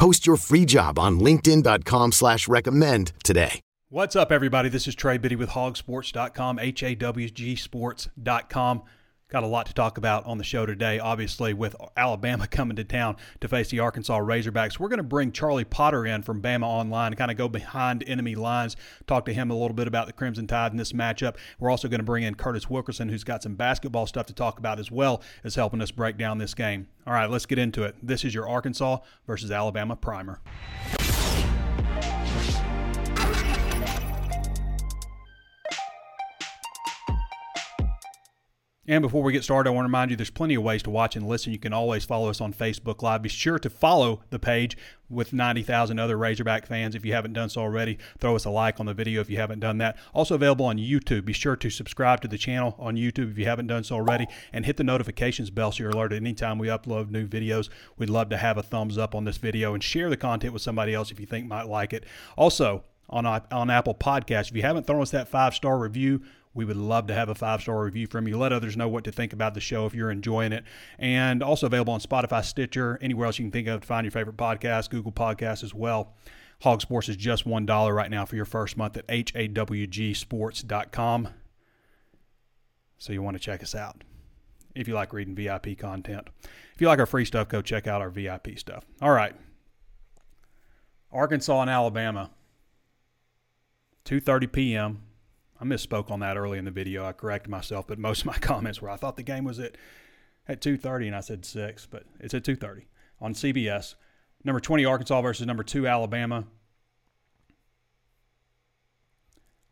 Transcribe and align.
Post 0.00 0.26
your 0.26 0.38
free 0.38 0.64
job 0.64 0.98
on 0.98 1.20
linkedin.com 1.20 2.12
slash 2.12 2.48
recommend 2.48 3.12
today. 3.22 3.60
What's 3.90 4.16
up, 4.16 4.32
everybody? 4.32 4.70
This 4.70 4.88
is 4.88 4.94
Trey 4.94 5.18
Biddy 5.18 5.36
with 5.36 5.50
hogsports.com, 5.50 6.58
H-A-W-G 6.58 7.56
sports.com. 7.56 8.82
Got 9.30 9.44
a 9.44 9.46
lot 9.46 9.66
to 9.66 9.74
talk 9.74 9.96
about 9.96 10.26
on 10.26 10.38
the 10.38 10.44
show 10.44 10.66
today, 10.66 10.98
obviously, 10.98 11.54
with 11.54 11.76
Alabama 11.96 12.46
coming 12.50 12.74
to 12.74 12.82
town 12.82 13.16
to 13.40 13.46
face 13.46 13.68
the 13.68 13.78
Arkansas 13.78 14.18
Razorbacks. 14.18 14.80
We're 14.80 14.88
going 14.88 14.96
to 14.96 15.04
bring 15.04 15.30
Charlie 15.30 15.64
Potter 15.64 16.04
in 16.04 16.22
from 16.22 16.42
Bama 16.42 16.64
Online, 16.64 17.12
and 17.12 17.16
kind 17.16 17.30
of 17.30 17.36
go 17.36 17.48
behind 17.48 18.02
enemy 18.08 18.34
lines, 18.34 18.74
talk 19.06 19.24
to 19.26 19.32
him 19.32 19.52
a 19.52 19.54
little 19.54 19.72
bit 19.72 19.86
about 19.86 20.08
the 20.08 20.12
Crimson 20.12 20.48
Tide 20.48 20.72
in 20.72 20.78
this 20.78 20.92
matchup. 20.92 21.36
We're 21.60 21.70
also 21.70 21.86
going 21.86 22.00
to 22.00 22.04
bring 22.04 22.24
in 22.24 22.34
Curtis 22.34 22.68
Wilkerson, 22.68 23.08
who's 23.08 23.22
got 23.22 23.44
some 23.44 23.54
basketball 23.54 24.08
stuff 24.08 24.26
to 24.26 24.34
talk 24.34 24.58
about 24.58 24.80
as 24.80 24.90
well 24.90 25.22
as 25.44 25.54
helping 25.54 25.80
us 25.80 25.92
break 25.92 26.18
down 26.18 26.38
this 26.38 26.52
game. 26.52 26.88
All 27.06 27.12
right, 27.12 27.30
let's 27.30 27.46
get 27.46 27.60
into 27.60 27.84
it. 27.84 27.94
This 28.02 28.24
is 28.24 28.34
your 28.34 28.48
Arkansas 28.48 28.98
versus 29.28 29.52
Alabama 29.52 29.94
primer. 29.94 30.40
And 38.90 39.02
before 39.02 39.22
we 39.22 39.32
get 39.32 39.44
started, 39.44 39.70
I 39.70 39.72
want 39.72 39.84
to 39.84 39.88
remind 39.88 40.10
you 40.10 40.16
there's 40.16 40.30
plenty 40.30 40.56
of 40.56 40.64
ways 40.64 40.82
to 40.82 40.90
watch 40.90 41.14
and 41.14 41.24
listen. 41.24 41.52
You 41.52 41.60
can 41.60 41.72
always 41.72 42.04
follow 42.04 42.28
us 42.28 42.40
on 42.40 42.52
Facebook 42.52 43.02
Live. 43.02 43.22
Be 43.22 43.28
sure 43.28 43.56
to 43.56 43.70
follow 43.70 44.22
the 44.30 44.40
page 44.40 44.76
with 45.08 45.32
90,000 45.32 46.00
other 46.00 46.18
Razorback 46.18 46.66
fans 46.66 46.96
if 46.96 47.06
you 47.06 47.12
haven't 47.12 47.34
done 47.34 47.48
so 47.48 47.60
already. 47.60 47.98
Throw 48.18 48.34
us 48.34 48.46
a 48.46 48.50
like 48.50 48.80
on 48.80 48.86
the 48.86 48.92
video 48.92 49.20
if 49.20 49.30
you 49.30 49.36
haven't 49.36 49.60
done 49.60 49.78
that. 49.78 49.96
Also 50.12 50.34
available 50.34 50.66
on 50.66 50.76
YouTube. 50.78 51.24
Be 51.24 51.32
sure 51.32 51.54
to 51.54 51.70
subscribe 51.70 52.20
to 52.22 52.26
the 52.26 52.36
channel 52.36 52.74
on 52.80 52.96
YouTube 52.96 53.30
if 53.30 53.38
you 53.38 53.44
haven't 53.44 53.68
done 53.68 53.84
so 53.84 53.94
already 53.94 54.26
and 54.52 54.66
hit 54.66 54.76
the 54.76 54.82
notifications 54.82 55.50
bell 55.50 55.70
so 55.70 55.84
you're 55.84 55.92
alerted 55.92 56.16
anytime 56.16 56.58
we 56.58 56.66
upload 56.66 57.10
new 57.10 57.28
videos. 57.28 57.68
We'd 57.96 58.10
love 58.10 58.28
to 58.30 58.38
have 58.38 58.58
a 58.58 58.62
thumbs 58.64 58.98
up 58.98 59.14
on 59.14 59.22
this 59.22 59.38
video 59.38 59.72
and 59.72 59.84
share 59.84 60.10
the 60.10 60.16
content 60.16 60.52
with 60.52 60.62
somebody 60.62 60.94
else 60.94 61.12
if 61.12 61.20
you 61.20 61.26
think 61.26 61.46
might 61.46 61.68
like 61.68 61.92
it. 61.92 62.06
Also, 62.36 62.82
on, 63.08 63.24
on 63.26 63.70
Apple 63.70 63.94
Podcasts, 63.94 64.50
if 64.50 64.56
you 64.56 64.62
haven't 64.62 64.86
thrown 64.86 65.02
us 65.02 65.10
that 65.10 65.28
five 65.28 65.54
star 65.54 65.78
review, 65.78 66.22
we 66.52 66.64
would 66.64 66.76
love 66.76 67.06
to 67.06 67.14
have 67.14 67.28
a 67.28 67.34
five 67.34 67.62
star 67.62 67.84
review 67.84 68.06
from 68.06 68.26
you. 68.26 68.36
Let 68.36 68.52
others 68.52 68.76
know 68.76 68.88
what 68.88 69.04
to 69.04 69.12
think 69.12 69.32
about 69.32 69.54
the 69.54 69.60
show 69.60 69.86
if 69.86 69.94
you're 69.94 70.10
enjoying 70.10 70.52
it. 70.52 70.64
And 70.98 71.42
also 71.42 71.66
available 71.66 71.94
on 71.94 72.00
Spotify, 72.00 72.44
Stitcher, 72.44 72.98
anywhere 73.00 73.26
else 73.26 73.38
you 73.38 73.44
can 73.44 73.52
think 73.52 73.68
of 73.68 73.82
to 73.82 73.86
find 73.86 74.04
your 74.04 74.10
favorite 74.10 74.36
podcast, 74.36 74.90
Google 74.90 75.12
Podcasts 75.12 75.62
as 75.62 75.72
well. 75.72 76.14
Hog 76.62 76.82
Sports 76.82 77.08
is 77.08 77.16
just 77.16 77.46
$1 77.46 77.94
right 77.94 78.10
now 78.10 78.26
for 78.26 78.36
your 78.36 78.44
first 78.44 78.76
month 78.76 78.96
at 78.96 79.06
hawgsports.com. 79.06 81.28
So 82.98 83.12
you 83.14 83.22
want 83.22 83.36
to 83.36 83.42
check 83.42 83.62
us 83.62 83.74
out 83.74 84.04
if 84.74 84.86
you 84.86 84.94
like 84.94 85.12
reading 85.12 85.34
VIP 85.34 85.78
content. 85.78 86.28
If 86.74 86.80
you 86.80 86.88
like 86.88 86.98
our 86.98 87.06
free 87.06 87.24
stuff, 87.24 87.48
go 87.48 87.62
check 87.62 87.86
out 87.86 88.02
our 88.02 88.10
VIP 88.10 88.58
stuff. 88.58 88.84
All 89.00 89.12
right. 89.12 89.34
Arkansas 91.12 91.62
and 91.62 91.70
Alabama, 91.70 92.30
2:30 94.04 94.52
p.m. 94.52 95.02
I 95.60 95.64
misspoke 95.64 96.10
on 96.10 96.20
that 96.20 96.36
early 96.36 96.58
in 96.58 96.64
the 96.64 96.70
video. 96.70 97.04
I 97.04 97.12
corrected 97.12 97.50
myself, 97.50 97.86
but 97.86 97.98
most 97.98 98.20
of 98.20 98.26
my 98.26 98.38
comments 98.40 98.80
were 98.80 98.90
I 98.90 98.96
thought 98.96 99.16
the 99.16 99.22
game 99.22 99.44
was 99.44 99.58
at 99.58 99.76
at 100.48 100.60
2:30 100.60 101.06
and 101.08 101.16
I 101.16 101.20
said 101.20 101.44
6, 101.44 101.86
but 101.86 102.04
it's 102.18 102.34
at 102.34 102.44
2:30 102.44 102.84
on 103.20 103.34
CBS. 103.34 103.94
Number 104.42 104.60
20 104.60 104.84
Arkansas 104.84 105.20
versus 105.20 105.46
number 105.46 105.62
2 105.62 105.86
Alabama. 105.86 106.44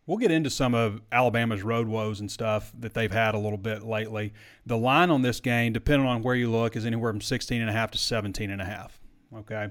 We'll 0.06 0.18
get 0.18 0.30
into 0.30 0.48
some 0.48 0.74
of 0.74 1.02
Alabama's 1.12 1.62
road 1.62 1.86
woes 1.86 2.20
and 2.20 2.30
stuff 2.30 2.72
that 2.78 2.94
they've 2.94 3.12
had 3.12 3.34
a 3.34 3.38
little 3.38 3.58
bit 3.58 3.82
lately. 3.82 4.32
The 4.64 4.78
line 4.78 5.10
on 5.10 5.20
this 5.20 5.38
game, 5.38 5.74
depending 5.74 6.08
on 6.08 6.22
where 6.22 6.34
you 6.34 6.50
look, 6.50 6.76
is 6.76 6.86
anywhere 6.86 7.12
from 7.12 7.20
16 7.20 7.60
and 7.60 7.68
a 7.68 7.74
half 7.74 7.90
to 7.90 7.98
17 7.98 8.50
and 8.50 8.62
a 8.62 8.64
half. 8.64 8.98
Okay. 9.36 9.68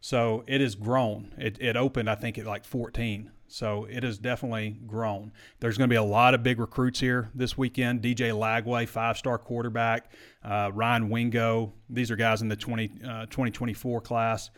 So 0.00 0.44
it 0.46 0.60
has 0.60 0.74
grown. 0.74 1.34
It, 1.38 1.56
it 1.60 1.74
opened, 1.74 2.10
I 2.10 2.16
think, 2.16 2.36
at 2.36 2.44
like 2.44 2.64
14 2.64 3.30
so 3.48 3.86
it 3.90 4.02
has 4.02 4.18
definitely 4.18 4.78
grown. 4.86 5.32
There's 5.58 5.78
going 5.78 5.88
to 5.88 5.92
be 5.92 5.96
a 5.96 6.02
lot 6.02 6.34
of 6.34 6.42
big 6.42 6.60
recruits 6.60 7.00
here 7.00 7.30
this 7.34 7.56
weekend. 7.58 8.02
DJ 8.02 8.30
Lagway, 8.30 8.86
five 8.86 9.16
star 9.16 9.38
quarterback, 9.38 10.12
uh, 10.44 10.70
Ryan 10.72 11.08
Wingo. 11.08 11.72
These 11.90 12.10
are 12.10 12.16
guys 12.16 12.42
in 12.42 12.48
the 12.48 12.56
20, 12.56 12.92
uh, 13.04 13.26
2024 13.26 14.00
class. 14.02 14.50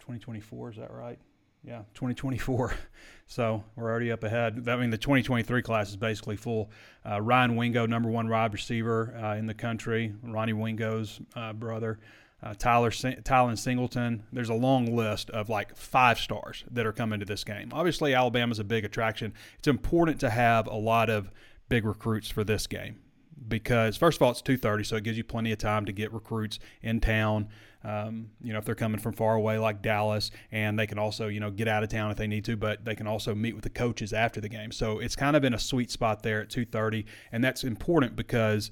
2024, 0.00 0.70
is 0.70 0.76
that 0.76 0.92
right? 0.92 1.18
Yeah, 1.64 1.82
2024. 1.94 2.74
So 3.28 3.64
we're 3.74 3.90
already 3.90 4.12
up 4.12 4.22
ahead. 4.22 4.68
I 4.68 4.76
mean, 4.76 4.90
the 4.90 4.96
2023 4.96 5.60
class 5.60 5.88
is 5.88 5.96
basically 5.96 6.36
full. 6.36 6.70
Uh, 7.04 7.20
Ryan 7.20 7.56
Wingo, 7.56 7.84
number 7.84 8.08
one 8.08 8.28
wide 8.28 8.52
receiver 8.52 9.16
uh, 9.20 9.34
in 9.34 9.46
the 9.46 9.54
country, 9.54 10.14
Ronnie 10.22 10.52
Wingo's 10.52 11.20
uh, 11.34 11.52
brother 11.52 11.98
uh, 12.42 12.54
Tyler 12.58 12.90
Tylen 12.90 13.58
Singleton. 13.58 14.24
There's 14.32 14.48
a 14.48 14.54
long 14.54 14.94
list 14.94 15.30
of 15.30 15.48
like 15.48 15.76
five 15.76 16.18
stars 16.18 16.64
that 16.70 16.86
are 16.86 16.92
coming 16.92 17.20
to 17.20 17.26
this 17.26 17.44
game. 17.44 17.70
Obviously, 17.72 18.14
Alabama's 18.14 18.58
a 18.58 18.64
big 18.64 18.84
attraction. 18.84 19.32
It's 19.58 19.68
important 19.68 20.20
to 20.20 20.30
have 20.30 20.66
a 20.66 20.76
lot 20.76 21.10
of 21.10 21.30
big 21.68 21.84
recruits 21.84 22.28
for 22.28 22.44
this 22.44 22.66
game 22.66 23.00
because 23.48 23.96
first 23.96 24.18
of 24.18 24.22
all, 24.22 24.30
it's 24.30 24.42
2:30, 24.42 24.84
so 24.84 24.96
it 24.96 25.04
gives 25.04 25.16
you 25.16 25.24
plenty 25.24 25.52
of 25.52 25.58
time 25.58 25.84
to 25.86 25.92
get 25.92 26.12
recruits 26.12 26.58
in 26.82 27.00
town. 27.00 27.48
Um, 27.84 28.30
you 28.42 28.52
know, 28.52 28.58
if 28.58 28.64
they're 28.64 28.74
coming 28.74 28.98
from 28.98 29.12
far 29.12 29.36
away 29.36 29.58
like 29.58 29.80
Dallas, 29.80 30.30
and 30.50 30.78
they 30.78 30.86
can 30.86 30.98
also, 30.98 31.28
you 31.28 31.38
know, 31.38 31.50
get 31.50 31.68
out 31.68 31.84
of 31.84 31.88
town 31.88 32.10
if 32.10 32.16
they 32.16 32.26
need 32.26 32.44
to, 32.46 32.56
but 32.56 32.84
they 32.84 32.96
can 32.96 33.06
also 33.06 33.34
meet 33.34 33.54
with 33.54 33.62
the 33.62 33.70
coaches 33.70 34.12
after 34.12 34.40
the 34.40 34.48
game. 34.48 34.72
So 34.72 34.98
it's 34.98 35.14
kind 35.14 35.36
of 35.36 35.44
in 35.44 35.54
a 35.54 35.58
sweet 35.58 35.90
spot 35.90 36.22
there 36.22 36.40
at 36.40 36.50
2:30, 36.50 37.04
and 37.30 37.44
that's 37.44 37.62
important 37.62 38.16
because 38.16 38.70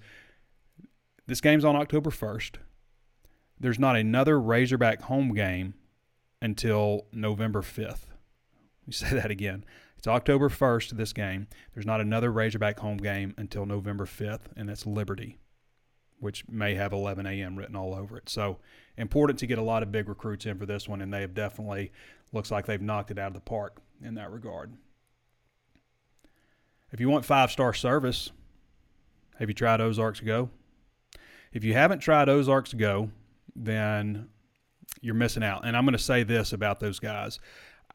this 1.27 1.41
game's 1.41 1.65
on 1.65 1.77
October 1.77 2.11
1st 2.11 2.57
there's 3.59 3.79
not 3.79 3.97
another 3.97 4.41
Razorback 4.41 5.03
home 5.03 5.35
game 5.35 5.75
until 6.43 7.07
November 7.13 7.63
5th. 7.63 8.07
Let 8.83 8.87
me 8.87 8.93
say 8.93 9.11
that 9.15 9.31
again. 9.31 9.65
It's 9.97 10.07
October 10.07 10.51
1st, 10.51 10.91
this 10.91 11.15
game. 11.15 11.47
There's 11.73 11.87
not 11.87 12.01
another 12.03 12.31
Razorback 12.31 12.79
home 12.79 12.99
game 12.99 13.33
until 13.39 13.65
November 13.65 14.05
5th, 14.05 14.53
and 14.55 14.69
that's 14.69 14.85
Liberty, 14.85 15.39
which 16.21 16.47
may 16.47 16.75
have 16.75 16.93
11 16.93 17.27
a.m. 17.27 17.57
written 17.57 17.75
all 17.75 17.95
over 17.95 18.19
it. 18.19 18.29
So 18.29 18.59
important 18.99 19.39
to 19.39 19.47
get 19.47 19.59
a 19.59 19.63
lot 19.63 19.83
of 19.83 19.91
big 19.91 20.09
recruits 20.09 20.45
in 20.45 20.59
for 20.59 20.67
this 20.67 20.87
one, 20.87 21.01
and 21.01 21.13
they 21.13 21.23
have 21.23 21.33
definitely 21.33 21.91
looks 22.33 22.51
like 22.51 22.67
they've 22.67 22.83
knocked 22.83 23.11
it 23.11 23.19
out 23.19 23.29
of 23.29 23.35
the 23.35 23.41
park 23.41 23.79
in 24.03 24.15
that 24.17 24.31
regard. 24.31 24.75
If 26.93 27.01
you 27.01 27.09
want 27.09 27.25
five 27.25 27.51
star 27.51 27.73
service, 27.73 28.31
have 29.39 29.49
you 29.49 29.55
tried 29.55 29.81
Ozarks 29.81 30.21
Go? 30.21 30.51
If 31.53 31.65
you 31.65 31.73
haven't 31.73 32.01
tried 32.01 32.29
Ozarks 32.29 32.75
Go, 32.75 33.11
then 33.57 34.29
you're 35.01 35.15
missing 35.15 35.43
out. 35.43 35.65
And 35.65 35.77
I'm 35.77 35.85
going 35.85 35.93
to 35.93 35.99
say 35.99 36.23
this 36.23 36.53
about 36.53 36.81
those 36.81 36.99
guys. 36.99 37.39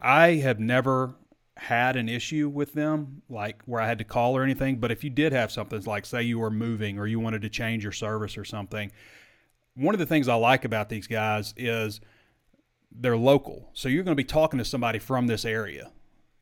I 0.00 0.34
have 0.36 0.60
never 0.60 1.14
had 1.56 1.96
an 1.96 2.08
issue 2.08 2.48
with 2.48 2.72
them, 2.72 3.22
like 3.28 3.62
where 3.66 3.80
I 3.80 3.86
had 3.86 3.98
to 3.98 4.04
call 4.04 4.36
or 4.36 4.42
anything. 4.42 4.76
But 4.76 4.90
if 4.90 5.04
you 5.04 5.10
did 5.10 5.32
have 5.32 5.52
something 5.52 5.82
like, 5.82 6.06
say, 6.06 6.22
you 6.22 6.38
were 6.38 6.50
moving 6.50 6.98
or 6.98 7.06
you 7.06 7.20
wanted 7.20 7.42
to 7.42 7.50
change 7.50 7.82
your 7.82 7.92
service 7.92 8.38
or 8.38 8.44
something, 8.44 8.90
one 9.74 9.94
of 9.94 9.98
the 9.98 10.06
things 10.06 10.28
I 10.28 10.34
like 10.34 10.64
about 10.64 10.88
these 10.88 11.06
guys 11.06 11.52
is 11.56 12.00
they're 12.90 13.16
local. 13.16 13.70
So 13.74 13.88
you're 13.88 14.04
going 14.04 14.16
to 14.16 14.22
be 14.22 14.24
talking 14.24 14.58
to 14.58 14.64
somebody 14.64 14.98
from 14.98 15.26
this 15.26 15.44
area. 15.44 15.90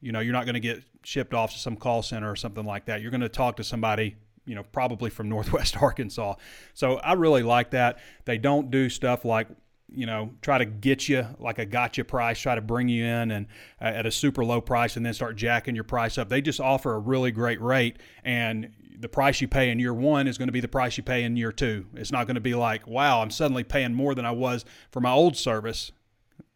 You 0.00 0.12
know, 0.12 0.20
you're 0.20 0.32
not 0.32 0.44
going 0.44 0.54
to 0.54 0.60
get 0.60 0.82
shipped 1.02 1.34
off 1.34 1.52
to 1.52 1.58
some 1.58 1.76
call 1.76 2.02
center 2.02 2.30
or 2.30 2.36
something 2.36 2.64
like 2.64 2.86
that. 2.86 3.02
You're 3.02 3.10
going 3.10 3.20
to 3.22 3.28
talk 3.28 3.56
to 3.56 3.64
somebody 3.64 4.16
you 4.48 4.54
know, 4.54 4.64
probably 4.64 5.10
from 5.10 5.28
Northwest 5.34 5.76
Arkansas. 5.76 6.34
So 6.74 6.96
I 6.96 7.12
really 7.12 7.42
like 7.42 7.70
that. 7.70 7.98
They 8.24 8.38
don't 8.38 8.70
do 8.70 8.88
stuff 8.88 9.24
like 9.24 9.48
you 9.90 10.04
know, 10.04 10.30
try 10.42 10.58
to 10.58 10.66
get 10.66 11.08
you 11.08 11.26
like 11.38 11.58
a 11.58 11.64
gotcha 11.64 12.04
price, 12.04 12.38
try 12.38 12.54
to 12.54 12.60
bring 12.60 12.88
you 12.88 13.04
in 13.04 13.30
and 13.30 13.46
uh, 13.80 13.84
at 13.84 14.04
a 14.04 14.10
super 14.10 14.44
low 14.44 14.60
price 14.60 14.96
and 14.96 15.06
then 15.06 15.14
start 15.14 15.34
jacking 15.34 15.74
your 15.74 15.84
price 15.84 16.18
up. 16.18 16.28
They 16.28 16.42
just 16.42 16.60
offer 16.60 16.94
a 16.94 16.98
really 16.98 17.30
great 17.30 17.58
rate 17.60 17.96
and 18.22 18.70
the 19.00 19.08
price 19.08 19.40
you 19.40 19.48
pay 19.48 19.70
in 19.70 19.78
year 19.78 19.94
one 19.94 20.26
is 20.26 20.36
going 20.36 20.48
to 20.48 20.52
be 20.52 20.60
the 20.60 20.68
price 20.68 20.96
you 20.96 21.02
pay 21.02 21.22
in 21.22 21.36
year 21.36 21.52
two. 21.52 21.86
It's 21.94 22.12
not 22.12 22.26
going 22.26 22.34
to 22.34 22.40
be 22.40 22.54
like, 22.54 22.86
wow, 22.86 23.22
I'm 23.22 23.30
suddenly 23.30 23.64
paying 23.64 23.94
more 23.94 24.14
than 24.14 24.26
I 24.26 24.32
was 24.32 24.64
for 24.90 25.00
my 25.00 25.12
old 25.12 25.36
service 25.36 25.92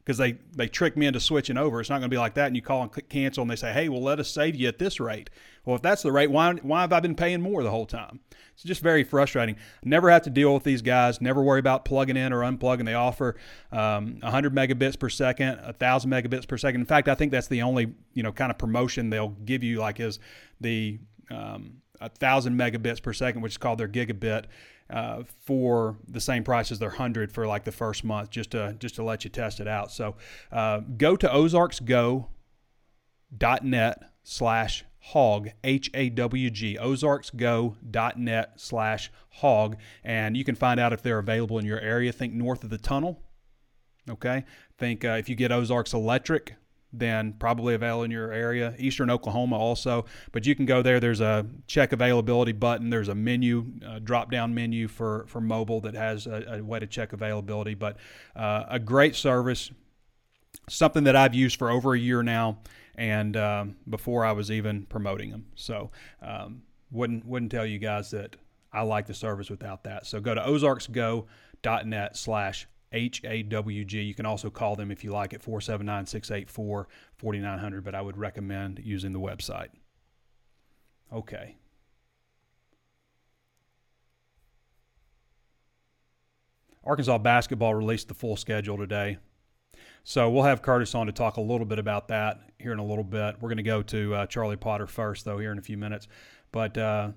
because 0.05 0.19
they, 0.19 0.33
they 0.57 0.67
tricked 0.67 0.97
me 0.97 1.07
into 1.07 1.21
switching 1.21 1.57
over. 1.57 1.81
It's 1.81 1.89
not 1.89 1.99
going 1.99 2.11
to 2.11 2.15
be 2.15 2.19
like 2.19 2.35
that. 2.35 2.49
And 2.49 2.57
you 2.57 2.63
call 2.63 2.83
and 2.83 2.91
click 2.91 3.09
cancel 3.09 3.43
and 3.43 3.51
they 3.51 3.57
say, 3.57 3.73
hey, 3.73 3.89
well, 3.89 4.03
let 4.03 4.19
us 4.19 4.29
save 4.29 4.57
you 4.57 4.67
at 4.67 4.79
this 4.79 4.99
rate. 4.99 5.31
Well, 5.65 5.77
if 5.77 5.83
that's 5.83 6.03
the 6.03 6.11
rate, 6.11 6.31
why, 6.31 6.55
why 6.55 6.81
have 6.81 6.93
I 6.93 6.99
been 6.99 7.15
paying 7.15 7.41
more 7.41 7.63
the 7.63 7.71
whole 7.71 7.87
time? 7.87 8.19
It's 8.55 8.65
just 8.65 8.83
very 8.83 9.05
frustrating. 9.05 9.57
Never 9.85 10.11
have 10.11 10.23
to 10.23 10.31
deal 10.31 10.53
with 10.55 10.65
these 10.65 10.83
guys. 10.83 11.21
Never 11.21 11.41
worry 11.41 11.61
about 11.61 11.85
plugging 11.85 12.17
in 12.17 12.33
or 12.33 12.41
unplugging. 12.41 12.85
They 12.85 12.95
offer 12.95 13.37
um, 13.71 14.19
100 14.21 14.53
megabits 14.53 14.99
per 14.99 15.09
second, 15.09 15.61
1,000 15.63 16.11
megabits 16.11 16.49
per 16.49 16.59
second. 16.59 16.81
In 16.81 16.87
fact, 16.87 17.09
I 17.09 17.15
think 17.15 17.31
that's 17.31 17.49
the 17.49 17.63
only 17.63 17.95
you 18.13 18.23
know 18.23 18.33
kind 18.33 18.51
of 18.51 18.59
promotion 18.59 19.09
they'll 19.09 19.37
give 19.45 19.63
you, 19.63 19.79
like 19.79 20.01
is 20.01 20.19
the 20.61 20.99
um, 21.31 21.83
1,000 22.01 22.55
megabits 22.59 23.01
per 23.01 23.13
second, 23.13 23.41
which 23.41 23.53
is 23.53 23.59
called 23.59 23.79
their 23.79 23.89
gigabit. 23.89 24.47
Uh, 24.91 25.23
for 25.41 25.97
the 26.07 26.21
same 26.21 26.45
price 26.45 26.71
as 26.71 26.79
their 26.79 26.91
hundred 26.91 27.33
for 27.33 27.47
like 27.47 27.65
the 27.65 27.73
first 27.73 28.05
month, 28.05 28.29
just 28.29 28.51
to 28.51 28.77
just 28.79 28.95
to 28.97 29.03
let 29.03 29.25
you 29.25 29.31
test 29.31 29.59
it 29.59 29.67
out. 29.67 29.91
So 29.91 30.17
uh, 30.51 30.81
go 30.81 31.17
to 31.17 31.27
ozarksgo.net 31.29 32.29
slash 34.23 34.85
hog 35.07 35.49
h-a-w-g 35.65 36.79
ozarksgo.net 36.81 38.53
slash 38.57 39.11
hog 39.31 39.77
and 40.05 40.37
you 40.37 40.45
can 40.45 40.55
find 40.55 40.79
out 40.79 40.93
if 40.93 41.03
they're 41.03 41.19
available 41.19 41.59
in 41.59 41.67
your 41.67 41.81
area 41.81 42.13
think 42.13 42.33
north 42.33 42.63
of 42.63 42.71
the 42.71 42.79
tunnel 42.79 43.21
okay 44.09 44.45
think 44.79 45.05
uh, 45.05 45.17
if 45.19 45.29
you 45.29 45.35
get 45.35 45.51
ozarks 45.51 45.93
electric 45.93 46.55
then 46.93 47.33
probably 47.39 47.75
available 47.75 48.05
in 48.05 48.11
your 48.11 48.33
area 48.33 48.75
eastern 48.79 49.11
oklahoma 49.11 49.57
also 49.57 50.05
but 50.33 50.47
you 50.47 50.55
can 50.55 50.67
go 50.67 50.83
there 50.83 51.01
there's 51.01 51.21
a 51.21 51.47
check 51.67 51.93
availability 51.93 52.53
button 52.53 52.91
there's 52.91 53.09
a 53.09 53.15
menu 53.15 53.65
uh, 53.87 53.99
drop 53.99 54.31
down 54.31 54.55
menu 54.55 54.89
for 54.89 55.25
for 55.27 55.41
mobile 55.41 55.81
that 55.81 55.95
has 55.95 56.27
a, 56.27 56.59
a 56.59 56.63
way 56.63 56.79
to 56.79 56.87
check 56.87 57.13
availability 57.13 57.75
but 57.75 57.97
uh, 58.37 58.65
a 58.69 58.79
great 58.79 59.17
service 59.17 59.71
something 60.69 61.05
that 61.05 61.17
i've 61.17 61.35
used 61.35 61.59
for 61.59 61.71
over 61.71 61.95
a 61.95 61.99
year 61.99 62.23
now 62.23 62.59
and 62.95 63.37
um, 63.37 63.77
before 63.89 64.25
I 64.25 64.33
was 64.33 64.51
even 64.51 64.85
promoting 64.87 65.31
them. 65.31 65.47
So 65.55 65.91
um, 66.21 66.63
wouldn't 66.91 67.25
wouldn't 67.25 67.51
tell 67.51 67.67
you 67.67 67.79
guys 67.79 68.11
that 68.11 68.37
I 68.73 68.83
like 68.83 69.07
the 69.07 69.15
service 69.15 69.51
without 69.51 69.85
that. 69.85 70.07
So 70.07 70.21
go 70.21 70.35
to 70.35 70.41
ozarksgo.net 70.41 72.17
slash 72.17 72.67
HAWG. 72.93 74.07
You 74.07 74.15
can 74.15 74.27
also 74.27 74.51
call 74.51 74.77
them 74.77 74.91
if 74.91 75.03
you 75.05 75.11
like 75.11 75.33
at 75.33 75.43
479 75.43 76.07
684 76.07 76.89
4900, 77.17 77.85
but 77.85 77.95
I 77.95 78.01
would 78.01 78.17
recommend 78.17 78.81
using 78.85 79.13
the 79.13 79.21
website. 79.21 79.69
Okay. 81.13 81.57
Arkansas 86.85 87.19
basketball 87.19 87.75
released 87.75 88.09
the 88.09 88.15
full 88.15 88.37
schedule 88.37 88.77
today. 88.77 89.19
So 90.05 90.31
we'll 90.31 90.43
have 90.43 90.63
Curtis 90.63 90.95
on 90.95 91.07
to 91.07 91.13
talk 91.13 91.37
a 91.37 91.41
little 91.41 91.67
bit 91.67 91.79
about 91.79 92.09
that 92.09 92.41
here 92.59 92.73
in 92.73 92.81
a 92.81 92.85
little 92.85 93.05
bit. 93.05 93.37
We're 93.41 93.49
going 93.49 93.59
to 93.59 93.63
go 93.63 93.83
to 93.83 94.15
uh, 94.15 94.27
Charlie 94.27 94.57
Potter 94.57 94.87
first, 94.87 95.25
though, 95.25 95.39
here 95.39 95.53
in 95.53 95.59
a 95.59 95.63
few 95.63 95.77
minutes. 95.77 96.09
But 96.51 96.77
uh, 96.77 97.11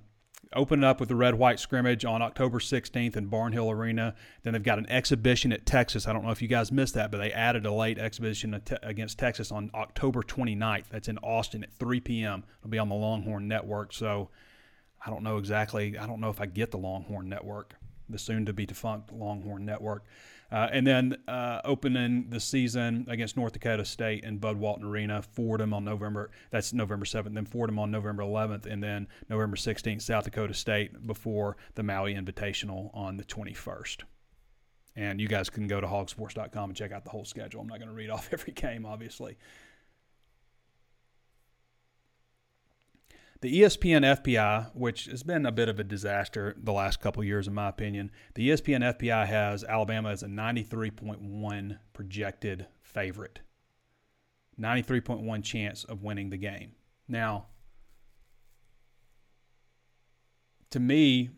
open 0.54 0.84
up 0.84 1.00
with 1.00 1.10
the 1.10 1.16
red 1.16 1.36
white 1.36 1.60
scrimmage 1.60 2.06
on 2.06 2.22
October 2.22 2.60
16th 2.60 3.16
in 3.16 3.30
Barnhill 3.30 3.72
Arena. 3.72 4.16
Then 4.44 4.54
they've 4.54 4.64
got 4.64 4.78
an 4.78 4.90
exhibition 4.90 5.52
at 5.52 5.66
Texas. 5.66 6.08
I 6.08 6.14
don't 6.14 6.24
know 6.24 6.32
if 6.32 6.42
you 6.42 6.48
guys 6.48 6.72
missed 6.72 6.94
that, 6.96 7.12
but 7.12 7.18
they 7.18 7.32
added 7.32 7.66
a 7.66 7.74
late 7.74 7.98
exhibition 7.98 8.62
against 8.84 9.20
Texas 9.20 9.52
on 9.52 9.72
October 9.74 10.22
29th. 10.22 10.86
That's 10.90 11.08
in 11.08 11.18
Austin 11.20 11.64
at 11.64 11.74
3 11.74 12.00
p.m. 12.02 12.44
It'll 12.60 12.70
be 12.70 12.80
on 12.80 12.90
the 12.90 12.96
Longhorn 12.96 13.48
Network. 13.48 13.94
So 13.94 14.30
I 15.06 15.10
don't 15.10 15.24
know 15.24 15.38
exactly. 15.38 15.98
I 15.98 16.08
don't 16.08 16.20
know 16.20 16.30
if 16.30 16.42
I 16.42 16.46
get 16.46 16.72
the 16.72 16.78
Longhorn 16.78 17.30
Network, 17.30 17.76
the 18.10 18.18
soon 18.18 18.46
to 18.46 18.54
be 18.54 18.66
defunct 18.66 19.12
Longhorn 19.12 19.66
Network. 19.66 20.04
Uh, 20.52 20.68
and 20.72 20.86
then 20.86 21.18
uh, 21.28 21.62
opening 21.66 22.28
the 22.30 22.40
season 22.40 23.06
against 23.10 23.36
North 23.36 23.54
Dakota 23.54 23.86
State 23.86 24.24
in 24.24 24.38
Bud 24.38 24.58
Walton 24.58 24.86
Arena, 24.86 25.22
Fordham 25.22 25.74
on 25.74 25.84
November. 25.84 26.30
That's 26.52 26.74
November 26.74 27.06
7th. 27.06 27.34
Then 27.34 27.46
Fordham 27.46 27.80
on 27.80 27.92
November 27.92 28.24
11th, 28.24 28.66
and 28.66 28.84
then 28.84 29.08
November 29.30 29.58
16th, 29.58 30.02
South 30.02 30.26
Dakota 30.26 30.54
State 30.54 31.06
before 31.06 31.58
the 31.74 31.84
Maui 31.84 32.14
Invitational 32.14 32.92
on 32.94 33.18
the 33.18 33.24
21st. 33.24 34.04
And 34.96 35.20
you 35.20 35.28
guys 35.28 35.50
can 35.50 35.68
go 35.68 35.82
to 35.82 35.88
hogsports.com 35.88 36.70
and 36.70 36.78
check 36.78 36.92
out 36.92 37.04
the 37.04 37.10
whole 37.10 37.26
schedule. 37.26 37.62
I'm 37.62 37.68
not 37.68 37.80
going 37.80 37.90
to 37.90 37.96
read 37.96 38.10
off 38.12 38.30
every 38.32 38.54
game, 38.54 38.86
obviously. 38.86 39.38
The 43.46 43.62
ESPN 43.62 44.02
FPI, 44.24 44.72
which 44.74 45.06
has 45.06 45.22
been 45.22 45.46
a 45.46 45.52
bit 45.52 45.70
of 45.70 45.80
a 45.80 45.84
disaster 45.84 46.56
the 46.58 46.74
last 46.74 47.00
couple 47.00 47.24
years, 47.24 47.48
in 47.48 47.54
my 47.54 47.70
opinion, 47.70 48.10
the 48.34 48.50
ESPN 48.50 48.98
FPI 48.98 49.28
has 49.28 49.64
Alabama 49.64 50.10
as 50.10 50.24
a 50.24 50.26
93.1 50.26 51.78
projected 51.94 52.66
favorite, 52.82 53.42
93.1 54.60 55.44
chance 55.44 55.84
of 55.84 56.02
winning 56.02 56.32
the 56.32 56.38
game. 56.38 56.72
Now, 57.08 57.46
to 60.72 60.80
me, 60.80 61.30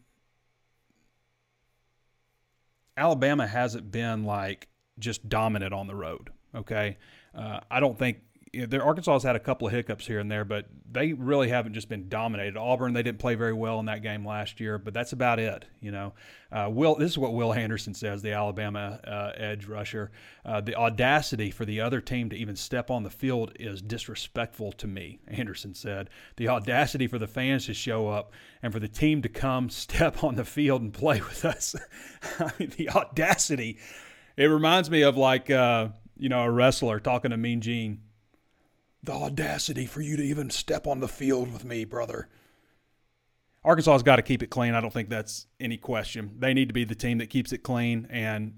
Alabama 2.95 3.47
hasn't 3.47 3.91
been 3.91 4.23
like 4.23 4.69
just 4.97 5.27
dominant 5.27 5.73
on 5.73 5.87
the 5.87 5.95
road. 5.95 6.29
Okay, 6.55 6.99
uh, 7.35 7.59
I 7.69 7.81
don't 7.81 7.99
think 7.99 8.19
you 8.57 8.63
know, 8.63 8.67
their 8.67 8.83
Arkansas 8.83 9.13
has 9.13 9.21
had 9.21 9.35
a 9.35 9.39
couple 9.39 9.67
of 9.67 9.73
hiccups 9.73 10.07
here 10.07 10.17
and 10.17 10.31
there, 10.31 10.43
but 10.43 10.65
they 10.91 11.13
really 11.13 11.47
haven't 11.47 11.75
just 11.75 11.89
been 11.89 12.09
dominated. 12.09 12.57
Auburn, 12.57 12.93
they 12.93 13.03
didn't 13.03 13.19
play 13.19 13.35
very 13.35 13.53
well 13.53 13.79
in 13.79 13.85
that 13.85 14.01
game 14.01 14.25
last 14.25 14.59
year, 14.59 14.79
but 14.79 14.95
that's 14.95 15.13
about 15.13 15.37
it. 15.37 15.65
You 15.79 15.91
know, 15.91 16.13
uh, 16.51 16.67
Will. 16.71 16.95
This 16.95 17.11
is 17.11 17.19
what 17.19 17.35
Will 17.35 17.53
Anderson 17.53 17.93
says, 17.93 18.23
the 18.23 18.31
Alabama 18.31 18.99
uh, 19.05 19.31
edge 19.39 19.67
rusher. 19.67 20.09
Uh, 20.43 20.59
the 20.59 20.73
audacity 20.73 21.51
for 21.51 21.65
the 21.65 21.81
other 21.81 22.01
team 22.01 22.31
to 22.31 22.35
even 22.35 22.55
step 22.55 22.89
on 22.89 23.03
the 23.03 23.11
field 23.11 23.51
is 23.59 23.79
disrespectful 23.79 24.71
to 24.71 24.87
me. 24.87 25.19
Anderson 25.27 25.75
said 25.75 26.09
the 26.37 26.47
audacity 26.47 27.05
for 27.05 27.19
the 27.19 27.27
fans 27.27 27.67
to 27.67 27.75
show 27.75 28.07
up 28.07 28.33
and 28.63 28.73
for 28.73 28.79
the 28.79 28.87
team 28.87 29.21
to 29.21 29.29
come 29.29 29.69
step 29.69 30.23
on 30.23 30.33
the 30.33 30.45
field 30.45 30.81
and 30.81 30.91
play 30.91 31.21
with 31.21 31.45
us. 31.45 31.75
The 32.57 32.89
audacity. 32.89 33.77
It 34.35 34.45
reminds 34.45 34.89
me 34.89 35.03
of 35.03 35.15
like 35.15 35.51
uh, 35.51 35.89
you 36.17 36.29
know 36.29 36.41
a 36.41 36.49
wrestler 36.49 36.99
talking 36.99 37.31
to 37.31 37.37
Mean 37.37 37.61
Gene 37.61 38.01
the 39.03 39.13
audacity 39.13 39.85
for 39.85 40.01
you 40.01 40.17
to 40.17 40.23
even 40.23 40.49
step 40.49 40.87
on 40.87 40.99
the 40.99 41.07
field 41.07 41.51
with 41.51 41.63
me, 41.65 41.85
brother. 41.85 42.27
Arkansas's 43.63 44.03
got 44.03 44.15
to 44.15 44.21
keep 44.21 44.41
it 44.41 44.49
clean. 44.49 44.73
I 44.73 44.81
don't 44.81 44.93
think 44.93 45.09
that's 45.09 45.47
any 45.59 45.77
question. 45.77 46.35
They 46.39 46.53
need 46.53 46.69
to 46.69 46.73
be 46.73 46.85
the 46.85 46.95
team 46.95 47.17
that 47.17 47.29
keeps 47.29 47.51
it 47.51 47.63
clean, 47.63 48.07
and 48.09 48.53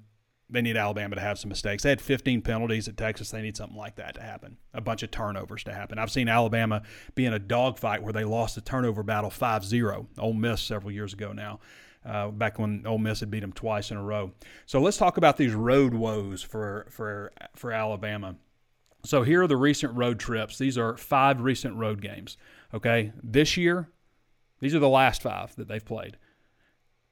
they 0.50 0.62
need 0.62 0.78
Alabama 0.78 1.16
to 1.16 1.22
have 1.22 1.40
some 1.40 1.50
mistakes. 1.50 1.84
They 1.84 1.90
had 1.90 2.02
15 2.02 2.42
penalties 2.42 2.88
at 2.88 2.98
Texas. 2.98 3.32
They 3.32 3.42
need 3.42 3.58
something 3.58 3.78
like 3.78 3.96
that 3.96 4.16
to 4.16 4.22
happen, 4.22 4.58
a 4.74 4.82
bunch 4.82 5.04
of 5.04 5.12
turnovers 5.12 5.64
to 5.66 5.74
happen. 5.74 6.00
I've 6.00 6.12
seen 6.12 6.28
Alabama 6.28 6.82
be 7.16 7.26
in 7.26 7.34
a 7.34 7.40
dogfight 7.40 8.04
where 8.04 8.14
they 8.14 8.24
lost 8.24 8.56
the 8.56 8.62
turnover 8.62 9.04
battle 9.04 9.30
5 9.30 9.66
0. 9.66 10.08
Ole 10.18 10.34
Miss 10.34 10.62
several 10.62 10.92
years 10.92 11.14
ago 11.14 11.32
now. 11.32 11.60
Uh, 12.06 12.30
back 12.30 12.58
when 12.58 12.88
Ole 12.88 12.98
Miss 12.98 13.20
had 13.20 13.30
beat 13.30 13.42
them 13.42 13.52
twice 13.52 13.92
in 13.92 13.98
a 13.98 14.04
row. 14.04 14.32
So 14.66 14.80
let's 14.80 14.96
talk 14.96 15.18
about 15.18 15.38
these 15.38 15.54
road 15.54 15.94
woes 15.94 16.42
for 16.42 16.88
for 16.90 17.34
for 17.56 17.74
Alabama. 17.74 18.36
So 19.06 19.24
here 19.24 19.44
are 19.44 19.48
the 19.48 19.58
recent 19.58 19.96
road 19.96 20.20
trips. 20.20 20.58
These 20.58 20.78
are 20.78 20.98
five 20.98 21.42
recent 21.42 21.76
road 21.76 22.02
games. 22.02 22.38
Okay. 22.74 23.14
This 23.24 23.58
year, 23.58 23.90
these 24.60 24.76
are 24.76 24.80
the 24.80 24.90
last 24.90 25.22
five 25.22 25.56
that 25.56 25.68
they've 25.68 25.84
played. 25.84 26.18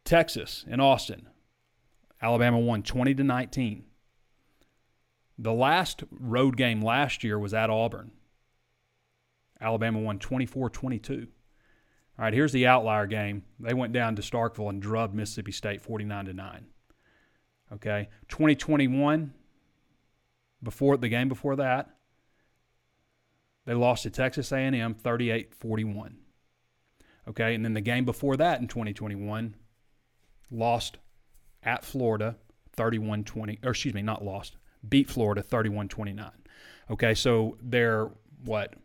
Texas 0.04 0.66
and 0.70 0.82
Austin. 0.82 1.28
Alabama 2.22 2.60
won 2.60 2.84
20 2.84 3.14
to 3.16 3.24
19. 3.24 3.86
The 5.38 5.54
last 5.54 6.04
road 6.12 6.58
game 6.58 6.82
last 6.82 7.24
year 7.24 7.38
was 7.38 7.54
at 7.54 7.70
Auburn. 7.70 8.12
Alabama 9.62 10.00
won 10.00 10.20
24 10.20 10.70
22. 10.70 11.28
All 12.18 12.26
right, 12.26 12.34
here's 12.34 12.52
the 12.52 12.66
outlier 12.66 13.06
game. 13.06 13.44
They 13.60 13.76
went 13.76 13.94
down 13.94 14.16
to 14.16 14.24
Starkville 14.24 14.70
and 14.70 14.82
drubbed 14.82 15.14
Mississippi 15.14 15.52
State 15.52 15.82
49 15.82 16.26
to 16.26 16.34
9. 16.34 16.66
Okay. 17.74 18.10
2021, 18.30 19.34
before 20.62 20.98
the 20.98 21.10
game 21.10 21.30
before 21.30 21.56
that, 21.56 21.90
they 23.66 23.74
lost 23.74 24.04
to 24.04 24.10
Texas 24.10 24.52
A&M 24.52 24.96
38-41. 24.96 26.14
Okay, 27.28 27.54
and 27.54 27.66
then 27.66 27.74
the 27.74 27.82
game 27.82 28.06
before 28.06 28.38
that 28.38 28.62
in 28.62 28.68
2021 28.68 29.56
lost 30.50 30.98
at 31.64 31.84
Florida 31.84 32.38
31-20 32.78 33.66
or 33.66 33.72
excuse 33.72 33.94
me, 33.94 34.02
not 34.02 34.24
lost, 34.24 34.56
beat 34.88 35.10
Florida 35.10 35.44
31-29. 35.44 36.32
Okay, 36.90 37.14
so 37.14 37.58
they're 37.62 38.10
what? 38.46 38.76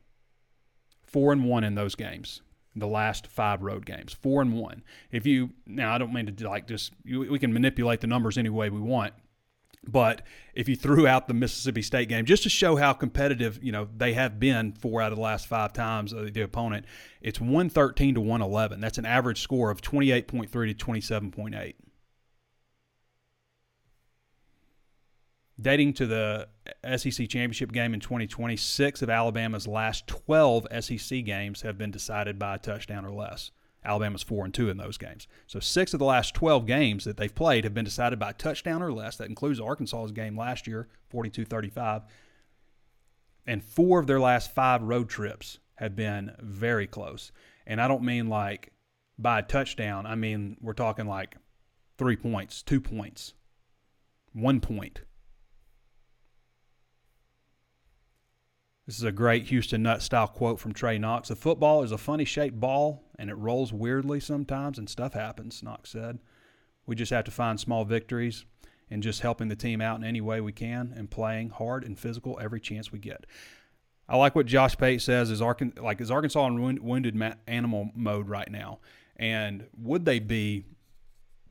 4 1.05 1.33
and 1.33 1.45
1 1.45 1.65
in 1.65 1.75
those 1.75 1.95
games. 1.95 2.43
The 2.75 2.87
last 2.87 3.27
five 3.27 3.63
road 3.63 3.85
games, 3.85 4.15
four 4.15 4.41
and 4.41 4.55
one. 4.55 4.83
If 5.11 5.27
you 5.27 5.51
now, 5.67 5.95
I 5.95 5.99
don't 5.99 6.11
mean 6.11 6.35
to 6.35 6.49
like 6.49 6.67
just 6.67 6.95
we 7.05 7.39
can 7.39 7.53
manipulate 7.53 8.01
the 8.01 8.07
numbers 8.07 8.39
any 8.39 8.49
way 8.49 8.71
we 8.71 8.81
want, 8.81 9.13
But 9.85 10.23
if 10.55 10.69
you 10.69 10.77
threw 10.77 11.09
out 11.09 11.27
the 11.27 11.35
Mississippi 11.35 11.83
State 11.83 12.09
game, 12.09 12.25
just 12.25 12.45
to 12.45 12.49
show 12.49 12.77
how 12.77 12.93
competitive 12.93 13.59
you 13.63 13.73
know 13.73 13.89
they 13.97 14.13
have 14.13 14.39
been 14.39 14.73
four 14.73 15.03
out 15.03 15.11
of 15.11 15.17
the 15.17 15.23
last 15.23 15.47
five 15.47 15.73
times 15.73 16.15
uh, 16.15 16.29
the 16.33 16.43
opponent, 16.43 16.87
it's 17.21 17.41
one 17.41 17.69
thirteen 17.69 18.15
to 18.15 18.21
one 18.21 18.43
eleven. 18.43 18.81
That's 18.81 18.99
an 18.99 19.07
average 19.07 19.41
score 19.41 19.71
of 19.71 19.81
twenty 19.81 20.13
eight 20.13 20.29
point 20.29 20.51
three 20.51 20.73
to 20.73 20.79
twenty 20.79 21.01
seven 21.01 21.31
point 21.33 21.57
eight. 21.57 21.77
Dating 25.61 25.93
to 25.95 26.07
the 26.07 26.49
SEC 26.97 27.29
championship 27.29 27.73
game 27.73 27.95
in 27.95 28.01
2020, 28.01 28.57
six 28.57 29.01
of 29.01 29.11
Alabama's 29.11 29.69
last 29.69 30.09
12 30.09 30.67
SEC 30.81 31.25
games 31.25 31.63
have 31.63 31.79
been 31.79 31.91
decided 31.93 32.39
by 32.39 32.57
a 32.57 32.59
touchdown 32.59 33.05
or 33.05 33.13
less. 33.13 33.53
Alabama's 33.85 34.23
four 34.23 34.45
and 34.45 34.55
two 34.55 34.69
in 34.71 34.77
those 34.77 34.97
games. 34.97 35.27
So 35.47 35.61
six 35.61 35.93
of 35.93 35.99
the 35.99 36.05
last 36.05 36.35
12 36.35 36.67
games 36.67 37.05
that 37.05 37.17
they've 37.17 37.35
played 37.35 37.65
have 37.65 37.75
been 37.75 37.85
decided 37.85 38.19
by 38.19 38.33
touchdown 38.33 38.83
or 38.83 38.93
less. 38.93 39.17
That 39.17 39.29
includes 39.29 39.61
Arkansas's 39.61 40.13
game 40.13 40.37
last 40.37 40.67
year, 40.67 40.89
42-35. 41.13 42.05
And 43.47 43.65
four 43.65 43.99
of 43.99 44.07
their 44.07 44.21
last 44.21 44.55
five 44.55 44.83
road 44.83 45.09
trips 45.09 45.59
have 45.77 45.97
been 45.97 46.33
very 46.41 46.87
close. 46.87 47.33
And 47.67 47.81
I 47.81 47.89
don't 47.89 48.05
mean 48.05 48.29
like 48.29 48.73
by 49.19 49.41
a 49.41 49.43
touchdown. 49.43 50.07
I 50.07 50.15
mean 50.15 50.57
we're 50.61 50.75
talking 50.75 51.07
like 51.07 51.37
three 51.99 52.17
points, 52.17 52.63
two 52.63 52.81
points, 52.81 53.35
one 54.33 54.61
point. 54.61 55.01
This 58.87 58.99
is 58.99 59.05
a 59.05 59.13
great 59.13 59.45
Houston 59.45 59.85
Nutt 59.85 60.03
style 60.03 60.27
quote 60.27 60.59
from 60.59 60.73
Trey 60.73 60.99
Knox. 60.99 61.31
A 61.31 61.37
football 61.37 61.85
is 61.85 61.93
a 61.93 61.99
funny 61.99 62.25
shaped 62.25 62.59
ball 62.59 63.05
and 63.17 63.31
it 63.31 63.35
rolls 63.35 63.73
weirdly 63.73 64.19
sometimes 64.19 64.77
and 64.77 64.91
stuff 64.91 65.15
happens, 65.15 65.63
Knox 65.63 65.91
said. 65.91 66.19
We 66.85 66.97
just 66.97 67.13
have 67.13 67.25
to 67.27 67.31
find 67.31 67.61
small 67.61 67.85
victories 67.85 68.45
and 68.91 69.01
just 69.01 69.21
helping 69.21 69.47
the 69.47 69.55
team 69.55 69.81
out 69.81 69.99
in 69.99 70.05
any 70.05 70.21
way 70.21 70.41
we 70.41 70.53
can 70.53 70.93
and 70.97 71.09
playing 71.09 71.51
hard 71.51 71.85
and 71.85 71.97
physical 71.97 72.41
every 72.43 72.61
chance 72.61 72.91
we 72.91 72.99
get. 72.99 73.25
I 74.09 74.17
like 74.17 74.35
what 74.35 74.47
Josh 74.47 74.77
Pate 74.77 75.01
says 75.01 75.31
is 75.31 75.41
Arkansas, 75.41 75.81
like 75.81 76.01
is 76.01 76.11
Arkansas 76.11 76.45
in 76.49 76.83
wounded 76.83 77.37
animal 77.47 77.91
mode 77.95 78.29
right 78.29 78.51
now, 78.51 78.81
and 79.17 79.69
would 79.79 80.05
they 80.05 80.19
be 80.19 80.65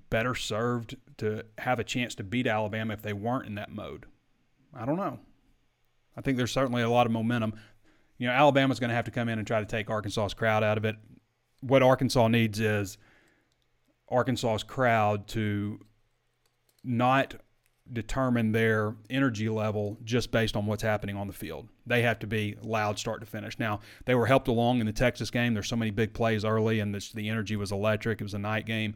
better 0.09 0.35
served 0.35 0.97
to 1.17 1.45
have 1.59 1.79
a 1.79 1.83
chance 1.85 2.13
to 2.15 2.23
beat 2.23 2.45
Alabama 2.45 2.93
if 2.93 3.01
they 3.01 3.13
weren't 3.13 3.47
in 3.47 3.55
that 3.55 3.71
mode? 3.71 4.05
I 4.75 4.85
don't 4.85 4.97
know. 4.97 5.19
I 6.21 6.23
think 6.23 6.37
there's 6.37 6.51
certainly 6.51 6.83
a 6.83 6.89
lot 6.89 7.07
of 7.07 7.11
momentum. 7.11 7.55
You 8.19 8.27
know, 8.27 8.33
Alabama's 8.33 8.79
going 8.79 8.89
to 8.89 8.95
have 8.95 9.05
to 9.05 9.11
come 9.11 9.27
in 9.27 9.39
and 9.39 9.47
try 9.47 9.59
to 9.59 9.65
take 9.65 9.89
Arkansas's 9.89 10.35
crowd 10.35 10.63
out 10.63 10.77
of 10.77 10.85
it. 10.85 10.95
What 11.61 11.81
Arkansas 11.81 12.27
needs 12.27 12.59
is 12.59 12.99
Arkansas's 14.07 14.61
crowd 14.61 15.27
to 15.29 15.79
not 16.83 17.33
determine 17.91 18.51
their 18.51 18.95
energy 19.09 19.49
level 19.49 19.97
just 20.03 20.31
based 20.31 20.55
on 20.55 20.67
what's 20.67 20.83
happening 20.83 21.17
on 21.17 21.25
the 21.25 21.33
field. 21.33 21.67
They 21.87 22.03
have 22.03 22.19
to 22.19 22.27
be 22.27 22.55
loud 22.61 22.99
start 22.99 23.19
to 23.21 23.25
finish. 23.25 23.57
Now, 23.57 23.79
they 24.05 24.13
were 24.13 24.27
helped 24.27 24.47
along 24.47 24.79
in 24.79 24.85
the 24.85 24.93
Texas 24.93 25.31
game. 25.31 25.55
There's 25.55 25.67
so 25.67 25.75
many 25.75 25.89
big 25.89 26.13
plays 26.13 26.45
early, 26.45 26.79
and 26.81 26.93
this, 26.93 27.11
the 27.11 27.29
energy 27.29 27.55
was 27.55 27.71
electric. 27.71 28.21
It 28.21 28.25
was 28.25 28.35
a 28.35 28.39
night 28.39 28.67
game. 28.67 28.93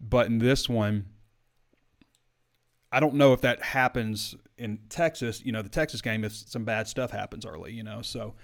But 0.00 0.28
in 0.28 0.38
this 0.38 0.68
one, 0.68 1.06
I 2.94 3.00
don't 3.00 3.14
know 3.14 3.32
if 3.32 3.40
that 3.40 3.60
happens 3.60 4.36
in 4.56 4.78
Texas. 4.88 5.42
You 5.44 5.50
know, 5.50 5.62
the 5.62 5.68
Texas 5.68 6.00
game, 6.00 6.22
if 6.22 6.32
some 6.32 6.64
bad 6.64 6.86
stuff 6.86 7.10
happens 7.10 7.44
early, 7.44 7.72
you 7.72 7.82
know, 7.82 8.02
so 8.02 8.34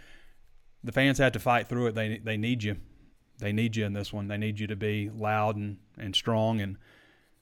the 0.83 0.91
fans 0.91 1.19
had 1.19 1.33
to 1.35 1.39
fight 1.39 1.69
through 1.69 1.87
it. 1.87 1.95
They 1.95 2.19
they 2.19 2.37
need 2.37 2.65
you. 2.65 2.77
They 3.39 3.53
need 3.53 3.77
you 3.77 3.85
in 3.85 3.93
this 3.93 4.13
one. 4.13 4.27
They 4.27 4.37
need 4.37 4.59
you 4.59 4.67
to 4.67 4.75
be 4.75 5.09
loud 5.09 5.55
and, 5.57 5.79
and 5.97 6.17
strong. 6.17 6.61
And 6.61 6.79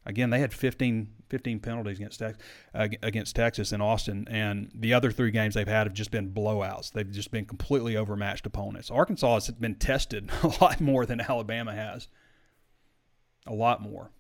again, 0.05 0.29
they 0.29 0.39
had 0.39 0.53
15, 0.53 1.09
15 1.31 1.61
penalties 1.61 1.97
against 1.97 2.19
Texas, 2.21 2.43
against 2.75 3.35
Texas 3.35 3.73
and 3.73 3.83
Austin, 3.83 4.29
and 4.31 4.71
the 4.75 4.93
other 4.93 5.11
three 5.11 5.31
games 5.31 5.55
they've 5.55 5.67
had 5.67 5.87
have 5.87 5.95
just 5.95 6.11
been 6.11 6.31
blowouts. 6.31 6.93
They've 6.93 7.11
just 7.11 7.31
been 7.31 7.47
completely 7.47 7.97
overmatched 7.97 8.47
opponents. 8.47 8.91
Arkansas 8.91 9.35
has 9.35 9.51
been 9.53 9.77
tested 9.77 10.31
a 10.43 10.53
lot 10.61 10.81
more 10.81 11.07
than 11.07 11.21
Alabama 11.23 11.75
has. 11.75 12.07
A 13.47 13.55
lot 13.55 13.81
more. 13.81 14.13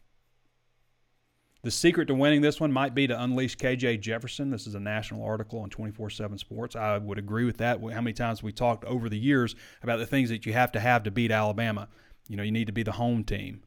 The 1.63 1.71
secret 1.73 2.07
to 2.07 2.15
winning 2.15 2.41
this 2.41 2.61
one 2.61 2.73
might 2.73 2.95
be 2.95 3.09
to 3.09 3.21
unleash 3.21 3.57
KJ 3.57 4.01
Jefferson. 4.01 4.51
This 4.51 4.67
is 4.69 4.77
a 4.77 4.81
national 4.81 5.25
article 5.25 5.59
on 5.61 5.71
24 5.71 6.11
7 6.11 6.39
Sports. 6.39 6.77
I 6.77 6.99
would 6.99 7.19
agree 7.19 7.45
with 7.45 7.57
that. 7.57 7.81
How 7.81 8.01
many 8.01 8.13
times 8.13 8.43
we 8.43 8.53
talked 8.53 8.85
over 8.85 9.09
the 9.09 9.19
years 9.19 9.57
about 9.83 9.99
the 9.99 10.07
things 10.07 10.29
that 10.29 10.47
you 10.47 10.53
have 10.53 10.71
to 10.73 10.81
have 10.81 11.03
to 11.03 11.11
beat 11.11 11.33
Alabama? 11.33 11.89
You 12.29 12.37
know, 12.37 12.45
you 12.45 12.53
need 12.53 12.69
to 12.69 12.73
be 12.73 12.85
the 12.85 12.93
home 12.93 13.25
team. 13.25 13.63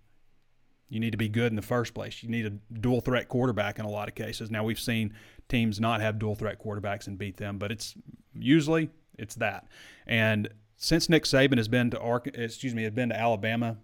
You 0.88 1.00
need 1.00 1.12
to 1.12 1.18
be 1.18 1.28
good 1.28 1.52
in 1.52 1.56
the 1.56 1.62
first 1.62 1.94
place. 1.94 2.24
You 2.24 2.30
need 2.30 2.46
a 2.46 2.50
dual 2.80 3.02
threat 3.02 3.28
quarterback 3.28 3.80
in 3.80 3.86
a 3.86 3.90
lot 3.90 4.08
of 4.08 4.16
cases. 4.16 4.50
Now 4.50 4.64
we've 4.64 4.80
seen 4.80 5.14
teams 5.50 5.80
not 5.80 6.02
have 6.02 6.20
dual 6.20 6.36
threat 6.36 6.60
quarterbacks 6.60 7.08
and 7.08 7.18
beat 7.18 7.38
them, 7.38 7.58
but 7.58 7.72
it's 7.72 7.96
usually 8.34 8.90
it's 9.18 9.36
that. 9.36 9.68
And 10.08 10.50
since 10.78 11.10
Nick 11.10 11.24
Saban 11.24 11.58
has 11.58 11.68
been 11.68 11.92
to 11.92 12.22
excuse 12.36 12.74
me, 12.74 12.84
has 12.84 12.94
been 12.94 13.10
to 13.10 13.20
Alabama, 13.20 13.78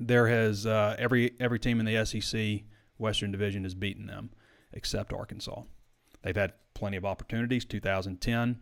there 0.00 0.26
has 0.26 0.66
uh, 0.66 0.96
every 0.98 1.34
every 1.38 1.60
team 1.60 1.78
in 1.78 1.86
the 1.86 2.04
SEC 2.04 2.62
Western 3.02 3.30
Division 3.32 3.64
has 3.64 3.74
beaten 3.74 4.06
them, 4.06 4.30
except 4.72 5.12
Arkansas. 5.12 5.62
They've 6.22 6.36
had 6.36 6.54
plenty 6.74 6.96
of 6.96 7.04
opportunities. 7.04 7.64
2010, 7.64 8.60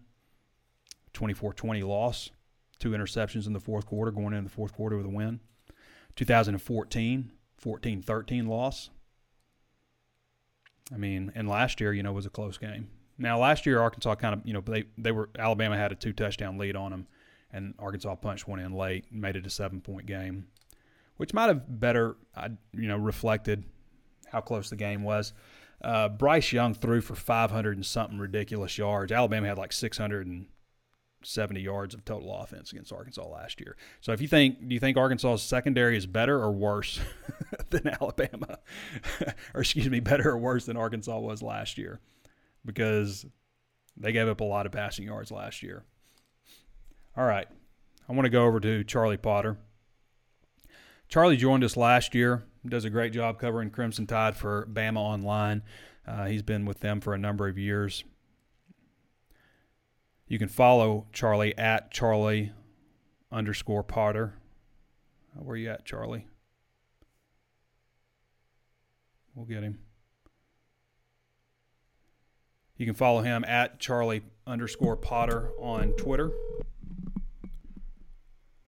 24 1.13 1.53
20 1.53 1.83
loss, 1.83 2.31
two 2.79 2.91
interceptions 2.91 3.47
in 3.47 3.53
the 3.53 3.61
fourth 3.61 3.87
quarter, 3.87 4.11
going 4.11 4.35
into 4.35 4.49
the 4.49 4.55
fourth 4.55 4.73
quarter 4.73 4.97
with 4.97 5.07
a 5.07 5.11
win. 5.11 5.41
2014, 6.17 7.31
14 7.59 8.03
13 8.03 8.47
loss. 8.47 8.91
I 10.93 10.97
mean, 10.97 11.31
and 11.37 11.49
last 11.49 11.81
year, 11.81 11.93
you 11.93 12.03
know, 12.03 12.13
was 12.13 12.27
a 12.27 12.31
close 12.31 12.59
game. 12.59 12.89
Now, 13.17 13.39
last 13.39 13.67
year, 13.67 13.81
Arkansas 13.81 14.17
kind 14.17 14.35
of, 14.35 14.41
you 14.45 14.55
know, 14.55 14.61
they, 14.61 14.85
they 14.97 15.13
were, 15.13 15.29
Alabama 15.39 15.77
had 15.77 15.93
a 15.93 15.95
two 15.95 16.13
touchdown 16.13 16.59
lead 16.59 16.75
on 16.75 16.91
them, 16.91 17.07
and 17.53 17.75
Arkansas 17.79 18.17
punched 18.17 18.49
one 18.49 18.59
in 18.59 18.73
late 18.73 19.05
made 19.13 19.37
it 19.37 19.47
a 19.47 19.51
seven 19.51 19.81
point 19.81 20.07
game, 20.07 20.49
which 21.17 21.35
might 21.35 21.49
have 21.49 21.81
better, 21.81 22.17
you 22.73 22.89
know, 22.89 22.97
reflected 22.97 23.65
how 24.31 24.41
close 24.41 24.71
the 24.71 24.77
game 24.77 25.03
was. 25.03 25.33
Uh, 25.83 26.09
Bryce 26.09 26.53
Young 26.53 26.75
threw 26.75 27.01
for 27.01 27.15
500 27.15 27.77
and 27.77 27.87
something 27.87 28.19
ridiculous 28.19 28.77
yards. 28.77 29.13
Alabama 29.13 29.47
had 29.47 29.57
like 29.59 29.73
670 29.73 31.61
yards 31.61 31.95
of 31.95 32.05
total 32.05 32.35
offense 32.35 32.71
against 32.73 32.93
Arkansas 32.93 33.27
last 33.27 33.61
year. 33.61 33.77
So 34.01 34.13
if 34.13 34.21
you 34.21 34.29
think, 34.29 34.69
do 34.69 34.75
you 34.75 34.81
think 34.81 34.99
Arkansas's 34.99 35.47
secondary 35.47 35.97
is 35.97 36.07
better 36.07 36.37
or 36.39 36.53
worse 36.53 37.01
than 37.71 37.89
Alabama? 37.89 38.59
or 39.55 39.63
excuse 39.63 39.89
me, 39.89 40.01
better 40.01 40.31
or 40.31 40.39
worse 40.39 40.67
than 40.67 40.77
Arkansas 40.77 41.19
was 41.19 41.43
last 41.43 41.79
year? 41.79 41.99
Because 42.65 43.25
they 43.97 44.13
gave 44.13 44.29
up 44.29 44.41
a 44.41 44.45
lot 44.45 44.67
of 44.67 44.73
passing 44.73 45.07
yards 45.07 45.31
last 45.31 45.63
year. 45.63 45.85
All 47.17 47.25
right. 47.25 47.49
I 48.07 48.13
want 48.13 48.27
to 48.27 48.31
go 48.31 48.45
over 48.45 48.61
to 48.61 48.85
Charlie 48.85 49.17
Potter. 49.17 49.57
Charlie 51.09 51.37
joined 51.39 51.65
us 51.65 51.77
last 51.77 52.15
year 52.15 52.45
does 52.69 52.85
a 52.85 52.91
great 52.91 53.13
job 53.13 53.39
covering 53.39 53.71
Crimson 53.71 54.07
Tide 54.07 54.37
for 54.37 54.69
Bama 54.71 54.99
Online. 54.99 55.63
Uh, 56.07 56.27
he's 56.27 56.43
been 56.43 56.67
with 56.67 56.81
them 56.81 57.01
for 57.01 57.15
a 57.15 57.19
number 57.19 57.49
of 57.49 57.57
years. 57.57 58.05
You 60.27 60.39
can 60.39 60.49
follow 60.49 61.07
Charlie 61.13 61.57
at 61.57 61.91
Charlie 61.91 62.53
underscore 63.33 63.83
Potter. 63.83 64.35
Uh, 65.35 65.43
where 65.43 65.57
you 65.57 65.71
at, 65.71 65.85
Charlie? 65.85 66.27
We'll 69.35 69.47
get 69.47 69.63
him. 69.63 69.79
You 72.77 72.87
can 72.87 72.95
follow 72.95 73.23
him 73.23 73.45
at 73.45 73.79
Charlie 73.79 74.23
underscore 74.47 74.97
Potter 74.97 75.51
on 75.59 75.93
Twitter. 75.93 76.31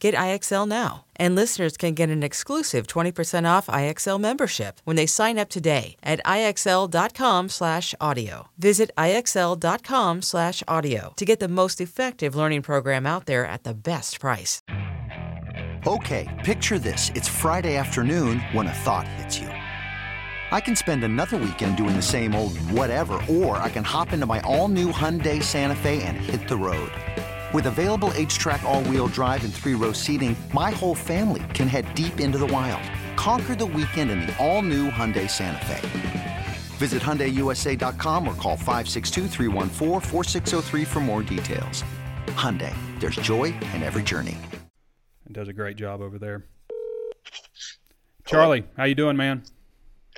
Get 0.00 0.14
IXL 0.14 0.68
now. 0.68 1.04
And 1.16 1.34
listeners 1.34 1.76
can 1.76 1.94
get 1.94 2.10
an 2.10 2.22
exclusive 2.22 2.86
20% 2.86 3.48
off 3.48 3.66
IXL 3.66 4.20
membership 4.20 4.80
when 4.84 4.94
they 4.96 5.06
sign 5.06 5.38
up 5.38 5.48
today 5.48 5.96
at 6.02 6.20
IXL.com/audio. 6.24 8.48
Visit 8.58 8.90
IXL.com/audio 8.96 11.12
to 11.16 11.24
get 11.24 11.40
the 11.40 11.48
most 11.48 11.80
effective 11.80 12.36
learning 12.36 12.62
program 12.62 13.06
out 13.06 13.26
there 13.26 13.44
at 13.44 13.64
the 13.64 13.74
best 13.74 14.20
price. 14.20 14.62
Okay, 15.86 16.28
picture 16.44 16.78
this. 16.78 17.10
It's 17.14 17.28
Friday 17.28 17.76
afternoon 17.76 18.40
when 18.52 18.68
a 18.68 18.72
thought 18.72 19.08
hits 19.08 19.38
you. 19.38 19.48
I 20.50 20.60
can 20.60 20.76
spend 20.76 21.04
another 21.04 21.36
weekend 21.36 21.76
doing 21.76 21.94
the 21.94 22.02
same 22.02 22.34
old 22.34 22.56
whatever, 22.70 23.20
or 23.28 23.58
I 23.58 23.68
can 23.68 23.84
hop 23.84 24.12
into 24.12 24.26
my 24.26 24.40
all-new 24.40 24.92
Hyundai 24.92 25.42
Santa 25.42 25.76
Fe 25.76 26.02
and 26.02 26.16
hit 26.16 26.48
the 26.48 26.56
road. 26.56 26.90
With 27.54 27.64
available 27.66 28.10
H-Track 28.14 28.62
all-wheel 28.62 29.06
drive 29.08 29.42
and 29.42 29.52
three-row 29.52 29.92
seating, 29.92 30.36
my 30.52 30.70
whole 30.70 30.94
family 30.94 31.42
can 31.54 31.66
head 31.66 31.94
deep 31.94 32.20
into 32.20 32.36
the 32.36 32.46
wild. 32.48 32.82
Conquer 33.16 33.54
the 33.54 33.64
weekend 33.64 34.10
in 34.10 34.20
the 34.20 34.36
all-new 34.36 34.90
Hyundai 34.90 35.30
Santa 35.30 35.64
Fe. 35.64 36.46
Visit 36.76 37.02
HyundaiUSA.com 37.02 38.28
or 38.28 38.34
call 38.34 38.56
562 38.56 39.28
for 40.84 41.00
more 41.00 41.22
details. 41.22 41.82
Hyundai, 42.26 42.74
there's 43.00 43.16
joy 43.16 43.44
in 43.44 43.82
every 43.82 44.02
journey. 44.02 44.36
It 45.24 45.32
does 45.32 45.48
a 45.48 45.54
great 45.54 45.76
job 45.76 46.02
over 46.02 46.18
there. 46.18 46.44
Charlie, 48.26 48.64
how 48.76 48.84
you 48.84 48.94
doing, 48.94 49.16
man? 49.16 49.42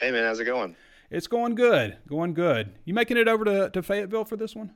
Hey, 0.00 0.10
man, 0.10 0.24
how's 0.24 0.40
it 0.40 0.46
going? 0.46 0.74
It's 1.12 1.28
going 1.28 1.54
good, 1.54 1.96
going 2.08 2.34
good. 2.34 2.72
You 2.84 2.92
making 2.92 3.18
it 3.18 3.28
over 3.28 3.44
to, 3.44 3.70
to 3.70 3.82
Fayetteville 3.84 4.24
for 4.24 4.36
this 4.36 4.56
one? 4.56 4.74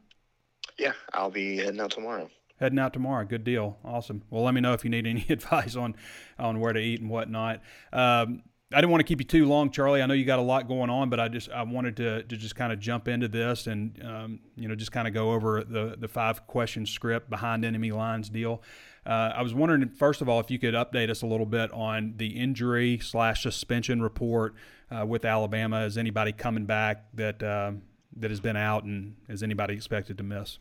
Yeah, 0.79 0.93
I'll 1.13 1.31
be 1.33 1.57
heading 1.57 1.81
out 1.81 1.91
tomorrow 1.91 2.31
heading 2.65 2.79
out 2.79 2.93
tomorrow. 2.93 3.25
Good 3.25 3.45
deal. 3.45 3.79
Awesome. 3.85 4.23
Well, 4.31 4.43
let 4.43 4.55
me 4.55 4.61
know 4.61 4.73
if 4.73 4.83
you 4.85 4.91
need 4.91 5.07
any 5.07 5.25
advice 5.31 5.77
on 5.77 5.95
on 6.39 6.59
where 6.61 6.73
to 6.73 6.81
eat 6.81 7.01
and 7.01 7.11
whatnot. 7.11 7.61
Um, 7.93 8.43
I 8.73 8.79
didn't 8.79 8.91
want 8.91 9.01
to 9.01 9.05
keep 9.05 9.21
you 9.21 9.27
too 9.27 9.47
long, 9.47 9.71
Charlie. 9.71 10.03
I 10.03 10.07
know 10.07 10.15
you 10.15 10.25
got 10.25 10.39
a 10.41 10.43
lot 10.43 10.67
going 10.67 10.91
on, 10.91 11.11
but 11.11 11.21
I 11.21 11.29
just 11.29 11.51
I 11.51 11.63
wanted 11.63 11.97
to, 11.99 12.23
to 12.25 12.37
just 12.37 12.57
kind 12.57 12.73
of 12.73 12.81
jump 12.81 13.07
into 13.07 13.29
this 13.29 13.67
and 13.67 14.03
um, 14.05 14.41
you 14.57 14.67
know 14.67 14.75
just 14.75 14.91
kind 14.91 15.07
of 15.07 15.15
go 15.15 15.33
over 15.33 15.63
the 15.63 15.97
the 15.99 16.09
five 16.09 16.47
question 16.47 16.87
script 16.87 17.31
behind 17.31 17.65
enemy 17.65 17.93
lines 17.93 18.29
deal. 18.29 18.63
Uh, 19.07 19.33
I 19.37 19.43
was 19.43 19.55
wondering 19.55 19.89
first 19.91 20.23
of 20.23 20.29
all 20.29 20.41
if 20.41 20.51
you 20.51 20.59
could 20.59 20.75
update 20.75 21.11
us 21.11 21.23
a 21.23 21.27
little 21.27 21.47
bit 21.47 21.71
on 21.73 22.15
the 22.17 22.29
injury 22.29 22.99
slash 22.99 23.43
suspension 23.43 24.03
report 24.03 24.55
uh, 24.91 25.07
with 25.07 25.25
Alabama. 25.25 25.85
Is 25.85 25.97
anybody 25.97 26.33
coming 26.33 26.65
back 26.65 27.05
that 27.15 27.43
uh, 27.43 27.73
that 28.17 28.31
has 28.31 28.41
been 28.41 28.57
out, 28.57 28.85
and 28.85 29.17
is 29.29 29.43
anybody 29.43 29.75
expected 29.75 30.19
to 30.19 30.25
miss? 30.25 30.59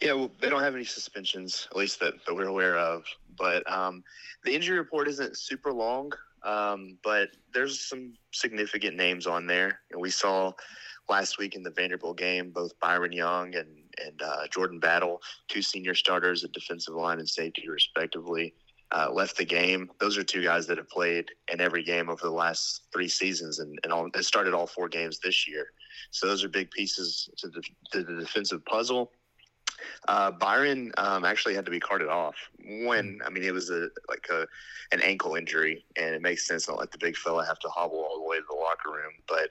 Yeah, 0.00 0.12
well, 0.12 0.30
they 0.40 0.50
don't 0.50 0.62
have 0.62 0.74
any 0.74 0.84
suspensions, 0.84 1.68
at 1.70 1.76
least 1.76 2.00
that, 2.00 2.14
that 2.26 2.34
we're 2.34 2.46
aware 2.46 2.76
of. 2.76 3.04
But 3.36 3.70
um, 3.70 4.04
the 4.44 4.54
injury 4.54 4.78
report 4.78 5.08
isn't 5.08 5.38
super 5.38 5.72
long, 5.72 6.12
um, 6.42 6.98
but 7.02 7.30
there's 7.54 7.80
some 7.80 8.14
significant 8.32 8.96
names 8.96 9.26
on 9.26 9.46
there. 9.46 9.80
And 9.90 10.00
we 10.00 10.10
saw 10.10 10.52
last 11.08 11.38
week 11.38 11.54
in 11.54 11.62
the 11.62 11.70
Vanderbilt 11.70 12.18
game 12.18 12.50
both 12.50 12.78
Byron 12.80 13.12
Young 13.12 13.54
and 13.54 13.68
and 14.04 14.20
uh, 14.22 14.46
Jordan 14.48 14.78
Battle, 14.78 15.22
two 15.48 15.62
senior 15.62 15.94
starters 15.94 16.44
at 16.44 16.52
defensive 16.52 16.94
line 16.94 17.18
and 17.18 17.28
safety, 17.28 17.68
respectively. 17.68 18.54
Uh, 18.92 19.10
left 19.12 19.36
the 19.36 19.44
game. 19.44 19.90
Those 19.98 20.16
are 20.16 20.22
two 20.22 20.44
guys 20.44 20.66
that 20.68 20.78
have 20.78 20.88
played 20.88 21.30
in 21.52 21.60
every 21.60 21.82
game 21.82 22.08
over 22.08 22.22
the 22.22 22.30
last 22.30 22.82
three 22.92 23.08
seasons 23.08 23.58
and, 23.58 23.76
and 23.82 23.92
all, 23.92 24.08
started 24.20 24.54
all 24.54 24.66
four 24.66 24.88
games 24.88 25.18
this 25.18 25.48
year. 25.48 25.72
So 26.12 26.28
those 26.28 26.44
are 26.44 26.48
big 26.48 26.70
pieces 26.70 27.28
to 27.38 27.48
the, 27.48 27.62
to 27.92 28.04
the 28.04 28.20
defensive 28.20 28.64
puzzle. 28.64 29.10
Uh, 30.08 30.30
Byron 30.30 30.92
um, 30.98 31.24
actually 31.24 31.54
had 31.54 31.64
to 31.64 31.70
be 31.70 31.80
carted 31.80 32.08
off 32.08 32.36
when 32.84 33.20
I 33.24 33.30
mean 33.30 33.44
it 33.44 33.52
was 33.52 33.70
a 33.70 33.88
like 34.08 34.26
a 34.30 34.46
an 34.92 35.00
ankle 35.02 35.34
injury, 35.34 35.84
and 35.96 36.14
it 36.14 36.22
makes 36.22 36.46
sense 36.46 36.68
not 36.68 36.78
let 36.78 36.92
the 36.92 36.98
big 36.98 37.16
fella 37.16 37.44
have 37.44 37.58
to 37.60 37.68
hobble 37.68 37.98
all 37.98 38.20
the 38.20 38.28
way 38.28 38.36
to 38.36 38.44
the 38.48 38.56
locker 38.56 38.90
room. 38.90 39.12
But 39.28 39.50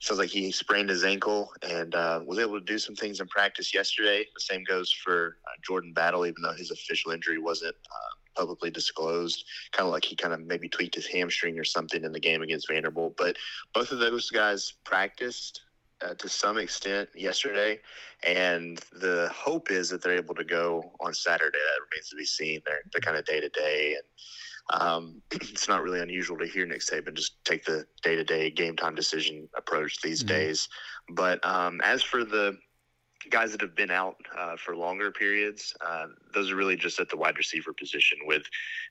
sounds 0.00 0.18
like 0.18 0.30
he 0.30 0.52
sprained 0.52 0.90
his 0.90 1.04
ankle 1.04 1.52
and 1.62 1.94
uh, 1.94 2.20
was 2.24 2.38
able 2.38 2.58
to 2.58 2.64
do 2.64 2.78
some 2.78 2.94
things 2.94 3.20
in 3.20 3.26
practice 3.28 3.72
yesterday. 3.72 4.26
The 4.34 4.40
same 4.40 4.64
goes 4.64 4.90
for 4.92 5.38
uh, 5.46 5.50
Jordan 5.62 5.92
Battle, 5.92 6.26
even 6.26 6.42
though 6.42 6.52
his 6.52 6.70
official 6.70 7.12
injury 7.12 7.38
wasn't 7.38 7.76
uh, 7.90 8.40
publicly 8.40 8.70
disclosed. 8.70 9.44
Kind 9.72 9.86
of 9.86 9.92
like 9.92 10.04
he 10.04 10.16
kind 10.16 10.34
of 10.34 10.40
maybe 10.40 10.68
tweaked 10.68 10.94
his 10.94 11.06
hamstring 11.06 11.58
or 11.58 11.64
something 11.64 12.04
in 12.04 12.12
the 12.12 12.20
game 12.20 12.42
against 12.42 12.68
Vanderbilt. 12.68 13.16
But 13.16 13.36
both 13.72 13.92
of 13.92 13.98
those 13.98 14.30
guys 14.30 14.74
practiced 14.84 15.62
uh, 16.02 16.14
to 16.14 16.28
some 16.28 16.58
extent 16.58 17.08
yesterday, 17.14 17.80
and 18.22 18.78
the 18.92 19.30
hope 19.34 19.70
is 19.70 19.90
that 19.90 20.02
they're 20.02 20.16
able 20.16 20.34
to 20.34 20.44
go 20.44 20.92
on 21.00 21.14
Saturday. 21.14 21.58
That 21.58 21.82
remains 21.90 22.08
to 22.10 22.16
be 22.16 22.24
seen. 22.24 22.60
They're, 22.64 22.82
they're 22.92 23.00
kind 23.00 23.16
of 23.16 23.24
day 23.24 23.40
to 23.40 23.48
day, 23.48 23.96
and 23.96 24.80
um, 24.80 25.22
it's 25.30 25.68
not 25.68 25.82
really 25.82 26.00
unusual 26.00 26.38
to 26.38 26.46
hear 26.46 26.66
Nick 26.66 26.80
Saban 26.80 27.14
just 27.14 27.44
take 27.44 27.64
the 27.64 27.86
day 28.02 28.16
to 28.16 28.24
day 28.24 28.50
game 28.50 28.76
time 28.76 28.94
decision 28.94 29.48
approach 29.56 30.00
these 30.02 30.20
mm-hmm. 30.20 30.34
days. 30.34 30.68
But 31.08 31.44
um, 31.44 31.80
as 31.82 32.02
for 32.02 32.24
the 32.24 32.56
guys 33.30 33.52
that 33.52 33.60
have 33.60 33.74
been 33.74 33.90
out 33.90 34.16
uh, 34.36 34.56
for 34.56 34.76
longer 34.76 35.10
periods, 35.10 35.74
uh, 35.84 36.06
those 36.32 36.50
are 36.50 36.56
really 36.56 36.76
just 36.76 37.00
at 37.00 37.08
the 37.08 37.16
wide 37.16 37.36
receiver 37.36 37.72
position, 37.72 38.18
with 38.26 38.42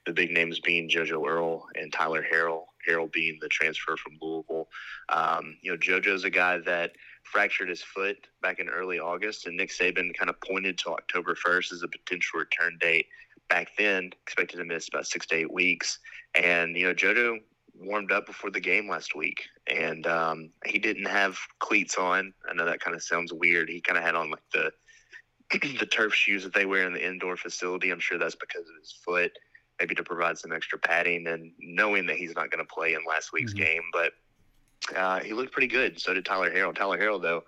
the 0.06 0.14
big 0.14 0.32
names 0.32 0.60
being 0.60 0.90
JoJo 0.90 1.28
Earle 1.28 1.66
and 1.76 1.92
Tyler 1.92 2.26
Harrell. 2.32 2.66
Harrell 2.88 3.12
being 3.12 3.38
the 3.42 3.48
transfer 3.48 3.96
from 3.96 4.18
Louisville. 4.22 4.68
Um, 5.10 5.58
you 5.62 5.72
know, 5.72 5.78
JoJo's 5.78 6.26
a 6.26 6.30
guy 6.30 6.58
that 6.60 6.92
fractured 7.24 7.70
his 7.70 7.82
foot 7.82 8.28
back 8.42 8.60
in 8.60 8.70
early 8.70 9.00
August, 9.00 9.48
and 9.48 9.56
Nick 9.56 9.70
Saban 9.70 10.14
kind 10.18 10.30
of 10.30 10.40
pointed 10.42 10.78
to 10.80 10.90
October 10.92 11.36
1st 11.36 11.74
as 11.74 11.84
a 11.84 11.88
potential 11.88 12.40
return 12.40 12.78
date. 12.80 13.08
Back 13.50 13.70
then, 13.78 14.12
expected 14.24 14.58
to 14.58 14.66
miss 14.66 14.88
about 14.88 15.08
six 15.08 15.26
to 15.28 15.36
eight 15.36 15.52
weeks. 15.52 16.00
And, 16.36 16.76
you 16.76 16.88
know, 16.88 16.94
JoJo 16.94 17.38
warmed 17.76 18.12
up 18.12 18.26
before 18.26 18.52
the 18.52 18.60
game 18.60 18.90
last 18.90 19.16
week, 19.16 19.44
and 19.68 20.06
um, 20.08 20.50
he 20.66 20.80
didn't 20.80 21.08
have 21.08 21.38
cleats 21.60 21.98
on. 21.98 22.34
I 22.50 22.54
know 22.54 22.66
that 22.66 22.80
kind 22.80 22.96
of 22.96 23.04
sounds 23.04 23.34
weird. 23.34 23.70
He 23.70 23.82
kind 23.82 23.98
of 23.98 24.04
had 24.04 24.16
on 24.16 24.30
like 24.32 24.44
the 24.54 24.72
the 25.80 25.86
turf 25.86 26.14
shoes 26.14 26.44
that 26.44 26.54
they 26.54 26.66
wear 26.66 26.86
in 26.86 26.94
the 26.94 27.06
indoor 27.06 27.38
facility. 27.38 27.92
I'm 27.92 28.00
sure 28.00 28.18
that's 28.18 28.36
because 28.36 28.62
of 28.62 28.76
his 28.80 28.92
foot, 28.92 29.32
maybe 29.80 29.96
to 29.96 30.04
provide 30.04 30.38
some 30.38 30.52
extra 30.52 30.78
padding, 30.78 31.28
and 31.28 31.52
knowing 31.60 32.06
that 32.08 32.18
he's 32.18 32.36
not 32.36 32.52
going 32.52 32.66
to 32.66 32.74
play 32.74 32.94
in 32.94 33.02
last 33.08 33.34
week's 33.34 33.54
mm-hmm. 33.54 33.64
game. 33.64 33.84
But 33.92 34.14
uh, 34.96 35.20
he 35.20 35.34
looked 35.34 35.52
pretty 35.52 35.68
good. 35.68 36.00
So 36.00 36.14
did 36.14 36.26
Tyler 36.26 36.52
Harrell. 36.52 36.76
Tyler 36.76 36.98
Harrell, 36.98 37.22
though, 37.22 37.44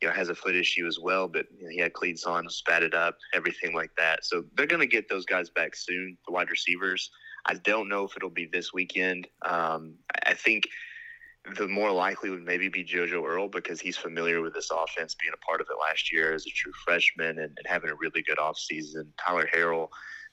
you 0.00 0.08
know, 0.08 0.14
has 0.14 0.28
a 0.28 0.34
foot 0.34 0.54
issue 0.54 0.86
as 0.86 0.98
well, 0.98 1.26
but 1.28 1.46
you 1.58 1.64
know, 1.64 1.70
he 1.70 1.78
had 1.78 1.92
cleats 1.92 2.24
on, 2.24 2.46
spatted 2.46 2.94
up, 2.94 3.16
everything 3.34 3.74
like 3.74 3.90
that. 3.96 4.24
So 4.24 4.44
they're 4.54 4.66
going 4.66 4.80
to 4.80 4.86
get 4.86 5.08
those 5.08 5.24
guys 5.24 5.50
back 5.50 5.74
soon, 5.74 6.16
the 6.26 6.32
wide 6.32 6.50
receivers. 6.50 7.10
I 7.48 7.54
don't 7.54 7.88
know 7.88 8.04
if 8.04 8.16
it'll 8.16 8.30
be 8.30 8.46
this 8.46 8.72
weekend. 8.72 9.26
Um, 9.42 9.94
I 10.26 10.34
think 10.34 10.68
the 11.56 11.66
more 11.66 11.90
likely 11.90 12.28
would 12.30 12.44
maybe 12.44 12.68
be 12.68 12.84
JoJo 12.84 13.24
Earle 13.24 13.48
because 13.48 13.80
he's 13.80 13.96
familiar 13.96 14.42
with 14.42 14.52
this 14.54 14.70
offense, 14.70 15.14
being 15.14 15.32
a 15.32 15.46
part 15.46 15.60
of 15.60 15.66
it 15.70 15.80
last 15.80 16.12
year 16.12 16.34
as 16.34 16.46
a 16.46 16.50
true 16.50 16.72
freshman 16.84 17.38
and, 17.38 17.52
and 17.56 17.66
having 17.66 17.90
a 17.90 17.94
really 17.94 18.22
good 18.22 18.38
offseason. 18.38 19.06
Tyler 19.18 19.48
Harrell, 19.52 19.88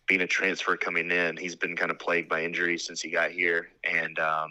being 0.08 0.22
a 0.22 0.28
transfer 0.28 0.76
coming 0.76 1.10
in, 1.10 1.38
he's 1.38 1.56
been 1.56 1.76
kind 1.76 1.90
of 1.90 2.00
plagued 2.00 2.30
by 2.30 2.44
injuries 2.44 2.86
since 2.86 3.02
he 3.02 3.10
got 3.10 3.32
here. 3.32 3.70
And, 3.84 4.20
um, 4.20 4.50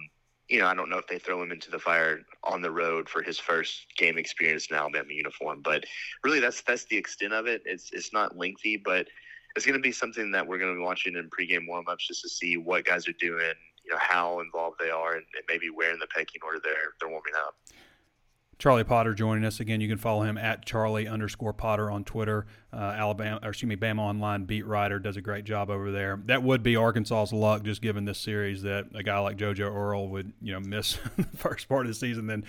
you 0.49 0.59
know, 0.59 0.67
I 0.67 0.75
don't 0.75 0.89
know 0.89 0.99
if 0.99 1.07
they 1.07 1.19
throw 1.19 1.43
him 1.43 1.53
into 1.53 1.71
the 1.71 1.79
fire 1.79 2.23
on 2.43 2.63
the 2.63 2.71
road 2.71 3.09
for 3.09 3.23
his 3.23 3.39
first 3.39 3.87
game 3.97 4.17
experience 4.17 4.69
in 4.71 4.77
Alabama 4.77 5.09
uniform, 5.11 5.61
but 5.63 5.85
really 6.23 6.41
that's 6.41 6.63
that's 6.63 6.85
the 6.87 6.97
extent 6.97 7.33
of 7.33 7.47
it. 7.47 7.63
It's 7.65 7.93
it's 7.93 8.13
not 8.13 8.37
lengthy, 8.37 8.77
but 8.77 9.07
it's 9.57 9.65
going 9.65 9.79
to 9.79 9.83
be 9.83 9.93
something 9.93 10.31
that 10.33 10.47
we're 10.47 10.59
going 10.59 10.73
to 10.73 10.79
be 10.79 10.85
watching 10.85 11.15
in 11.17 11.31
pregame 11.31 11.69
warmups 11.69 12.07
just 12.09 12.23
to 12.23 12.29
see 12.29 12.57
what 12.57 12.85
guys 12.85 13.07
are 13.07 13.15
doing, 13.21 13.53
you 13.85 13.93
know, 13.93 13.99
how 14.01 14.41
involved 14.41 14.77
they 14.81 14.91
are, 14.91 15.15
and, 15.15 15.25
and 15.37 15.45
maybe 15.49 15.71
where 15.71 15.93
in 15.93 15.99
the 15.99 16.09
pecking 16.09 16.41
order 16.45 16.61
they're 16.63 16.95
they're 17.01 17.09
warming 17.09 17.35
up. 17.37 17.55
Charlie 18.59 18.85
Potter 18.85 19.15
joining 19.15 19.45
us 19.45 19.61
again. 19.61 19.81
You 19.81 19.89
can 19.89 19.99
follow 19.99 20.23
him 20.23 20.39
at 20.39 20.65
Charlie 20.65 21.09
underscore 21.09 21.53
Potter 21.53 21.91
on 21.91 22.05
Twitter. 22.05 22.47
Uh, 22.73 22.77
Alabama, 22.77 23.39
or 23.43 23.51
excuse 23.51 23.69
me, 23.69 23.77
Bama 23.77 24.01
Online 24.01 24.45
beat 24.45 24.67
writer 24.67 24.99
does 24.99 25.17
a 25.17 25.21
great 25.21 25.45
job 25.45 25.71
over 25.71 25.93
there. 25.93 26.21
That 26.27 26.43
would 26.43 26.63
be 26.63 26.77
Arkansas's 26.77 27.33
luck, 27.33 27.63
just 27.63 27.81
given 27.83 28.05
this 28.05 28.19
series, 28.19 28.63
that 28.63 28.87
a 28.95 29.03
guy 29.03 29.19
like 29.21 29.37
JoJo 29.37 29.73
Earle 29.73 30.09
would 30.09 30.33
you 30.43 30.53
know 30.53 30.61
miss 30.61 30.99
the 31.17 31.25
first 31.37 31.69
part 31.69 31.83
of 31.83 31.89
the 31.89 31.95
season, 31.95 32.27
then 32.27 32.45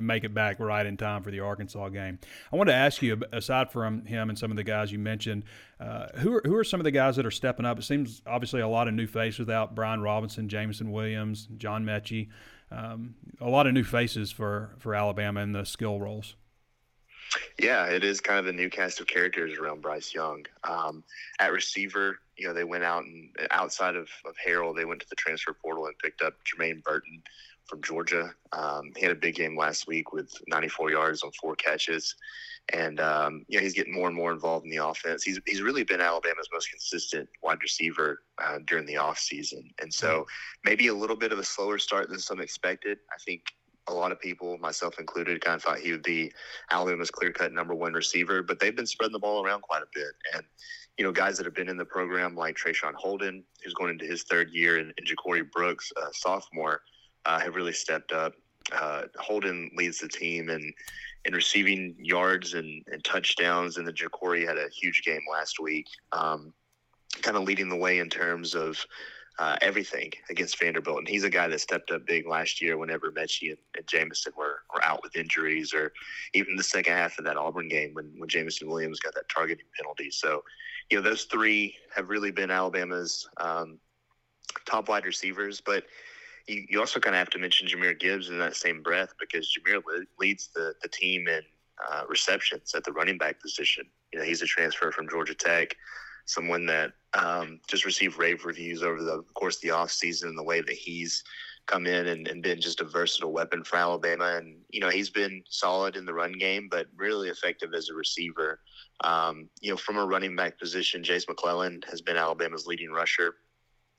make 0.00 0.24
it 0.24 0.32
back 0.34 0.60
right 0.60 0.86
in 0.86 0.96
time 0.96 1.22
for 1.22 1.30
the 1.30 1.40
Arkansas 1.40 1.88
game. 1.88 2.18
I 2.52 2.56
wanted 2.56 2.72
to 2.72 2.76
ask 2.76 3.02
you, 3.02 3.20
aside 3.32 3.72
from 3.72 4.04
him 4.06 4.28
and 4.28 4.38
some 4.38 4.50
of 4.50 4.56
the 4.56 4.64
guys 4.64 4.92
you 4.92 4.98
mentioned, 4.98 5.44
uh, 5.80 6.06
who 6.18 6.34
are 6.34 6.42
who 6.44 6.54
are 6.56 6.64
some 6.64 6.78
of 6.78 6.84
the 6.84 6.92
guys 6.92 7.16
that 7.16 7.26
are 7.26 7.32
stepping 7.32 7.66
up? 7.66 7.78
It 7.78 7.82
seems 7.82 8.22
obviously 8.26 8.60
a 8.60 8.68
lot 8.68 8.86
of 8.86 8.94
new 8.94 9.06
faces 9.06 9.40
without 9.40 9.74
Brian 9.74 10.00
Robinson, 10.02 10.48
Jameson 10.48 10.92
Williams, 10.92 11.48
John 11.56 11.84
Metchie 11.84 12.28
um, 12.74 13.14
a 13.40 13.48
lot 13.48 13.66
of 13.66 13.72
new 13.72 13.84
faces 13.84 14.30
for 14.32 14.70
for 14.78 14.94
Alabama 14.94 15.40
in 15.40 15.52
the 15.52 15.64
skill 15.64 16.00
roles. 16.00 16.34
Yeah, 17.58 17.86
it 17.86 18.04
is 18.04 18.20
kind 18.20 18.38
of 18.38 18.46
a 18.46 18.52
new 18.52 18.70
cast 18.70 19.00
of 19.00 19.06
characters 19.06 19.58
around 19.58 19.82
Bryce 19.82 20.14
Young. 20.14 20.46
Um, 20.62 21.02
at 21.40 21.52
receiver, 21.52 22.18
you 22.36 22.46
know, 22.46 22.54
they 22.54 22.64
went 22.64 22.84
out 22.84 23.04
and 23.04 23.30
outside 23.50 23.96
of, 23.96 24.08
of 24.24 24.34
Harrell, 24.44 24.74
they 24.74 24.84
went 24.84 25.00
to 25.00 25.08
the 25.08 25.16
transfer 25.16 25.52
portal 25.52 25.86
and 25.86 25.98
picked 25.98 26.22
up 26.22 26.34
Jermaine 26.44 26.82
Burton 26.82 27.22
from 27.66 27.82
Georgia. 27.82 28.34
Um, 28.52 28.92
he 28.96 29.02
had 29.02 29.12
a 29.12 29.18
big 29.18 29.36
game 29.36 29.56
last 29.56 29.86
week 29.86 30.12
with 30.12 30.32
94 30.48 30.90
yards 30.90 31.22
on 31.22 31.30
four 31.40 31.56
catches. 31.56 32.14
And, 32.72 32.98
um, 33.00 33.44
you 33.48 33.58
know, 33.58 33.62
he's 33.62 33.74
getting 33.74 33.92
more 33.92 34.08
and 34.08 34.16
more 34.16 34.32
involved 34.32 34.64
in 34.64 34.70
the 34.70 34.84
offense. 34.84 35.22
He's, 35.22 35.38
he's 35.46 35.60
really 35.60 35.84
been 35.84 36.00
Alabama's 36.00 36.48
most 36.52 36.70
consistent 36.70 37.28
wide 37.42 37.62
receiver 37.62 38.22
uh, 38.42 38.58
during 38.66 38.86
the 38.86 38.94
offseason. 38.94 39.70
And 39.80 39.92
so 39.92 40.26
maybe 40.64 40.88
a 40.88 40.94
little 40.94 41.16
bit 41.16 41.32
of 41.32 41.38
a 41.38 41.44
slower 41.44 41.78
start 41.78 42.08
than 42.08 42.18
some 42.18 42.40
expected. 42.40 42.98
I 43.12 43.16
think 43.24 43.42
a 43.86 43.92
lot 43.92 44.12
of 44.12 44.20
people, 44.20 44.56
myself 44.58 44.98
included, 44.98 45.44
kind 45.44 45.56
of 45.56 45.62
thought 45.62 45.78
he 45.78 45.92
would 45.92 46.02
be 46.02 46.32
Alabama's 46.70 47.10
clear 47.10 47.32
cut 47.32 47.52
number 47.52 47.74
one 47.74 47.92
receiver, 47.92 48.42
but 48.42 48.58
they've 48.58 48.74
been 48.74 48.86
spreading 48.86 49.12
the 49.12 49.18
ball 49.18 49.44
around 49.44 49.60
quite 49.60 49.82
a 49.82 49.86
bit. 49.94 50.12
And, 50.34 50.44
you 50.98 51.04
know, 51.04 51.12
guys 51.12 51.36
that 51.36 51.44
have 51.44 51.54
been 51.54 51.68
in 51.68 51.76
the 51.76 51.84
program 51.84 52.36
like 52.36 52.56
Traeshon 52.56 52.94
Holden, 52.94 53.42
who's 53.62 53.74
going 53.74 53.90
into 53.90 54.04
his 54.04 54.22
third 54.22 54.50
year, 54.50 54.78
and, 54.78 54.92
and 54.96 55.06
Ja'Corey 55.06 55.50
Brooks, 55.50 55.92
sophomore, 56.12 56.82
uh, 57.24 57.40
have 57.40 57.54
really 57.54 57.72
stepped 57.72 58.12
up. 58.12 58.34
Uh, 58.72 59.02
Holden 59.16 59.70
leads 59.76 59.98
the 59.98 60.08
team 60.08 60.48
in, 60.48 60.72
in 61.24 61.34
receiving 61.34 61.96
yards 61.98 62.54
and, 62.54 62.82
and 62.90 63.02
touchdowns, 63.04 63.76
and 63.76 63.86
the 63.86 63.92
Ja'Corey 63.92 64.46
had 64.46 64.56
a 64.56 64.68
huge 64.68 65.02
game 65.02 65.20
last 65.30 65.58
week, 65.60 65.86
um, 66.12 66.52
kind 67.22 67.36
of 67.36 67.42
leading 67.42 67.68
the 67.68 67.76
way 67.76 67.98
in 67.98 68.08
terms 68.08 68.54
of 68.54 68.78
uh, 69.38 69.56
everything 69.60 70.12
against 70.30 70.58
Vanderbilt. 70.60 70.98
And 70.98 71.08
he's 71.08 71.24
a 71.24 71.30
guy 71.30 71.48
that 71.48 71.60
stepped 71.60 71.90
up 71.90 72.06
big 72.06 72.26
last 72.26 72.62
year 72.62 72.78
whenever 72.78 73.10
Metchie 73.10 73.48
and, 73.48 73.58
and 73.76 73.86
Jameson 73.86 74.32
were, 74.36 74.60
were 74.72 74.84
out 74.84 75.02
with 75.02 75.16
injuries, 75.16 75.74
or 75.74 75.92
even 76.34 76.56
the 76.56 76.62
second 76.62 76.94
half 76.94 77.18
of 77.18 77.24
that 77.24 77.36
Auburn 77.36 77.68
game 77.68 77.94
when, 77.94 78.12
when 78.16 78.28
Jameson 78.28 78.68
Williams 78.68 79.00
got 79.00 79.14
that 79.14 79.28
targeting 79.28 79.66
penalty. 79.76 80.10
So, 80.10 80.44
you 80.90 80.98
know, 80.98 81.02
those 81.02 81.24
three 81.24 81.76
have 81.94 82.08
really 82.08 82.30
been 82.30 82.50
Alabama's 82.50 83.28
um, 83.38 83.78
top 84.66 84.88
wide 84.88 85.04
receivers. 85.04 85.60
But 85.60 85.84
you, 86.46 86.66
you 86.68 86.80
also 86.80 87.00
kind 87.00 87.14
of 87.14 87.18
have 87.18 87.30
to 87.30 87.38
mention 87.38 87.66
Jahmyr 87.66 87.98
Gibbs 87.98 88.28
in 88.28 88.38
that 88.38 88.56
same 88.56 88.82
breath 88.82 89.14
because 89.18 89.50
Jahmyr 89.56 89.82
le- 89.84 90.04
leads 90.18 90.48
the, 90.54 90.74
the 90.82 90.88
team 90.88 91.28
in 91.28 91.42
uh, 91.90 92.02
receptions 92.08 92.74
at 92.74 92.84
the 92.84 92.92
running 92.92 93.18
back 93.18 93.40
position. 93.40 93.84
You 94.12 94.20
know, 94.20 94.24
he's 94.24 94.42
a 94.42 94.46
transfer 94.46 94.92
from 94.92 95.08
Georgia 95.08 95.34
Tech 95.34 95.76
someone 96.26 96.66
that 96.66 96.92
um, 97.12 97.60
just 97.66 97.84
received 97.84 98.18
rave 98.18 98.44
reviews 98.44 98.82
over 98.82 99.02
the 99.02 99.22
course 99.34 99.56
of 99.56 99.62
the 99.62 99.68
offseason 99.68 100.24
and 100.24 100.38
the 100.38 100.42
way 100.42 100.60
that 100.60 100.74
he's 100.74 101.22
come 101.66 101.86
in 101.86 102.06
and, 102.06 102.28
and, 102.28 102.42
been 102.42 102.60
just 102.60 102.80
a 102.80 102.84
versatile 102.84 103.32
weapon 103.32 103.64
for 103.64 103.76
Alabama. 103.76 104.36
And, 104.36 104.56
you 104.68 104.80
know, 104.80 104.90
he's 104.90 105.10
been 105.10 105.42
solid 105.48 105.96
in 105.96 106.04
the 106.04 106.12
run 106.12 106.32
game, 106.32 106.68
but 106.70 106.86
really 106.96 107.28
effective 107.28 107.72
as 107.74 107.88
a 107.88 107.94
receiver. 107.94 108.60
Um, 109.02 109.48
you 109.60 109.70
know, 109.70 109.76
from 109.76 109.96
a 109.96 110.04
running 110.04 110.36
back 110.36 110.58
position, 110.58 111.02
Jase 111.02 111.26
McClellan 111.28 111.82
has 111.88 112.00
been 112.00 112.16
Alabama's 112.16 112.66
leading 112.66 112.90
rusher. 112.90 113.36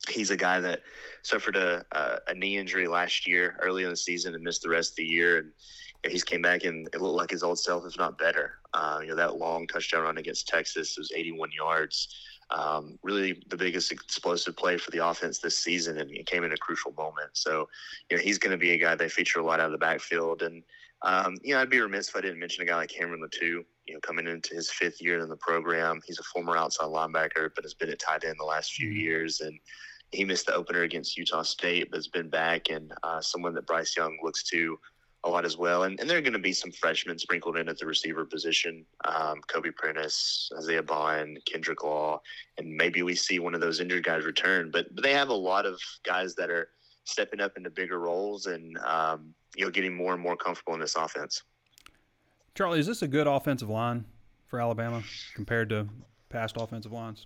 He's 0.10 0.30
a 0.30 0.38
guy 0.38 0.60
that 0.60 0.82
suffered 1.24 1.56
a, 1.56 1.84
a, 1.92 2.20
a 2.28 2.34
knee 2.36 2.58
injury 2.58 2.88
last 2.88 3.28
year, 3.28 3.58
early 3.62 3.84
in 3.84 3.90
the 3.90 3.96
season, 3.96 4.36
and 4.36 4.44
missed 4.44 4.62
the 4.62 4.70
rest 4.70 4.92
of 4.92 4.98
the 4.98 5.06
year. 5.06 5.40
And 5.40 5.52
he's 6.12 6.24
came 6.24 6.42
back 6.42 6.64
and 6.64 6.88
it 6.94 7.02
looked 7.02 7.18
like 7.18 7.32
his 7.32 7.44
old 7.44 7.60
self, 7.60 7.86
if 7.86 7.98
not 7.98 8.18
better. 8.18 8.60
Uh, 8.74 9.00
you 9.02 9.08
know, 9.08 9.16
that 9.16 9.38
long 9.38 9.66
touchdown 9.68 10.04
run 10.04 10.18
against 10.18 10.48
Texas 10.48 10.98
was 10.98 11.12
81 11.16 11.50
yards. 11.58 12.16
Um, 12.52 13.00
really 13.02 13.42
the 13.50 13.58
biggest 13.58 13.92
explosive 13.92 14.56
play 14.56 14.78
for 14.78 14.92
the 14.92 15.06
offense 15.06 15.40
this 15.40 15.58
season, 15.58 15.98
and 16.00 16.12
it 16.12 16.28
came 16.28 16.44
in 16.44 16.54
a 16.54 16.58
crucial 16.58 16.94
moment. 16.94 17.32
So, 17.34 17.68
you 18.10 18.18
know, 18.18 18.24
he's 18.24 18.38
going 18.38 18.52
to 18.52 18.58
be 18.58 18.72
a 18.72 18.78
guy 18.78 18.96
they 18.96 19.10
feature 19.10 19.40
a 19.40 19.46
lot 19.46 19.60
out 19.60 19.68
of 19.68 19.72
the 19.72 19.78
backfield. 19.80 20.44
And, 20.44 20.64
um, 21.02 21.38
you 21.44 21.54
know, 21.54 21.62
I'd 21.62 21.70
be 21.70 21.80
remiss 21.80 22.10
if 22.10 22.16
I 22.16 22.22
didn't 22.22 22.40
mention 22.40 22.64
a 22.64 22.66
guy 22.68 22.76
like 22.76 22.90
Cameron 22.90 23.22
Latu, 23.22 23.64
you 23.86 23.94
know, 23.94 24.00
coming 24.02 24.28
into 24.28 24.54
his 24.54 24.70
fifth 24.70 25.02
year 25.02 25.20
in 25.20 25.30
the 25.30 25.38
program. 25.38 26.02
He's 26.06 26.20
a 26.20 26.24
former 26.24 26.56
outside 26.56 26.86
linebacker, 26.86 27.50
but 27.56 27.64
has 27.64 27.74
been 27.74 27.90
at 27.90 28.00
tight 28.00 28.24
end 28.24 28.36
the 28.40 28.46
last 28.46 28.74
few 28.74 28.90
mm-hmm. 28.90 29.00
years. 29.00 29.42
And, 29.42 29.60
he 30.12 30.26
missed 30.26 30.48
the 30.48 30.56
opener 30.56 30.84
against 30.84 31.18
Utah 31.18 31.44
State, 31.44 31.90
but 31.90 31.98
has 31.98 32.08
been 32.08 32.30
back 32.30 32.70
and 32.70 32.92
uh, 33.04 33.22
someone 33.22 33.54
that 33.56 33.68
Bryce 33.68 33.96
Young 33.98 34.18
looks 34.24 34.44
to 34.50 34.80
a 35.26 35.30
lot 35.30 35.44
as 35.44 35.58
well. 35.58 35.84
And, 35.84 36.00
and 36.00 36.10
there 36.10 36.18
are 36.18 36.22
going 36.22 36.34
to 36.34 36.40
be 36.40 36.54
some 36.54 36.72
freshmen 36.72 37.18
sprinkled 37.18 37.58
in 37.58 37.68
at 37.68 37.78
the 37.78 37.86
receiver 37.86 38.26
position 38.26 38.86
um, 39.06 39.42
Kobe 39.48 39.72
Prentice, 39.72 40.50
Isaiah 40.58 40.84
Bond, 40.84 41.40
Kendrick 41.46 41.84
Law, 41.84 42.22
and 42.58 42.76
maybe 42.76 43.02
we 43.02 43.16
see 43.16 43.40
one 43.40 43.56
of 43.56 43.62
those 43.62 43.80
injured 43.80 44.04
guys 44.04 44.24
return. 44.24 44.70
But, 44.72 44.94
but 44.94 45.04
they 45.04 45.14
have 45.14 45.30
a 45.30 45.34
lot 45.34 45.66
of 45.66 45.80
guys 46.04 46.36
that 46.36 46.50
are 46.50 46.70
stepping 47.04 47.42
up 47.42 47.58
into 47.58 47.70
bigger 47.70 48.00
roles 48.00 48.46
and, 48.46 48.78
um, 48.80 49.34
you 49.56 49.66
know, 49.66 49.72
getting 49.72 49.96
more 49.96 50.14
and 50.14 50.22
more 50.22 50.38
comfortable 50.38 50.74
in 50.76 50.80
this 50.80 50.96
offense. 50.96 51.44
Charlie, 52.54 52.80
is 52.80 52.88
this 52.88 53.02
a 53.02 53.08
good 53.08 53.28
offensive 53.28 53.70
line 53.70 54.06
for 54.48 54.62
Alabama 54.62 55.04
compared 55.34 55.70
to 55.70 55.88
past 56.30 56.56
offensive 56.58 56.92
lines? 56.92 57.26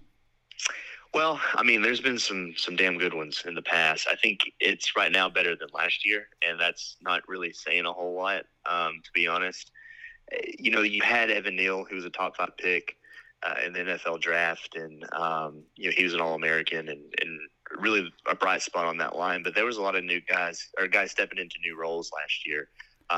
Well, 1.13 1.39
I 1.55 1.63
mean, 1.63 1.81
there's 1.81 2.01
been 2.01 2.19
some 2.19 2.53
some 2.55 2.75
damn 2.75 2.99
good 2.99 3.15
ones 3.15 3.43
in 3.45 3.55
the 3.55 3.63
past. 3.63 4.07
I 4.11 4.15
think 4.15 4.41
it's 4.59 4.95
right 4.95 5.11
now 5.11 5.27
better 5.27 5.55
than 5.55 5.69
last 5.73 6.05
year, 6.05 6.27
and 6.47 6.59
that's 6.59 6.97
not 7.01 7.27
really 7.27 7.51
saying 7.51 7.85
a 7.85 7.93
whole 7.93 8.15
lot, 8.15 8.43
um, 8.67 9.01
to 9.03 9.11
be 9.13 9.27
honest. 9.27 9.71
Eh, 10.31 10.51
you 10.59 10.69
know, 10.71 10.83
you 10.83 11.01
had 11.01 11.31
Evan 11.31 11.55
Neal, 11.55 11.83
who 11.83 11.95
was 11.95 12.05
a 12.05 12.11
top 12.11 12.37
five 12.37 12.55
pick 12.57 12.95
uh, 13.41 13.55
in 13.65 13.73
the 13.73 13.79
NFL 13.79 14.21
draft, 14.21 14.75
and 14.75 15.03
um, 15.13 15.63
you 15.75 15.89
know 15.89 15.95
he 15.97 16.03
was 16.03 16.13
an 16.13 16.21
All 16.21 16.35
American 16.35 16.89
and, 16.89 17.01
and 17.21 17.39
really 17.79 18.13
a 18.27 18.35
bright 18.35 18.61
spot 18.61 18.85
on 18.85 18.97
that 18.97 19.15
line. 19.15 19.41
But 19.41 19.55
there 19.55 19.65
was 19.65 19.77
a 19.77 19.81
lot 19.81 19.95
of 19.95 20.03
new 20.03 20.21
guys 20.21 20.69
or 20.77 20.87
guys 20.87 21.09
stepping 21.09 21.39
into 21.39 21.55
new 21.63 21.75
roles 21.75 22.11
last 22.15 22.45
year. 22.45 22.69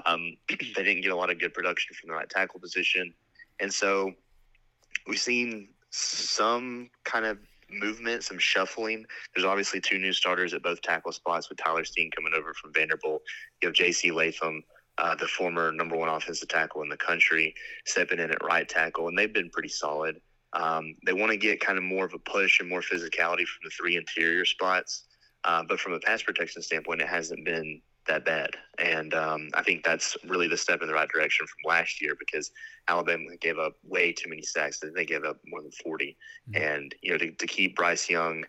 Um, 0.05 0.37
they 0.49 0.83
didn't 0.83 1.01
get 1.01 1.11
a 1.11 1.15
lot 1.15 1.29
of 1.29 1.39
good 1.39 1.53
production 1.53 1.93
from 1.99 2.07
the 2.07 2.15
right 2.15 2.29
tackle 2.29 2.61
position, 2.61 3.13
and 3.59 3.73
so 3.73 4.13
we've 5.07 5.19
seen 5.19 5.67
some 5.89 6.89
kind 7.03 7.25
of 7.25 7.37
movement, 7.73 8.23
some 8.23 8.39
shuffling. 8.39 9.05
There's 9.33 9.45
obviously 9.45 9.81
two 9.81 9.99
new 9.99 10.13
starters 10.13 10.53
at 10.53 10.63
both 10.63 10.81
tackle 10.81 11.11
spots 11.11 11.49
with 11.49 11.57
Tyler 11.57 11.83
Steen 11.83 12.09
coming 12.11 12.33
over 12.33 12.53
from 12.53 12.73
Vanderbilt. 12.73 13.21
You 13.61 13.67
have 13.67 13.75
J.C. 13.75 14.11
Latham, 14.11 14.63
uh, 14.97 15.15
the 15.15 15.27
former 15.27 15.71
number 15.71 15.95
one 15.95 16.09
offensive 16.09 16.49
tackle 16.49 16.81
in 16.83 16.89
the 16.89 16.97
country, 16.97 17.53
stepping 17.85 18.19
in 18.19 18.31
at 18.31 18.43
right 18.43 18.67
tackle, 18.67 19.07
and 19.07 19.17
they've 19.17 19.33
been 19.33 19.49
pretty 19.49 19.69
solid. 19.69 20.19
Um, 20.53 20.95
they 21.05 21.13
want 21.13 21.31
to 21.31 21.37
get 21.37 21.59
kind 21.59 21.77
of 21.77 21.83
more 21.83 22.05
of 22.05 22.13
a 22.13 22.19
push 22.19 22.59
and 22.59 22.67
more 22.67 22.81
physicality 22.81 23.45
from 23.45 23.61
the 23.63 23.69
three 23.69 23.95
interior 23.95 24.45
spots. 24.45 25.05
Uh, 25.43 25.63
but 25.67 25.79
from 25.79 25.93
a 25.93 25.99
pass 25.99 26.21
protection 26.21 26.61
standpoint, 26.61 27.01
it 27.01 27.07
hasn't 27.07 27.43
been 27.45 27.81
that 28.07 28.25
bad. 28.25 28.51
And 28.79 29.13
um, 29.13 29.49
I 29.53 29.63
think 29.63 29.83
that's 29.83 30.17
really 30.27 30.47
the 30.47 30.57
step 30.57 30.81
in 30.81 30.87
the 30.87 30.93
right 30.93 31.09
direction 31.09 31.45
from 31.45 31.69
last 31.69 32.01
year 32.01 32.15
because 32.17 32.51
Alabama 32.87 33.35
gave 33.39 33.59
up 33.59 33.73
way 33.83 34.11
too 34.11 34.29
many 34.29 34.41
sacks. 34.41 34.79
They 34.79 35.05
gave 35.05 35.23
up 35.23 35.37
more 35.45 35.61
than 35.61 35.71
40. 35.71 36.17
Mm-hmm. 36.49 36.63
And, 36.63 36.95
you 37.01 37.11
know, 37.11 37.17
to, 37.17 37.31
to 37.31 37.47
keep 37.47 37.75
Bryce 37.75 38.09
Young 38.09 38.45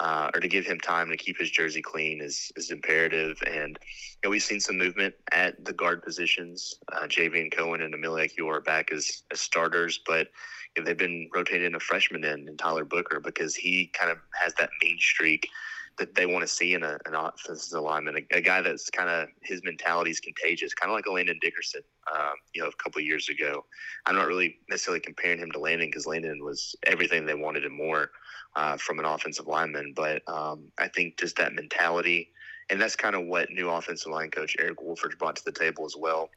uh, 0.00 0.30
or 0.34 0.40
to 0.40 0.48
give 0.48 0.66
him 0.66 0.80
time 0.80 1.10
to 1.10 1.16
keep 1.16 1.38
his 1.38 1.50
jersey 1.50 1.82
clean 1.82 2.20
is, 2.20 2.50
is 2.56 2.70
imperative. 2.70 3.40
And, 3.46 3.78
you 3.82 4.18
know, 4.24 4.30
we've 4.30 4.42
seen 4.42 4.60
some 4.60 4.78
movement 4.78 5.14
at 5.32 5.62
the 5.64 5.72
guard 5.72 6.02
positions. 6.02 6.74
Uh, 6.92 7.06
Javion 7.06 7.54
Cohen 7.54 7.82
and 7.82 7.94
Emil 7.94 8.14
Ekiyor 8.14 8.56
are 8.56 8.60
back 8.60 8.90
as, 8.90 9.22
as 9.30 9.40
starters, 9.40 10.00
but 10.06 10.28
you 10.74 10.82
know, 10.82 10.86
they've 10.86 10.96
been 10.96 11.28
rotating 11.32 11.74
a 11.74 11.80
freshman 11.80 12.24
in, 12.24 12.48
in 12.48 12.56
Tyler 12.56 12.84
Booker 12.84 13.20
because 13.20 13.54
he 13.54 13.92
kind 13.98 14.10
of 14.10 14.18
has 14.32 14.54
that 14.54 14.70
mean 14.82 14.96
streak– 14.98 15.48
that 15.98 16.14
they 16.14 16.26
want 16.26 16.42
to 16.42 16.48
see 16.48 16.74
in 16.74 16.82
a, 16.82 16.98
an 17.06 17.14
offensive 17.14 17.78
alignment. 17.78 18.18
A, 18.32 18.38
a 18.38 18.40
guy 18.40 18.60
that's 18.60 18.90
kind 18.90 19.08
of 19.08 19.28
his 19.42 19.62
mentality 19.62 20.10
is 20.10 20.20
contagious, 20.20 20.74
kind 20.74 20.90
of 20.90 20.96
like 20.96 21.06
a 21.06 21.12
Landon 21.12 21.38
Dickerson, 21.40 21.82
um, 22.12 22.34
you 22.52 22.62
know, 22.62 22.68
a 22.68 22.82
couple 22.82 23.00
years 23.00 23.28
ago. 23.28 23.64
I'm 24.06 24.16
not 24.16 24.26
really 24.26 24.58
necessarily 24.68 25.00
comparing 25.00 25.38
him 25.38 25.52
to 25.52 25.60
Landon 25.60 25.88
because 25.88 26.06
Landon 26.06 26.42
was 26.42 26.74
everything 26.84 27.26
they 27.26 27.34
wanted 27.34 27.64
and 27.64 27.76
more 27.76 28.10
uh, 28.56 28.76
from 28.76 28.98
an 28.98 29.04
offensive 29.04 29.46
lineman. 29.46 29.92
But 29.94 30.22
um, 30.28 30.64
I 30.78 30.88
think 30.88 31.18
just 31.18 31.36
that 31.36 31.54
mentality, 31.54 32.30
and 32.70 32.80
that's 32.80 32.96
kind 32.96 33.14
of 33.14 33.26
what 33.26 33.50
new 33.50 33.70
offensive 33.70 34.10
line 34.10 34.30
coach 34.30 34.56
Eric 34.58 34.82
Wolford 34.82 35.16
brought 35.18 35.36
to 35.36 35.44
the 35.44 35.52
table 35.52 35.84
as 35.84 35.94
well. 35.96 36.30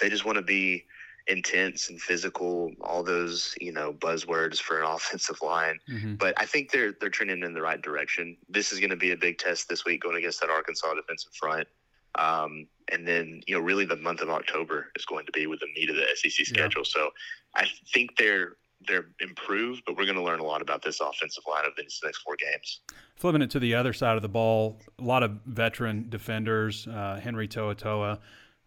They 0.00 0.08
just 0.08 0.24
want 0.24 0.36
to 0.36 0.42
be 0.42 0.84
intense 1.26 1.88
and 1.88 2.00
physical, 2.00 2.70
all 2.80 3.02
those 3.02 3.54
you 3.60 3.72
know 3.72 3.92
buzzwords 3.92 4.60
for 4.60 4.80
an 4.80 4.86
offensive 4.90 5.40
line. 5.42 5.78
Mm-hmm. 5.90 6.14
But 6.14 6.34
I 6.36 6.46
think 6.46 6.70
they're 6.70 6.92
they're 7.00 7.10
trending 7.10 7.42
in 7.42 7.54
the 7.54 7.62
right 7.62 7.80
direction. 7.80 8.36
This 8.48 8.72
is 8.72 8.78
going 8.78 8.90
to 8.90 8.96
be 8.96 9.12
a 9.12 9.16
big 9.16 9.38
test 9.38 9.68
this 9.68 9.84
week 9.84 10.02
going 10.02 10.16
against 10.16 10.40
that 10.40 10.50
Arkansas 10.50 10.94
defensive 10.94 11.32
front. 11.34 11.68
Um, 12.16 12.66
and 12.90 13.06
then 13.06 13.42
you 13.46 13.54
know 13.54 13.60
really 13.60 13.84
the 13.84 13.96
month 13.96 14.20
of 14.20 14.30
October 14.30 14.90
is 14.96 15.04
going 15.04 15.26
to 15.26 15.32
be 15.32 15.46
with 15.46 15.60
the 15.60 15.68
meat 15.74 15.90
of 15.90 15.96
the 15.96 16.06
SEC 16.14 16.46
schedule. 16.46 16.82
Yeah. 16.82 16.90
So 16.90 17.10
I 17.54 17.66
think 17.92 18.16
they're 18.16 18.56
they're 18.86 19.06
improved, 19.20 19.82
but 19.86 19.96
we're 19.96 20.04
going 20.04 20.16
to 20.16 20.22
learn 20.22 20.40
a 20.40 20.44
lot 20.44 20.62
about 20.62 20.82
this 20.82 21.00
offensive 21.00 21.44
line 21.48 21.64
of 21.64 21.72
these 21.76 21.98
next 22.04 22.18
four 22.18 22.36
games. 22.36 22.80
Flipping 23.16 23.42
it 23.42 23.50
to 23.50 23.58
the 23.58 23.74
other 23.74 23.92
side 23.92 24.16
of 24.16 24.22
the 24.22 24.28
ball, 24.28 24.80
a 24.98 25.02
lot 25.02 25.22
of 25.22 25.38
veteran 25.46 26.06
defenders, 26.08 26.86
uh, 26.86 27.18
Henry 27.22 27.48
To'oTo'o 27.48 28.18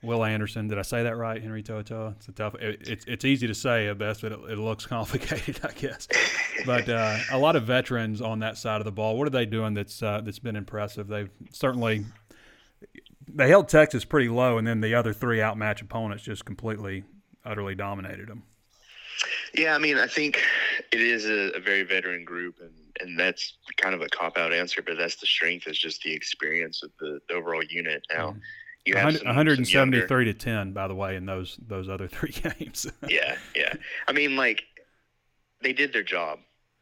Will 0.01 0.23
Anderson. 0.23 0.67
Did 0.67 0.79
I 0.79 0.83
say 0.83 1.03
that 1.03 1.17
right? 1.17 1.41
Henry 1.41 1.61
To'oTo'o. 1.61 2.15
It's 2.15 2.27
a 2.29 2.31
tough. 2.31 2.55
It, 2.55 2.87
it's 2.87 3.05
it's 3.05 3.25
easy 3.25 3.47
to 3.47 3.55
say 3.55 3.87
at 3.87 3.97
best, 3.97 4.21
but 4.21 4.31
it, 4.31 4.39
it 4.51 4.57
looks 4.57 4.85
complicated, 4.87 5.59
I 5.63 5.71
guess. 5.73 6.07
But 6.65 6.87
uh, 6.87 7.17
a 7.31 7.37
lot 7.37 7.55
of 7.55 7.63
veterans 7.63 8.21
on 8.21 8.39
that 8.39 8.57
side 8.57 8.79
of 8.79 8.85
the 8.85 8.91
ball. 8.91 9.17
What 9.17 9.27
are 9.27 9.31
they 9.31 9.45
doing 9.45 9.73
that's 9.73 10.01
uh, 10.01 10.21
that's 10.21 10.39
been 10.39 10.55
impressive? 10.55 11.07
They've 11.07 11.29
certainly 11.51 12.05
they 13.27 13.49
held 13.49 13.67
Texas 13.67 14.05
pretty 14.05 14.29
low, 14.29 14.57
and 14.57 14.65
then 14.65 14.81
the 14.81 14.95
other 14.95 15.13
three 15.13 15.41
outmatch 15.41 15.81
opponents 15.81 16.23
just 16.23 16.45
completely 16.45 17.03
utterly 17.45 17.75
dominated 17.75 18.27
them. 18.27 18.43
Yeah, 19.53 19.75
I 19.75 19.79
mean, 19.79 19.97
I 19.97 20.07
think 20.07 20.41
it 20.91 21.01
is 21.01 21.25
a, 21.25 21.57
a 21.57 21.59
very 21.59 21.83
veteran 21.83 22.23
group, 22.23 22.59
and, 22.61 22.71
and 23.01 23.19
that's 23.19 23.57
kind 23.77 23.93
of 23.93 24.01
a 24.01 24.07
cop 24.07 24.37
out 24.37 24.53
answer, 24.53 24.81
but 24.81 24.97
that's 24.97 25.17
the 25.17 25.25
strength 25.25 25.67
is 25.67 25.77
just 25.77 26.01
the 26.03 26.13
experience 26.13 26.83
of 26.83 26.91
the, 26.99 27.19
the 27.27 27.35
overall 27.35 27.63
unit. 27.63 28.05
Now, 28.09 28.29
mm-hmm. 28.29 28.39
You 28.89 28.95
have 28.95 29.05
100, 29.05 29.19
some, 29.19 29.27
173 29.27 29.71
some 29.71 29.93
younger, 29.93 30.25
to 30.25 30.33
10, 30.33 30.73
by 30.73 30.87
the 30.87 30.95
way, 30.95 31.15
in 31.15 31.25
those 31.25 31.57
those 31.67 31.87
other 31.89 32.07
three 32.15 32.31
games. 32.31 32.87
yeah, 33.07 33.37
yeah. 33.55 33.73
I 34.07 34.11
mean, 34.11 34.35
like 34.35 34.63
they 35.61 35.73
did 35.73 35.93
their 35.93 36.03
job, 36.03 36.39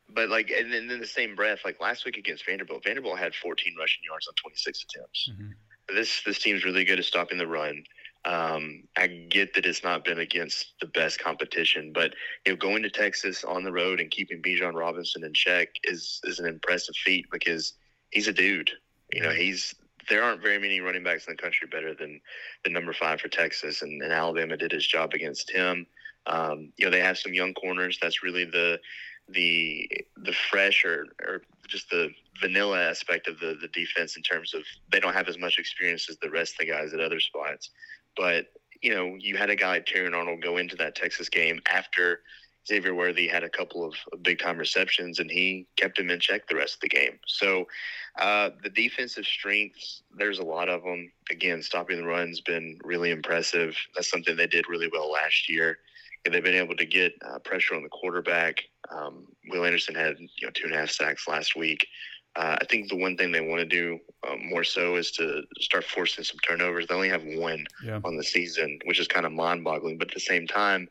but 0.10 0.30
like, 0.30 0.52
and 0.52 0.72
then 0.72 0.90
in 0.90 1.00
the 1.00 1.08
same 1.08 1.36
breath, 1.36 1.60
like 1.66 1.82
last 1.82 2.06
week 2.06 2.18
against 2.18 2.46
Vanderbilt, 2.46 2.84
Vanderbilt 2.84 3.20
had 3.20 3.36
14 3.36 3.76
rushing 3.78 4.04
yards 4.08 4.28
on 4.28 4.34
26 4.36 4.84
attempts. 4.84 5.30
Mm-hmm. 5.32 5.96
This 5.96 6.22
this 6.26 6.40
team's 6.40 6.66
really 6.66 6.84
good 6.84 7.00
at 7.00 7.06
stopping 7.06 7.38
the 7.38 7.48
run. 7.48 7.84
Um, 8.26 8.84
I 8.98 9.08
get 9.08 9.54
that 9.54 9.66
it's 9.66 9.84
not 9.84 10.04
been 10.04 10.20
against 10.20 10.74
the 10.82 10.88
best 10.88 11.20
competition, 11.20 11.94
but 11.94 12.14
you 12.46 12.54
know, 12.54 12.58
going 12.58 12.84
to 12.84 12.90
Texas 12.90 13.44
on 13.44 13.64
the 13.64 13.72
road 13.72 14.02
and 14.02 14.12
keeping 14.12 14.42
Bijan 14.42 14.74
Robinson 14.74 15.24
in 15.24 15.34
check 15.34 15.70
is 15.84 16.20
is 16.26 16.40
an 16.40 16.46
impressive 16.46 16.96
feat 16.96 17.26
because 17.32 17.74
he's 18.12 18.28
a 18.28 18.34
dude. 18.34 18.72
You 19.14 19.22
know, 19.22 19.30
he's 19.32 19.74
there 20.10 20.24
aren't 20.24 20.42
very 20.42 20.60
many 20.60 20.80
running 20.80 21.04
backs 21.04 21.28
in 21.28 21.36
the 21.36 21.42
country 21.42 21.68
better 21.68 21.94
than 21.94 22.22
the 22.64 22.70
number 22.70 22.94
five 22.94 23.20
for 23.20 23.28
Texas, 23.28 23.82
and, 23.82 24.02
and 24.02 24.12
Alabama 24.12 24.58
did 24.58 24.72
his 24.72 24.88
job 24.88 25.14
against 25.14 25.50
him. 25.50 25.86
Um, 26.26 26.72
you 26.78 26.86
know, 26.86 26.92
they 26.92 27.00
have 27.00 27.18
some 27.18 27.34
young 27.34 27.54
corners. 27.54 27.98
That's 28.02 28.24
really 28.24 28.46
the 28.46 28.80
the 29.30 29.90
the 30.18 30.34
fresh 30.50 30.86
or, 30.86 31.06
or 31.26 31.42
just 31.68 31.90
the 31.90 32.10
vanilla 32.40 32.90
aspect 32.90 33.28
of 33.28 33.40
the 33.40 33.58
the 33.60 33.68
defense 33.70 34.16
in 34.16 34.24
terms 34.24 34.54
of 34.54 34.62
they 34.92 35.00
don't 35.00 35.14
have 35.14 35.28
as 35.28 35.38
much 35.38 35.60
experience 35.60 36.10
as 36.10 36.18
the 36.18 36.30
rest 36.30 36.54
of 36.54 36.60
the 36.60 36.72
guys 36.72 36.94
at 36.94 37.00
other 37.00 37.20
spots. 37.20 37.72
But 38.16 38.48
you 38.82 38.94
know, 38.94 39.16
you 39.20 39.38
had 39.38 39.50
a 39.50 39.56
guy 39.56 39.70
like 39.70 39.86
Terrion 39.86 40.16
Arnold 40.16 40.42
go 40.42 40.58
into 40.58 40.76
that 40.78 40.96
Texas 40.96 41.30
game 41.30 41.60
after 41.70 42.22
Xavier 42.68 42.94
Worthy 42.94 43.28
had 43.28 43.44
a 43.44 43.50
couple 43.50 43.86
of, 43.86 43.94
big 44.22 44.40
time 44.40 44.58
receptions, 44.58 45.20
and 45.20 45.32
he 45.32 45.68
kept 45.78 45.98
him 45.98 46.10
in 46.10 46.20
check 46.20 46.48
the 46.48 46.56
rest 46.56 46.76
of 46.76 46.82
the 46.82 46.90
game. 46.90 47.20
So 47.26 47.66
uh, 48.20 48.50
the 48.62 48.70
defensive 48.70 49.26
strengths, 49.26 50.04
there's 50.18 50.40
a 50.40 50.44
lot 50.44 50.70
of 50.70 50.84
them. 50.84 51.12
Again, 51.32 51.62
stopping 51.62 51.98
the 51.98 52.06
run's 52.06 52.42
been 52.42 52.80
really 52.84 53.12
impressive. 53.12 53.78
That's 53.96 54.10
something 54.10 54.36
they 54.36 54.48
did 54.48 54.68
really 54.68 54.90
well 54.92 55.12
last 55.12 55.50
year. 55.50 55.80
And 56.26 56.34
they've 56.34 56.44
been 56.44 56.56
able 56.56 56.76
to 56.76 56.86
get 56.86 57.14
uh, 57.26 57.40
pressure 57.40 57.76
on 57.76 57.84
the 57.84 57.90
quarterback. 57.90 58.64
Um, 58.94 59.28
Will 59.50 59.64
Anderson 59.64 59.96
had 59.96 60.18
you 60.20 60.48
know 60.48 60.52
two 60.54 60.66
and 60.66 60.76
a 60.76 60.78
half 60.78 60.90
sacks 60.90 61.28
last 61.28 61.56
week. 61.56 61.88
Uh, 62.36 62.56
I 62.62 62.66
think 62.66 62.90
the 62.90 62.98
one 62.98 63.18
thing 63.18 63.32
they 63.32 63.42
want 63.42 63.62
to 63.62 63.66
do 63.66 63.98
um, 64.30 64.48
more 64.50 64.64
so 64.64 64.96
is 64.96 65.10
to 65.12 65.42
start 65.60 65.84
forcing 65.84 66.24
some 66.24 66.38
turnovers. 66.48 66.86
They 66.86 66.94
only 66.94 67.10
have 67.10 67.24
one 67.24 67.66
yeah. 67.84 68.00
on 68.04 68.16
the 68.16 68.24
season, 68.24 68.78
which 68.86 69.00
is 69.00 69.08
kind 69.08 69.26
of 69.26 69.32
mind-boggling. 69.32 69.98
But 69.98 70.10
at 70.10 70.14
the 70.14 70.20
same 70.20 70.46
time, 70.46 70.88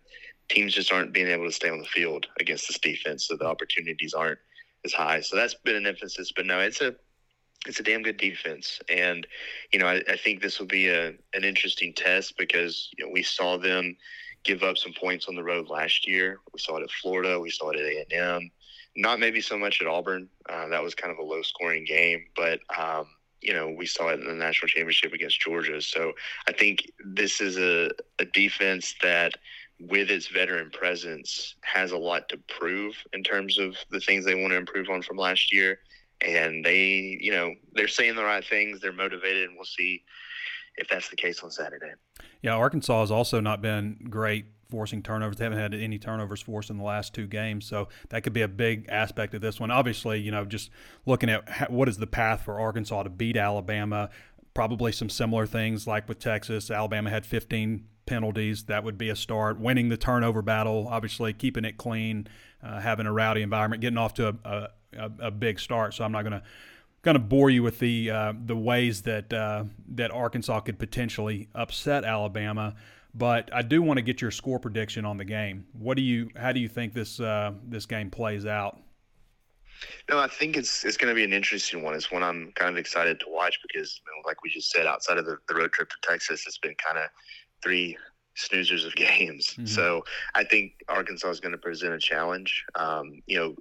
teams 0.49 0.75
just 0.75 0.93
aren't 0.93 1.13
being 1.13 1.29
able 1.29 1.45
to 1.45 1.53
stay 1.53 1.69
on 1.69 1.79
the 1.79 1.87
field 1.87 2.27
against 2.41 2.69
this 2.69 2.79
defense, 2.79 3.27
so 3.27 3.37
the 3.37 3.47
opportunities 3.47 4.15
aren't 4.15 4.39
as 4.85 4.93
high. 4.93 5.21
So 5.21 5.37
that's 5.37 5.55
been 5.55 5.77
an 5.77 5.87
emphasis. 5.87 6.33
But 6.35 6.47
no, 6.47 6.61
it's 6.61 6.81
a 6.81 6.95
it's 7.67 7.81
a 7.81 7.83
damn 7.83 8.03
good 8.03 8.19
defense, 8.19 8.81
and 8.89 9.27
you 9.73 9.79
know 9.79 9.87
I, 9.87 10.03
I 10.09 10.17
think 10.17 10.41
this 10.41 10.59
will 10.59 10.67
be 10.67 10.89
a 10.89 11.09
an 11.35 11.45
interesting 11.45 11.93
test 11.95 12.37
because 12.39 12.91
you 12.97 13.05
know 13.05 13.11
we 13.13 13.23
saw 13.23 13.59
them 13.59 13.97
give 14.45 14.63
up 14.63 14.79
some 14.79 14.93
points 14.93 15.27
on 15.27 15.35
the 15.35 15.43
road 15.43 15.69
last 15.69 16.07
year. 16.07 16.39
We 16.53 16.61
saw 16.61 16.77
it 16.77 16.85
at 16.85 16.91
Florida. 16.91 17.41
We 17.41 17.51
saw 17.51 17.71
it 17.71 17.81
at 17.81 17.87
A 17.87 18.05
and 18.11 18.13
M 18.13 18.51
not 18.97 19.21
maybe 19.21 19.41
so 19.41 19.59
much 19.59 19.81
at 19.81 19.87
Auburn. 19.87 20.29
Uh, 20.49 20.69
that 20.69 20.83
was 20.83 20.95
kind 20.95 21.13
of 21.13 21.19
a 21.19 21.23
low 21.23 21.43
scoring 21.43 21.85
game, 21.85 22.25
but 22.35 22.61
um, 22.77 23.07
you 23.41 23.53
know 23.53 23.71
we 23.71 23.87
saw 23.87 24.09
it 24.09 24.21
in 24.21 24.27
the 24.27 24.35
national 24.35 24.69
championship 24.69 25.13
against 25.13 25.41
Georgia. 25.41 25.81
So 25.81 26.13
I 26.49 26.53
think 26.53 26.91
this 27.05 27.41
is 27.41 27.59
a, 27.59 27.91
a 28.19 28.25
defense 28.25 28.95
that, 29.03 29.35
with 29.79 30.11
its 30.11 30.29
veteran 30.29 30.71
presence, 30.71 31.57
has 31.62 31.93
a 31.93 31.99
lot 31.99 32.29
to 32.31 32.39
prove 32.49 32.95
in 33.12 33.23
terms 33.23 33.59
of 33.59 33.77
the 33.91 34.01
things 34.01 34.25
they 34.25 34.35
want 34.35 34.53
to 34.53 34.57
improve 34.57 34.89
on 34.89 35.03
from 35.03 35.17
last 35.17 35.53
year. 35.53 35.79
And 36.23 36.65
they, 36.65 37.19
you 37.21 37.31
know, 37.31 37.53
they're 37.75 37.89
saying 37.89 38.17
the 38.17 38.25
right 38.25 38.45
things. 38.45 38.81
They're 38.81 38.93
motivated, 38.93 39.49
and 39.49 39.57
we'll 39.57 39.67
see 39.67 40.03
if 40.77 40.89
that's 40.89 41.09
the 41.11 41.17
case 41.17 41.43
on 41.43 41.51
Saturday. 41.51 41.93
Yeah, 42.43 42.55
Arkansas 42.55 43.01
has 43.01 43.11
also 43.11 43.41
not 43.41 43.61
been 43.61 44.07
great 44.09 44.47
forcing 44.71 45.03
turnovers. 45.03 45.37
They 45.37 45.45
haven't 45.45 45.59
had 45.59 45.75
any 45.75 45.99
turnovers 45.99 46.41
forced 46.41 46.71
in 46.71 46.79
the 46.79 46.85
last 46.85 47.15
two 47.15 47.27
games, 47.27 47.67
so 47.67 47.89
that 48.09 48.23
could 48.23 48.33
be 48.33 48.43
a 48.43 48.49
big 48.49 48.87
aspect 48.89 49.35
of 49.35 49.41
this 49.41 49.61
one. 49.61 49.71
Obviously, 49.71 50.19
you 50.21 50.31
know, 50.31 50.45
just 50.45 50.71
looking 51.05 51.29
at 51.29 51.71
what 51.71 51.89
is 51.89 51.99
the 51.99 52.07
path 52.07 52.43
for 52.45 52.59
Arkansas 52.59 53.03
to 53.03 53.11
beat 53.11 53.37
Alabama. 53.37 54.11
Probably 54.57 54.90
some 54.90 55.11
similar 55.11 55.47
things 55.47 55.87
like 55.87 56.09
with 56.09 56.19
Texas. 56.19 56.71
Alabama 56.71 57.11
had 57.11 57.27
15 57.27 57.85
penalties. 58.07 58.64
That 58.64 58.85
would 58.85 58.97
be 58.97 59.11
a 59.11 59.16
start. 59.16 59.61
Winning 59.61 59.90
the 59.90 59.99
turnover 59.99 60.40
battle, 60.40 60.88
obviously 60.90 61.35
keeping 61.35 61.66
it 61.66 61.77
clean, 61.77 62.27
uh, 62.62 62.81
having 62.81 63.05
a 63.05 63.12
rowdy 63.12 63.42
environment, 63.42 63.83
getting 63.83 63.99
off 63.99 64.14
to 64.14 64.35
a, 64.45 64.71
a, 64.97 65.11
a 65.21 65.31
big 65.31 65.61
start. 65.61 65.92
So 65.92 66.05
I'm 66.05 66.12
not 66.12 66.23
going 66.23 66.33
to 66.33 66.42
going 67.03 67.16
to 67.16 67.21
bore 67.21 67.51
you 67.51 67.62
with 67.62 67.81
the 67.81 68.11
uh, 68.11 68.33
the 68.47 68.57
ways 68.57 69.03
that 69.03 69.31
uh, 69.31 69.64
that 69.88 70.11
Arkansas 70.11 70.61
could 70.61 70.79
potentially 70.79 71.49
upset 71.55 72.05
Alabama. 72.05 72.75
But 73.14 73.51
I 73.53 73.61
do 73.61 73.83
want 73.83 73.99
to 73.99 74.03
get 74.03 74.23
your 74.23 74.31
score 74.31 74.59
prediction 74.59 75.05
on 75.05 75.19
the 75.19 75.25
game. 75.27 75.66
What 75.73 75.99
do 75.99 76.03
you? 76.03 76.31
How 76.35 76.53
do 76.53 76.61
you 76.61 76.69
think 76.69 76.95
this 76.95 77.21
uh, 77.21 77.53
this 77.62 77.85
game 77.85 78.11
plays 78.11 78.47
out? 78.47 78.79
No, 80.09 80.19
I 80.19 80.29
think 80.29 80.57
it's 80.57 80.85
it's 80.85 80.97
going 80.97 81.09
to 81.09 81.15
be 81.15 81.25
an 81.25 81.33
interesting 81.33 81.83
one. 81.83 81.95
It's 81.95 82.11
one 82.11 82.23
I'm 82.23 82.53
kind 82.55 82.71
of 82.71 82.77
excited 82.77 83.21
to 83.21 83.27
watch 83.29 83.61
because, 83.62 84.01
you 84.05 84.12
know, 84.12 84.29
like 84.29 84.43
we 84.43 84.51
just 84.51 84.71
said, 84.71 84.87
outside 84.87 85.19
of 85.19 85.27
the, 85.27 85.39
the 85.49 85.55
road 85.55 85.73
trip 85.73 85.91
to 85.91 85.97
Texas, 86.03 86.45
it's 86.47 86.59
been 86.59 86.75
kind 86.77 86.99
of 86.99 87.09
three 87.62 87.97
snoozers 88.37 88.87
of 88.87 88.95
games. 88.97 89.49
Mm-hmm. 89.49 89.67
So 89.67 90.05
I 90.35 90.45
think 90.45 90.73
Arkansas 90.89 91.31
is 91.31 91.41
going 91.41 91.53
to 91.53 91.59
present 91.59 91.95
a 91.95 91.99
challenge. 91.99 92.65
Um, 92.75 93.23
you 93.27 93.39
know, 93.39 93.57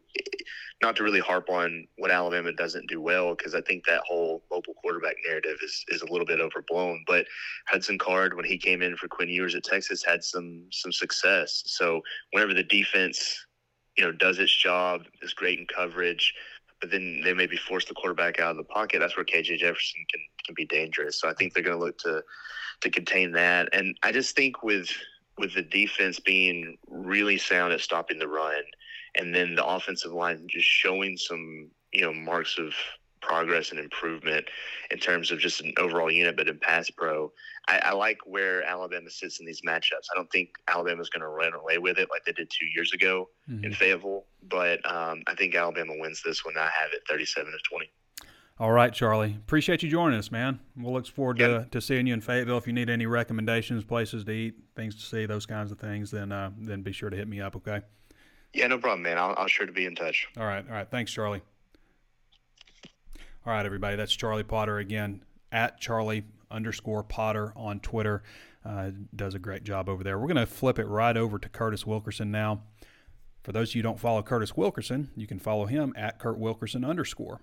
not 0.82 0.96
to 0.98 1.04
really 1.04 1.20
harp 1.20 1.50
on 1.50 1.88
what 1.98 2.12
Alabama 2.12 2.52
doesn't 2.52 2.90
do 2.90 3.02
well, 3.02 3.34
because 3.34 3.56
I 3.56 3.62
think 3.62 3.86
that 3.86 4.02
whole 4.06 4.44
mobile 4.52 4.74
quarterback 4.76 5.16
narrative 5.26 5.58
is, 5.64 5.86
is 5.88 6.02
a 6.02 6.12
little 6.12 6.26
bit 6.26 6.42
overblown. 6.42 7.04
But 7.08 7.26
Hudson 7.68 7.98
Card, 7.98 8.36
when 8.36 8.46
he 8.46 8.58
came 8.58 8.82
in 8.82 8.98
for 8.98 9.08
Quinn 9.08 9.30
Ewers 9.30 9.56
at 9.56 9.64
Texas, 9.64 10.04
had 10.04 10.24
some 10.24 10.66
some 10.72 10.92
success. 10.92 11.64
So 11.66 12.02
whenever 12.32 12.54
the 12.54 12.64
defense, 12.64 13.45
you 13.98 14.04
know, 14.04 14.12
does 14.12 14.40
its 14.40 14.56
job, 14.56 15.04
is 15.22 15.34
great 15.34 15.60
in 15.60 15.66
coverage, 15.68 16.34
but 16.82 16.92
then 16.92 17.22
they 17.24 17.34
maybe 17.34 17.58
force 17.58 17.86
the 17.86 17.94
quarterback 17.94 18.40
out 18.40 18.52
of 18.52 18.58
the 18.58 18.64
pocket. 18.64 19.00
That's 19.00 19.16
where 19.16 19.26
KJ 19.26 19.58
Jefferson 19.58 20.06
can 20.12 20.22
can 20.46 20.56
be 20.56 20.66
dangerous. 20.66 21.20
So 21.20 21.30
I 21.30 21.34
think 21.34 21.54
they're 21.54 21.64
going 21.64 21.78
to 21.78 21.84
look 21.84 21.98
to 22.00 22.24
to 22.82 22.90
contain 22.90 23.32
that. 23.34 23.70
And 23.74 23.98
I 24.04 24.12
just 24.12 24.36
think 24.36 24.64
with 24.64 24.90
with 25.38 25.54
the 25.54 25.62
defense 25.62 26.20
being 26.20 26.78
really 26.88 27.38
sound 27.38 27.74
at 27.74 27.82
stopping 27.82 28.20
the 28.20 28.28
run, 28.28 28.64
and 29.16 29.34
then 29.34 29.56
the 29.56 29.66
offensive 29.66 30.12
line 30.12 30.46
just 30.48 30.68
showing 30.68 31.18
some 31.18 31.70
you 31.92 32.02
know 32.02 32.14
marks 32.14 32.58
of 32.58 32.74
progress 33.26 33.72
and 33.72 33.80
improvement 33.80 34.46
in 34.92 35.00
terms 35.00 35.32
of 35.32 35.40
just 35.40 35.62
an 35.62 35.74
overall 35.78 36.12
unit, 36.12 36.38
but 36.38 36.48
in 36.48 36.60
pass 36.60 36.90
pro. 36.90 37.32
I, 37.68 37.80
I 37.86 37.94
like 37.94 38.20
where 38.26 38.64
Alabama 38.64 39.10
sits 39.10 39.40
in 39.40 39.46
these 39.46 39.62
matchups. 39.62 40.08
I 40.12 40.16
don't 40.16 40.32
think 40.32 40.50
Alabama's 40.68 41.10
going 41.10 41.22
to 41.22 41.28
run 41.28 41.54
away 41.54 41.80
with 41.80 41.98
it 41.98 42.10
like 42.12 42.24
they 42.26 42.32
did 42.32 42.50
two 42.50 42.68
years 42.68 42.94
ago 42.94 43.30
mm-hmm. 43.50 43.66
in 43.66 43.74
Fayetteville, 43.74 44.26
but 44.48 44.80
um, 44.90 45.24
I 45.28 45.34
think 45.36 45.56
Alabama 45.56 45.94
wins 45.98 46.22
this 46.24 46.46
one. 46.46 46.56
I 46.58 46.70
have 46.80 46.94
it 46.94 47.02
37 47.10 47.52
to 47.52 47.58
20. 47.70 47.90
All 48.58 48.72
right, 48.72 48.94
Charlie. 48.94 49.36
Appreciate 49.36 49.84
you 49.84 49.90
joining 49.90 50.18
us, 50.18 50.32
man. 50.32 50.60
We'll 50.78 50.94
look 50.94 51.08
forward 51.08 51.40
to, 51.40 51.68
to 51.72 51.82
seeing 51.82 52.08
you 52.08 52.14
in 52.14 52.22
Fayetteville. 52.22 52.58
If 52.58 52.68
you 52.68 52.74
need 52.74 52.90
any 52.90 53.06
recommendations, 53.06 53.84
places 53.84 54.24
to 54.24 54.32
eat, 54.32 54.56
things 54.78 54.96
to 54.96 55.02
see, 55.02 55.26
those 55.26 55.46
kinds 55.46 55.74
of 55.74 55.80
things, 55.80 56.10
then 56.12 56.32
uh, 56.32 56.52
then 56.58 56.82
be 56.82 56.94
sure 56.94 57.10
to 57.10 57.18
hit 57.18 57.28
me 57.28 57.42
up. 57.42 57.58
Okay. 57.58 57.82
Yeah, 58.54 58.68
no 58.68 58.78
problem, 58.78 59.02
man. 59.02 59.18
I'll, 59.18 59.36
I'll 59.38 59.48
sure 59.48 59.66
to 59.66 59.74
be 59.74 59.86
in 59.86 59.96
touch. 59.96 60.30
All 60.38 60.46
right, 60.46 60.66
all 60.66 60.74
right. 60.74 60.90
Thanks, 60.90 61.12
Charlie. 61.12 61.42
All 63.48 63.54
right, 63.54 63.64
everybody. 63.64 63.96
That's 63.96 64.16
Charlie 64.16 64.42
Potter 64.42 64.80
again 64.80 65.22
at 65.52 65.80
Charlie 65.80 66.24
underscore 66.50 67.04
Potter 67.04 67.54
on 67.56 67.80
Twitter. 67.80 68.24
Uh, 68.66 68.90
does 69.16 69.36
a 69.36 69.40
great 69.40 69.64
job 69.64 69.88
over 69.88 70.04
there. 70.04 70.18
We're 70.18 70.26
going 70.26 70.38
to 70.38 70.48
flip 70.48 70.80
it 70.80 70.88
right 70.88 71.16
over 71.16 71.38
to 71.38 71.48
Curtis 71.48 71.86
Wilkerson 71.86 72.32
now. 72.32 72.64
For 73.44 73.52
those 73.52 73.70
of 73.70 73.76
you 73.76 73.80
who 73.80 73.84
don't 73.84 74.00
follow 74.00 74.24
Curtis 74.24 74.58
Wilkerson, 74.58 75.12
you 75.16 75.28
can 75.28 75.38
follow 75.38 75.68
him 75.68 75.94
at 75.96 76.18
Kurt 76.18 76.40
Wilkerson 76.40 76.84
underscore. 76.84 77.40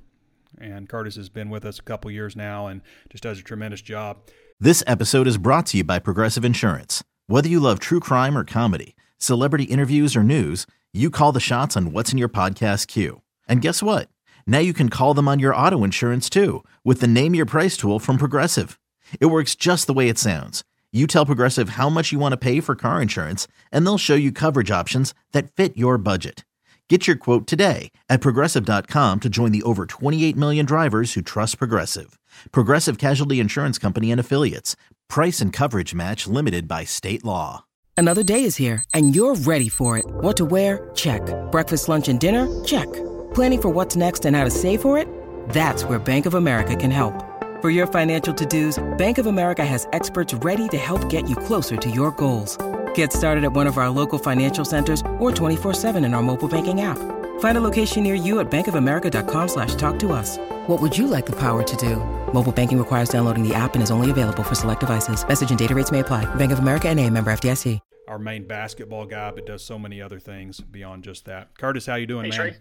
And 0.58 0.88
Curtis 0.88 1.14
has 1.14 1.28
been 1.28 1.50
with 1.50 1.64
us 1.64 1.78
a 1.78 1.82
couple 1.82 2.10
years 2.10 2.34
now 2.34 2.66
and 2.66 2.80
just 3.08 3.22
does 3.22 3.38
a 3.38 3.44
tremendous 3.44 3.80
job. 3.80 4.28
This 4.58 4.82
episode 4.88 5.28
is 5.28 5.38
brought 5.38 5.66
to 5.66 5.76
you 5.76 5.84
by 5.84 6.00
Progressive 6.00 6.44
Insurance. 6.44 7.04
Whether 7.28 7.48
you 7.48 7.60
love 7.60 7.78
true 7.78 8.00
crime 8.00 8.36
or 8.36 8.42
comedy, 8.42 8.96
celebrity 9.18 9.64
interviews 9.64 10.16
or 10.16 10.24
news, 10.24 10.66
you 10.92 11.10
call 11.10 11.30
the 11.30 11.38
shots 11.38 11.76
on 11.76 11.92
what's 11.92 12.10
in 12.10 12.18
your 12.18 12.28
podcast 12.28 12.88
queue. 12.88 13.22
And 13.46 13.62
guess 13.62 13.84
what? 13.84 14.08
Now 14.46 14.60
you 14.60 14.72
can 14.72 14.88
call 14.88 15.14
them 15.14 15.26
on 15.26 15.40
your 15.40 15.54
auto 15.54 15.82
insurance 15.82 16.30
too 16.30 16.62
with 16.84 17.00
the 17.00 17.08
Name 17.08 17.34
Your 17.34 17.46
Price 17.46 17.76
tool 17.76 17.98
from 17.98 18.18
Progressive. 18.18 18.78
It 19.18 19.26
works 19.26 19.54
just 19.56 19.88
the 19.88 19.92
way 19.92 20.08
it 20.08 20.18
sounds. 20.18 20.62
You 20.92 21.06
tell 21.06 21.26
Progressive 21.26 21.70
how 21.70 21.88
much 21.88 22.12
you 22.12 22.18
want 22.20 22.32
to 22.32 22.36
pay 22.36 22.60
for 22.60 22.74
car 22.74 23.00
insurance, 23.00 23.48
and 23.72 23.84
they'll 23.86 23.98
show 23.98 24.14
you 24.14 24.30
coverage 24.30 24.70
options 24.70 25.14
that 25.32 25.50
fit 25.50 25.76
your 25.76 25.96
budget. 25.96 26.44
Get 26.88 27.06
your 27.06 27.16
quote 27.16 27.46
today 27.46 27.90
at 28.10 28.20
progressive.com 28.20 29.20
to 29.20 29.28
join 29.30 29.50
the 29.50 29.62
over 29.62 29.86
28 29.86 30.36
million 30.36 30.66
drivers 30.66 31.14
who 31.14 31.22
trust 31.22 31.56
Progressive. 31.56 32.18
Progressive 32.50 32.98
Casualty 32.98 33.40
Insurance 33.40 33.78
Company 33.78 34.10
and 34.10 34.20
Affiliates. 34.20 34.76
Price 35.08 35.40
and 35.40 35.54
coverage 35.54 35.94
match 35.94 36.26
limited 36.26 36.68
by 36.68 36.84
state 36.84 37.24
law. 37.24 37.64
Another 37.96 38.22
day 38.22 38.44
is 38.44 38.56
here, 38.56 38.84
and 38.92 39.16
you're 39.16 39.36
ready 39.36 39.70
for 39.70 39.96
it. 39.96 40.04
What 40.06 40.36
to 40.36 40.44
wear? 40.44 40.90
Check. 40.94 41.22
Breakfast, 41.50 41.88
lunch, 41.88 42.08
and 42.08 42.20
dinner? 42.20 42.46
Check. 42.64 42.88
Planning 43.34 43.62
for 43.62 43.68
what's 43.68 43.96
next 43.96 44.24
and 44.26 44.34
how 44.36 44.44
to 44.44 44.50
save 44.50 44.82
for 44.82 44.98
it? 44.98 45.08
That's 45.50 45.84
where 45.84 45.98
Bank 45.98 46.26
of 46.26 46.34
America 46.34 46.74
can 46.74 46.90
help. 46.90 47.14
For 47.62 47.70
your 47.70 47.86
financial 47.86 48.34
to-dos, 48.34 48.82
Bank 48.98 49.18
of 49.18 49.26
America 49.26 49.64
has 49.64 49.86
experts 49.92 50.34
ready 50.34 50.68
to 50.70 50.76
help 50.76 51.08
get 51.08 51.30
you 51.30 51.36
closer 51.36 51.76
to 51.76 51.90
your 51.90 52.10
goals. 52.10 52.58
Get 52.94 53.12
started 53.12 53.44
at 53.44 53.52
one 53.52 53.68
of 53.68 53.78
our 53.78 53.88
local 53.88 54.18
financial 54.18 54.64
centers 54.64 55.00
or 55.20 55.30
24-7 55.30 56.04
in 56.04 56.12
our 56.12 56.22
mobile 56.22 56.48
banking 56.48 56.80
app. 56.80 56.98
Find 57.38 57.56
a 57.56 57.60
location 57.60 58.02
near 58.02 58.16
you 58.16 58.40
at 58.40 58.50
bankofamerica.com 58.50 59.48
slash 59.48 59.76
talk 59.76 59.98
to 60.00 60.12
us. 60.12 60.38
What 60.66 60.82
would 60.82 60.98
you 60.98 61.06
like 61.06 61.26
the 61.26 61.38
power 61.38 61.62
to 61.62 61.76
do? 61.76 61.96
Mobile 62.32 62.52
banking 62.52 62.78
requires 62.78 63.08
downloading 63.08 63.46
the 63.46 63.54
app 63.54 63.74
and 63.74 63.82
is 63.82 63.92
only 63.92 64.10
available 64.10 64.42
for 64.42 64.56
select 64.56 64.80
devices. 64.80 65.26
Message 65.26 65.50
and 65.50 65.58
data 65.58 65.74
rates 65.74 65.92
may 65.92 66.00
apply. 66.00 66.24
Bank 66.34 66.50
of 66.50 66.58
America 66.58 66.88
and 66.88 66.98
a 66.98 67.08
member 67.08 67.32
FDIC. 67.32 67.78
Our 68.08 68.18
main 68.18 68.46
basketball 68.46 69.06
guy, 69.06 69.30
but 69.30 69.46
does 69.46 69.64
so 69.64 69.78
many 69.78 70.02
other 70.02 70.18
things 70.18 70.60
beyond 70.60 71.04
just 71.04 71.24
that. 71.26 71.56
Curtis, 71.56 71.86
how 71.86 71.94
you 71.94 72.06
doing, 72.06 72.24
hey, 72.24 72.30
man? 72.30 72.38
Trey. 72.38 72.56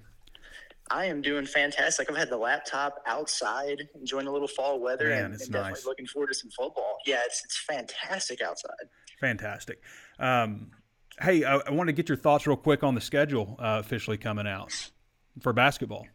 I 0.91 1.05
am 1.05 1.21
doing 1.21 1.45
fantastic. 1.45 2.11
I've 2.11 2.17
had 2.17 2.29
the 2.29 2.37
laptop 2.37 3.01
outside, 3.07 3.87
enjoying 3.95 4.27
a 4.27 4.31
little 4.31 4.47
fall 4.47 4.79
weather, 4.79 5.09
Man, 5.09 5.25
and, 5.25 5.33
and 5.33 5.51
definitely 5.51 5.81
looking 5.85 6.05
forward 6.05 6.27
to 6.27 6.33
some 6.33 6.51
football. 6.51 6.97
Yeah, 7.05 7.21
it's 7.25 7.41
it's 7.45 7.57
fantastic 7.57 8.41
outside. 8.41 8.71
Fantastic. 9.19 9.81
Um, 10.19 10.71
hey, 11.19 11.43
I, 11.43 11.57
I 11.57 11.71
want 11.71 11.87
to 11.87 11.93
get 11.93 12.09
your 12.09 12.17
thoughts 12.17 12.45
real 12.45 12.57
quick 12.57 12.83
on 12.83 12.95
the 12.95 13.01
schedule 13.01 13.55
uh, 13.59 13.77
officially 13.79 14.17
coming 14.17 14.47
out 14.47 14.91
for 15.39 15.53
basketball. 15.53 16.07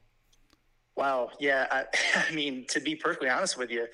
Wow. 0.97 1.31
Yeah. 1.39 1.67
I, 1.71 1.85
I 2.29 2.35
mean, 2.35 2.67
to 2.71 2.81
be 2.81 2.97
perfectly 2.97 3.29
honest 3.29 3.57
with 3.57 3.71
you, 3.71 3.87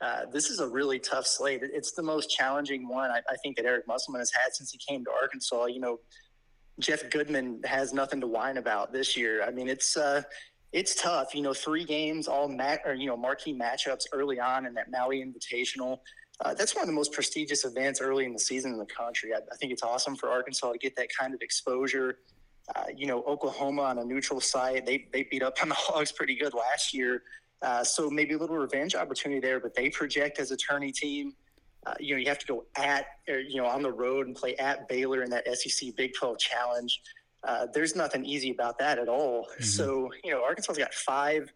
uh, 0.00 0.26
this 0.32 0.50
is 0.50 0.60
a 0.60 0.68
really 0.68 0.98
tough 0.98 1.26
slate. 1.26 1.60
It's 1.62 1.92
the 1.92 2.02
most 2.02 2.30
challenging 2.30 2.88
one 2.88 3.10
I, 3.10 3.20
I 3.28 3.36
think 3.42 3.56
that 3.56 3.64
Eric 3.64 3.86
Musselman 3.88 4.20
has 4.20 4.30
had 4.32 4.54
since 4.54 4.70
he 4.70 4.78
came 4.78 5.04
to 5.04 5.10
Arkansas. 5.10 5.66
You 5.66 5.80
know, 5.80 5.98
Jeff 6.78 7.08
Goodman 7.10 7.60
has 7.64 7.92
nothing 7.92 8.20
to 8.20 8.26
whine 8.26 8.56
about 8.56 8.92
this 8.92 9.16
year. 9.16 9.42
I 9.42 9.50
mean, 9.50 9.68
it's 9.68 9.96
uh, 9.96 10.22
it's 10.72 10.94
tough. 10.94 11.34
You 11.34 11.42
know, 11.42 11.54
three 11.54 11.84
games, 11.84 12.28
all 12.28 12.48
mat 12.48 12.82
or 12.84 12.94
you 12.94 13.06
know 13.06 13.16
marquee 13.16 13.54
matchups 13.54 14.06
early 14.12 14.38
on 14.38 14.66
in 14.66 14.74
that 14.74 14.90
Maui 14.90 15.24
Invitational. 15.24 15.98
Uh, 16.44 16.54
that's 16.54 16.76
one 16.76 16.82
of 16.82 16.86
the 16.86 16.94
most 16.94 17.12
prestigious 17.12 17.64
events 17.64 18.00
early 18.00 18.24
in 18.24 18.32
the 18.32 18.38
season 18.38 18.72
in 18.72 18.78
the 18.78 18.86
country. 18.86 19.34
I, 19.34 19.38
I 19.38 19.56
think 19.56 19.72
it's 19.72 19.82
awesome 19.82 20.14
for 20.14 20.30
Arkansas 20.30 20.72
to 20.72 20.78
get 20.78 20.94
that 20.96 21.08
kind 21.18 21.34
of 21.34 21.42
exposure. 21.42 22.18
Uh, 22.76 22.84
you 22.94 23.06
know, 23.06 23.22
Oklahoma 23.24 23.82
on 23.82 23.98
a 23.98 24.04
neutral 24.04 24.40
site, 24.40 24.86
they 24.86 25.08
they 25.12 25.24
beat 25.24 25.42
up 25.42 25.56
on 25.62 25.68
the 25.68 25.74
Hogs 25.78 26.12
pretty 26.12 26.36
good 26.36 26.54
last 26.54 26.94
year. 26.94 27.22
Uh, 27.60 27.82
so 27.82 28.08
maybe 28.08 28.34
a 28.34 28.38
little 28.38 28.56
revenge 28.56 28.94
opportunity 28.94 29.40
there, 29.40 29.58
but 29.58 29.74
they 29.74 29.90
project 29.90 30.38
as 30.38 30.52
a 30.52 30.56
tourney 30.56 30.92
team. 30.92 31.34
Uh, 31.86 31.94
you 32.00 32.14
know, 32.14 32.20
you 32.20 32.28
have 32.28 32.38
to 32.38 32.46
go 32.46 32.64
at, 32.76 33.06
or, 33.28 33.38
you 33.38 33.56
know, 33.56 33.66
on 33.66 33.82
the 33.82 33.90
road 33.90 34.26
and 34.26 34.36
play 34.36 34.56
at 34.56 34.88
Baylor 34.88 35.22
in 35.22 35.30
that 35.30 35.46
SEC 35.56 35.94
Big 35.96 36.12
12 36.14 36.38
challenge. 36.38 37.00
Uh, 37.44 37.66
there's 37.72 37.94
nothing 37.94 38.24
easy 38.24 38.50
about 38.50 38.78
that 38.78 38.98
at 38.98 39.08
all. 39.08 39.46
Mm-hmm. 39.52 39.64
So, 39.64 40.10
you 40.24 40.32
know, 40.32 40.42
Arkansas's 40.42 40.78
got 40.78 40.92
five, 40.92 41.52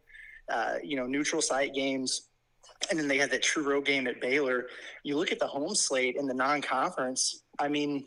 uh, 0.49 0.77
you 0.83 0.97
know, 0.97 1.07
neutral 1.07 1.43
site 1.43 1.75
games, 1.75 2.29
and 2.91 2.99
then 2.99 3.09
they 3.09 3.19
had 3.19 3.31
that 3.31 3.43
true 3.43 3.63
road 3.63 3.85
game 3.85 4.07
at 4.07 4.21
Baylor. 4.21 4.67
You 5.03 5.17
look 5.17 5.33
at 5.33 5.39
the 5.39 5.47
home 5.47 5.75
slate 5.75 6.17
in 6.17 6.27
the 6.27 6.35
non-conference. 6.35 7.43
I 7.59 7.69
mean, 7.69 8.07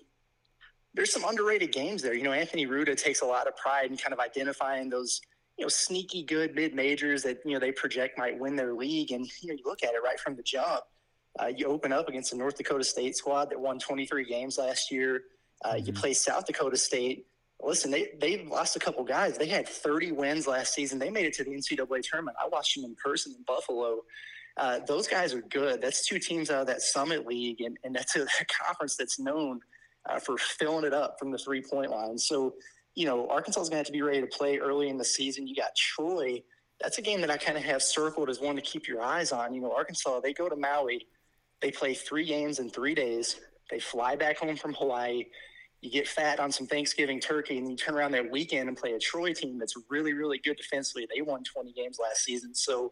there's 0.95 1.11
some 1.11 1.25
underrated 1.25 1.71
games 1.71 2.01
there. 2.01 2.13
You 2.13 2.23
know, 2.23 2.31
Anthony 2.31 2.65
Ruta 2.65 2.95
takes 2.95 3.21
a 3.21 3.25
lot 3.25 3.47
of 3.47 3.55
pride 3.57 3.91
in 3.91 3.97
kind 3.97 4.13
of 4.13 4.19
identifying 4.19 4.89
those, 4.89 5.19
you 5.57 5.65
know, 5.65 5.69
sneaky 5.69 6.23
good 6.23 6.55
mid 6.55 6.73
majors 6.73 7.23
that 7.23 7.39
you 7.45 7.53
know 7.53 7.59
they 7.59 7.71
project 7.71 8.17
might 8.17 8.39
win 8.39 8.55
their 8.55 8.73
league. 8.73 9.11
And 9.11 9.25
you 9.41 9.49
know, 9.49 9.55
you 9.55 9.63
look 9.65 9.83
at 9.83 9.93
it 9.93 10.01
right 10.03 10.19
from 10.19 10.35
the 10.35 10.43
jump. 10.43 10.81
Uh, 11.39 11.47
you 11.47 11.65
open 11.67 11.91
up 11.91 12.07
against 12.07 12.31
the 12.31 12.37
North 12.37 12.57
Dakota 12.57 12.83
State 12.83 13.15
squad 13.15 13.49
that 13.49 13.59
won 13.59 13.77
23 13.79 14.23
games 14.25 14.57
last 14.57 14.91
year. 14.91 15.23
Uh, 15.63 15.75
You 15.75 15.93
play 15.93 16.13
South 16.13 16.45
Dakota 16.45 16.77
State. 16.77 17.27
Listen, 17.61 17.89
they 17.89 18.09
they 18.19 18.43
lost 18.45 18.75
a 18.75 18.79
couple 18.79 19.03
guys. 19.03 19.37
They 19.37 19.47
had 19.47 19.67
30 19.67 20.11
wins 20.11 20.45
last 20.47 20.73
season. 20.73 20.99
They 20.99 21.09
made 21.09 21.25
it 21.25 21.33
to 21.35 21.43
the 21.43 21.51
NCAA 21.51 22.01
tournament. 22.03 22.37
I 22.43 22.47
watched 22.47 22.75
them 22.75 22.85
in 22.85 22.95
person 22.95 23.33
in 23.37 23.43
Buffalo. 23.43 24.01
Uh, 24.57 24.79
those 24.87 25.07
guys 25.07 25.33
are 25.33 25.41
good. 25.41 25.81
That's 25.81 26.05
two 26.05 26.19
teams 26.19 26.49
out 26.49 26.61
of 26.61 26.67
that 26.67 26.81
Summit 26.81 27.25
League, 27.25 27.61
and, 27.61 27.77
and 27.83 27.95
that's 27.95 28.15
a 28.15 28.25
conference 28.63 28.95
that's 28.95 29.19
known 29.19 29.59
uh, 30.09 30.19
for 30.19 30.37
filling 30.37 30.85
it 30.85 30.93
up 30.93 31.17
from 31.19 31.31
the 31.31 31.37
three 31.37 31.61
point 31.61 31.91
line. 31.91 32.17
So, 32.17 32.53
you 32.93 33.05
know, 33.05 33.27
Arkansas 33.29 33.61
is 33.61 33.69
going 33.69 33.75
to 33.75 33.79
have 33.79 33.85
to 33.87 33.91
be 33.91 34.01
ready 34.01 34.21
to 34.21 34.27
play 34.27 34.57
early 34.57 34.89
in 34.89 34.97
the 34.97 35.03
season. 35.05 35.47
You 35.47 35.55
got 35.55 35.75
Troy. 35.75 36.41
That's 36.81 36.97
a 36.97 37.01
game 37.01 37.21
that 37.21 37.29
I 37.31 37.37
kind 37.37 37.57
of 37.57 37.63
have 37.63 37.81
circled 37.81 38.29
as 38.29 38.39
one 38.39 38.55
to 38.55 38.61
keep 38.61 38.87
your 38.87 39.01
eyes 39.01 39.31
on. 39.31 39.53
You 39.53 39.61
know, 39.61 39.73
Arkansas, 39.73 40.19
they 40.21 40.33
go 40.33 40.47
to 40.49 40.55
Maui, 40.55 41.05
they 41.65 41.71
play 41.71 41.95
three 41.95 42.25
games 42.25 42.59
in 42.59 42.69
three 42.69 42.93
days, 42.93 43.37
they 43.71 43.79
fly 43.79 44.15
back 44.15 44.37
home 44.37 44.55
from 44.55 44.75
Hawaii. 44.75 45.25
You 45.81 45.89
get 45.89 46.07
fat 46.07 46.39
on 46.39 46.51
some 46.51 46.67
Thanksgiving 46.67 47.19
turkey, 47.19 47.57
and 47.57 47.67
you 47.67 47.75
turn 47.75 47.95
around 47.95 48.11
that 48.11 48.29
weekend 48.29 48.69
and 48.69 48.77
play 48.77 48.93
a 48.93 48.99
Troy 48.99 49.33
team 49.33 49.57
that's 49.57 49.73
really, 49.89 50.13
really 50.13 50.37
good 50.37 50.57
defensively. 50.57 51.07
They 51.13 51.23
won 51.23 51.43
20 51.43 51.73
games 51.73 51.97
last 51.99 52.23
season. 52.23 52.53
So, 52.53 52.91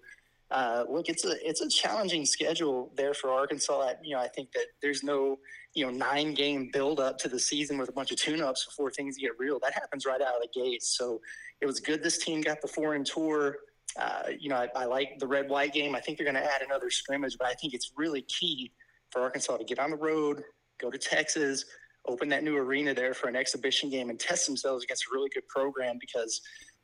uh, 0.49 0.85
look, 0.89 1.07
it's 1.07 1.23
a 1.23 1.35
it's 1.47 1.61
a 1.61 1.69
challenging 1.69 2.25
schedule 2.25 2.91
there 2.97 3.13
for 3.13 3.29
Arkansas. 3.29 3.79
I, 3.79 3.93
you 4.01 4.15
know, 4.15 4.21
I 4.21 4.27
think 4.27 4.51
that 4.53 4.65
there's 4.81 5.03
no 5.03 5.37
you 5.75 5.85
know 5.85 5.91
nine 5.91 6.33
game 6.33 6.71
build 6.73 6.99
up 6.99 7.19
to 7.19 7.27
the 7.27 7.39
season 7.39 7.77
with 7.77 7.89
a 7.89 7.93
bunch 7.93 8.11
of 8.11 8.17
tune 8.17 8.41
ups 8.41 8.65
before 8.65 8.89
things 8.89 9.17
get 9.19 9.33
real. 9.37 9.59
That 9.59 9.73
happens 9.73 10.07
right 10.07 10.21
out 10.21 10.35
of 10.35 10.41
the 10.41 10.59
gate. 10.59 10.81
So 10.81 11.21
it 11.61 11.67
was 11.67 11.79
good 11.79 12.01
this 12.01 12.17
team 12.17 12.41
got 12.41 12.59
the 12.59 12.67
foreign 12.67 13.03
tour. 13.03 13.57
Uh, 13.97 14.23
you 14.39 14.49
know, 14.49 14.55
I, 14.55 14.69
I 14.75 14.85
like 14.85 15.19
the 15.19 15.27
red 15.27 15.49
white 15.49 15.73
game. 15.73 15.95
I 15.95 15.99
think 15.99 16.17
they're 16.17 16.25
going 16.25 16.41
to 16.41 16.43
add 16.43 16.61
another 16.61 16.89
scrimmage, 16.89 17.37
but 17.37 17.47
I 17.47 17.53
think 17.53 17.73
it's 17.73 17.91
really 17.95 18.21
key 18.23 18.71
for 19.11 19.21
Arkansas 19.21 19.57
to 19.57 19.63
get 19.63 19.79
on 19.79 19.91
the 19.91 19.97
road, 19.97 20.43
go 20.79 20.89
to 20.89 20.97
Texas, 20.97 21.65
open 22.07 22.27
that 22.29 22.43
new 22.43 22.57
arena 22.57 22.93
there 22.93 23.13
for 23.13 23.27
an 23.27 23.35
exhibition 23.35 23.89
game, 23.89 24.09
and 24.09 24.19
test 24.19 24.47
themselves 24.47 24.83
against 24.83 25.05
a 25.05 25.13
really 25.13 25.29
good 25.33 25.47
program 25.47 25.97
because. 25.99 26.41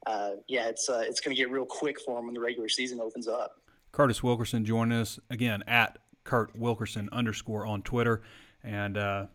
Uh, 0.08 0.36
yeah, 0.48 0.70
it's 0.70 0.88
uh, 0.88 1.04
it's 1.06 1.20
going 1.20 1.36
to 1.36 1.38
get 1.38 1.52
real 1.52 1.66
quick 1.66 2.00
for 2.00 2.16
them 2.16 2.28
when 2.28 2.34
the 2.34 2.40
regular 2.40 2.70
season 2.70 3.02
opens 3.02 3.28
up. 3.28 3.52
Curtis 3.92 4.24
Wilkerson 4.24 4.64
joining 4.64 4.98
us 4.98 5.20
again 5.30 5.62
at 5.68 5.98
Kurt 6.24 6.56
Wilkerson 6.56 7.10
underscore 7.12 7.66
on 7.66 7.82
Twitter, 7.82 8.22
and 8.64 8.98
uh, 8.98 9.26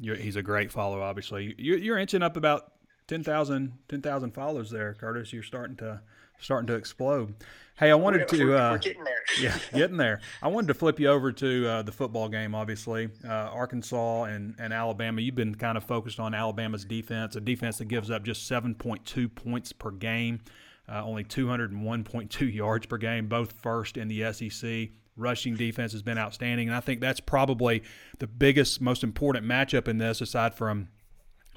he's 0.00 0.36
a 0.36 0.42
great 0.42 0.70
follow. 0.70 1.02
Obviously, 1.02 1.54
you're, 1.58 1.78
you're 1.78 1.98
inching 1.98 2.22
up 2.22 2.36
about 2.36 2.72
10,000 3.08 3.72
10,000 3.88 4.30
followers 4.32 4.70
there, 4.70 4.94
Curtis. 4.94 5.32
You're 5.32 5.42
starting 5.42 5.76
to 5.76 6.00
starting 6.40 6.66
to 6.68 6.74
explode. 6.74 7.34
Hey, 7.76 7.90
I 7.90 7.94
wanted 7.96 8.18
We're- 8.18 8.38
to 8.38 8.44
we're- 8.46 8.58
uh, 8.58 8.70
we're 8.70 8.78
getting 8.78 9.02
there. 9.04 9.22
yeah, 9.40 9.58
getting 9.72 9.96
there. 9.96 10.20
I 10.40 10.46
wanted 10.48 10.68
to 10.68 10.74
flip 10.74 11.00
you 11.00 11.08
over 11.08 11.32
to 11.32 11.68
uh, 11.68 11.82
the 11.82 11.90
football 11.90 12.28
game. 12.28 12.54
Obviously, 12.54 13.08
uh, 13.26 13.28
Arkansas 13.32 14.24
and, 14.24 14.54
and 14.60 14.72
Alabama. 14.72 15.20
You've 15.20 15.34
been 15.34 15.56
kind 15.56 15.76
of 15.76 15.82
focused 15.82 16.20
on 16.20 16.34
Alabama's 16.34 16.84
defense, 16.84 17.34
a 17.34 17.40
defense 17.40 17.78
that 17.78 17.86
gives 17.86 18.10
up 18.12 18.22
just 18.22 18.48
7.2 18.48 19.34
points 19.34 19.72
per 19.72 19.90
game, 19.90 20.40
uh, 20.88 21.02
only 21.04 21.24
201.2 21.24 22.54
yards 22.54 22.86
per 22.86 22.96
game, 22.96 23.26
both 23.26 23.52
first 23.60 23.96
in 23.96 24.06
the 24.08 24.32
SEC. 24.32 24.90
Rushing 25.16 25.54
defense 25.54 25.92
has 25.92 26.02
been 26.02 26.18
outstanding, 26.18 26.68
and 26.68 26.76
I 26.76 26.80
think 26.80 27.00
that's 27.00 27.20
probably 27.20 27.82
the 28.18 28.26
biggest, 28.26 28.80
most 28.80 29.04
important 29.04 29.46
matchup 29.46 29.86
in 29.88 29.98
this, 29.98 30.20
aside 30.20 30.54
from 30.54 30.88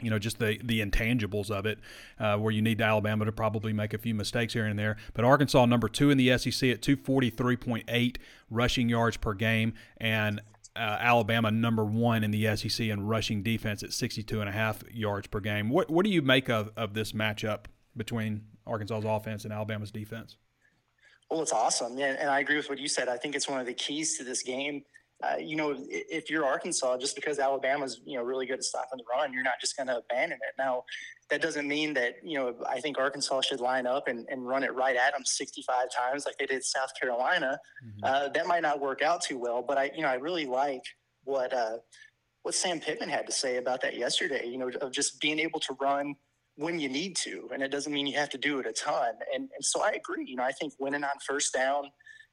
you 0.02 0.10
know, 0.10 0.20
just 0.20 0.40
the 0.40 0.60
the 0.64 0.82
intangibles 0.82 1.50
of 1.50 1.66
it, 1.66 1.80
uh, 2.20 2.38
where 2.38 2.52
you 2.52 2.62
need 2.62 2.82
Alabama 2.82 3.26
to 3.26 3.32
probably 3.32 3.74
make 3.74 3.94
a 3.94 3.98
few 3.98 4.14
mistakes 4.14 4.54
here 4.54 4.66
and 4.66 4.78
there. 4.78 4.98
But 5.14 5.26
Arkansas, 5.26 5.66
number 5.66 5.90
two 5.90 6.10
in 6.10 6.18
the 6.18 6.38
SEC 6.38 6.70
at 6.70 6.82
243.8 6.82 8.18
rushing 8.50 8.90
yards 8.90 9.18
per 9.18 9.34
game, 9.34 9.74
and 9.98 10.42
uh, 10.76 10.98
Alabama, 11.00 11.50
number 11.50 11.84
one 11.84 12.24
in 12.24 12.32
the 12.32 12.56
SEC 12.56 12.88
in 12.88 13.06
rushing 13.06 13.42
defense 13.42 13.82
at 13.82 13.90
62.5 13.90 14.84
yards 14.92 15.28
per 15.28 15.40
game. 15.40 15.70
What 15.70 15.90
what 15.90 16.06
do 16.06 16.12
you 16.12 16.22
make 16.22 16.50
of, 16.50 16.72
of 16.78 16.94
this 16.94 17.12
matchup 17.12 17.66
between 17.96 18.44
Arkansas's 18.66 19.06
offense 19.06 19.44
and 19.44 19.54
Alabama's 19.54 19.92
defense? 19.92 20.38
Well, 21.30 21.42
it's 21.42 21.52
awesome, 21.52 21.98
yeah, 21.98 22.16
and 22.20 22.30
I 22.30 22.40
agree 22.40 22.56
with 22.56 22.70
what 22.70 22.80
you 22.80 22.88
said. 22.88 23.10
I 23.10 23.18
think 23.18 23.36
it's 23.36 23.50
one 23.50 23.60
of 23.60 23.66
the 23.66 23.74
keys 23.74 24.18
to 24.18 24.24
this 24.24 24.44
game. 24.44 24.84
Uh, 25.24 25.36
you 25.40 25.56
know, 25.56 25.76
if 25.90 26.30
you're 26.30 26.46
Arkansas, 26.46 26.98
just 26.98 27.16
because 27.16 27.40
Alabama's 27.40 28.02
you 28.06 28.18
know 28.18 28.24
really 28.24 28.46
good 28.46 28.60
at 28.60 28.64
stopping 28.64 28.98
the 28.98 29.04
run, 29.12 29.34
you're 29.34 29.44
not 29.44 29.60
just 29.60 29.76
going 29.76 29.88
to 29.88 29.98
abandon 29.98 30.38
it. 30.38 30.54
Now, 30.60 30.84
that 31.32 31.42
doesn't 31.42 31.68
mean 31.68 31.94
that 31.96 32.18
you 32.24 32.38
know 32.38 32.56
I 32.70 32.80
think 32.80 33.00
Arkansas 33.00 33.42
should 33.42 33.60
line 33.60 33.88
up 33.88 34.08
and, 34.08 34.28
and 34.30 34.48
run 34.48 34.64
it 34.64 34.76
right 34.76 34.96
at 34.96 35.14
them 35.14 35.26
65 35.26 35.88
times 35.92 36.26
like 36.26 36.38
they 36.38 36.46
did 36.46 36.64
South 36.64 36.92
Carolina. 37.00 37.60
Uh, 38.04 38.30
that 38.30 38.46
might 38.46 38.62
not 38.62 38.80
work 38.80 39.02
out 39.02 39.24
too 39.24 39.40
well, 39.40 39.64
but 39.68 39.78
I 39.78 39.92
you 39.96 40.04
know 40.04 40.10
I 40.10 40.16
really 40.16 40.46
like 40.46 40.84
what 41.24 41.52
uh, 41.52 41.78
what 42.44 42.54
Sam 42.54 42.80
Pittman 42.80 43.10
had 43.10 43.26
to 43.26 43.32
say 43.32 43.58
about 43.58 43.82
that 43.82 43.98
yesterday. 43.98 44.46
You 44.46 44.60
know, 44.60 44.70
of 44.82 44.92
just 44.92 45.20
being 45.20 45.40
able 45.40 45.60
to 45.62 45.76
run 45.82 46.16
when 46.58 46.80
you 46.80 46.90
need 46.90 47.16
to, 47.18 47.50
and 47.52 47.64
it 47.64 47.72
doesn't 47.72 47.92
mean 47.92 48.06
you 48.06 48.18
have 48.18 48.30
to 48.30 48.38
do 48.38 48.60
it 48.60 48.68
a 48.68 48.72
ton. 48.72 49.14
And 49.34 49.50
and 49.56 49.66
so 49.66 49.82
I 49.82 49.94
agree. 49.94 50.26
You 50.28 50.36
know, 50.36 50.44
I 50.44 50.52
think 50.52 50.74
winning 50.80 51.04
on 51.04 51.10
first 51.28 51.54
down 51.54 51.86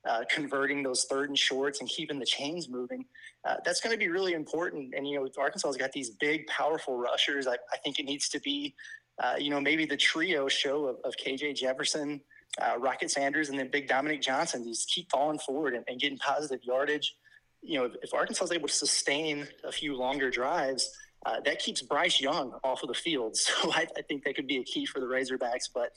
uh, 0.08 0.22
converting 0.30 0.82
those 0.82 1.04
third 1.04 1.28
and 1.28 1.38
shorts 1.38 1.80
and 1.80 1.88
keeping 1.88 2.18
the 2.18 2.26
chains 2.26 2.68
moving. 2.68 3.04
Uh, 3.44 3.56
that's 3.64 3.80
going 3.80 3.92
to 3.92 3.98
be 3.98 4.08
really 4.08 4.32
important. 4.32 4.94
And, 4.96 5.08
you 5.08 5.18
know, 5.18 5.28
Arkansas's 5.38 5.76
got 5.76 5.92
these 5.92 6.10
big, 6.10 6.46
powerful 6.46 6.96
rushers. 6.96 7.46
I, 7.46 7.54
I 7.72 7.76
think 7.82 7.98
it 7.98 8.04
needs 8.04 8.28
to 8.30 8.40
be, 8.40 8.74
uh, 9.22 9.36
you 9.38 9.50
know, 9.50 9.60
maybe 9.60 9.86
the 9.86 9.96
trio 9.96 10.48
show 10.48 10.86
of, 10.86 10.96
of 11.04 11.14
KJ 11.16 11.56
Jefferson, 11.56 12.20
uh, 12.60 12.78
Rocket 12.78 13.10
Sanders, 13.10 13.48
and 13.48 13.58
then 13.58 13.70
big 13.70 13.88
Dominic 13.88 14.20
Johnson. 14.20 14.64
These 14.64 14.86
keep 14.88 15.10
falling 15.10 15.38
forward 15.38 15.74
and, 15.74 15.84
and 15.88 16.00
getting 16.00 16.18
positive 16.18 16.60
yardage. 16.62 17.16
You 17.62 17.78
know, 17.78 17.84
if, 17.86 17.92
if 18.02 18.14
Arkansas 18.14 18.44
is 18.44 18.52
able 18.52 18.68
to 18.68 18.74
sustain 18.74 19.48
a 19.64 19.72
few 19.72 19.96
longer 19.96 20.30
drives, 20.30 20.90
uh, 21.24 21.40
that 21.40 21.58
keeps 21.58 21.80
Bryce 21.80 22.20
Young 22.20 22.52
off 22.62 22.82
of 22.82 22.88
the 22.88 22.94
field. 22.94 23.36
So 23.44 23.72
I, 23.72 23.86
I 23.96 24.02
think 24.02 24.24
that 24.24 24.36
could 24.36 24.46
be 24.46 24.58
a 24.58 24.64
key 24.64 24.84
for 24.84 25.00
the 25.00 25.06
Razorbacks. 25.06 25.70
But 25.72 25.90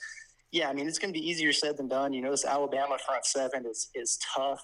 yeah, 0.52 0.70
I 0.70 0.74
mean, 0.74 0.88
it's 0.88 1.00
going 1.00 1.14
to 1.14 1.20
be 1.20 1.28
easier 1.28 1.52
said 1.52 1.78
than 1.78 1.88
done. 1.88 2.14
You 2.14 2.22
know, 2.22 2.32
this 2.32 2.46
Alabama 2.46 2.98
front 3.06 3.26
seven 3.26 3.66
is 3.66 3.90
is 3.94 4.18
tough. 4.36 4.62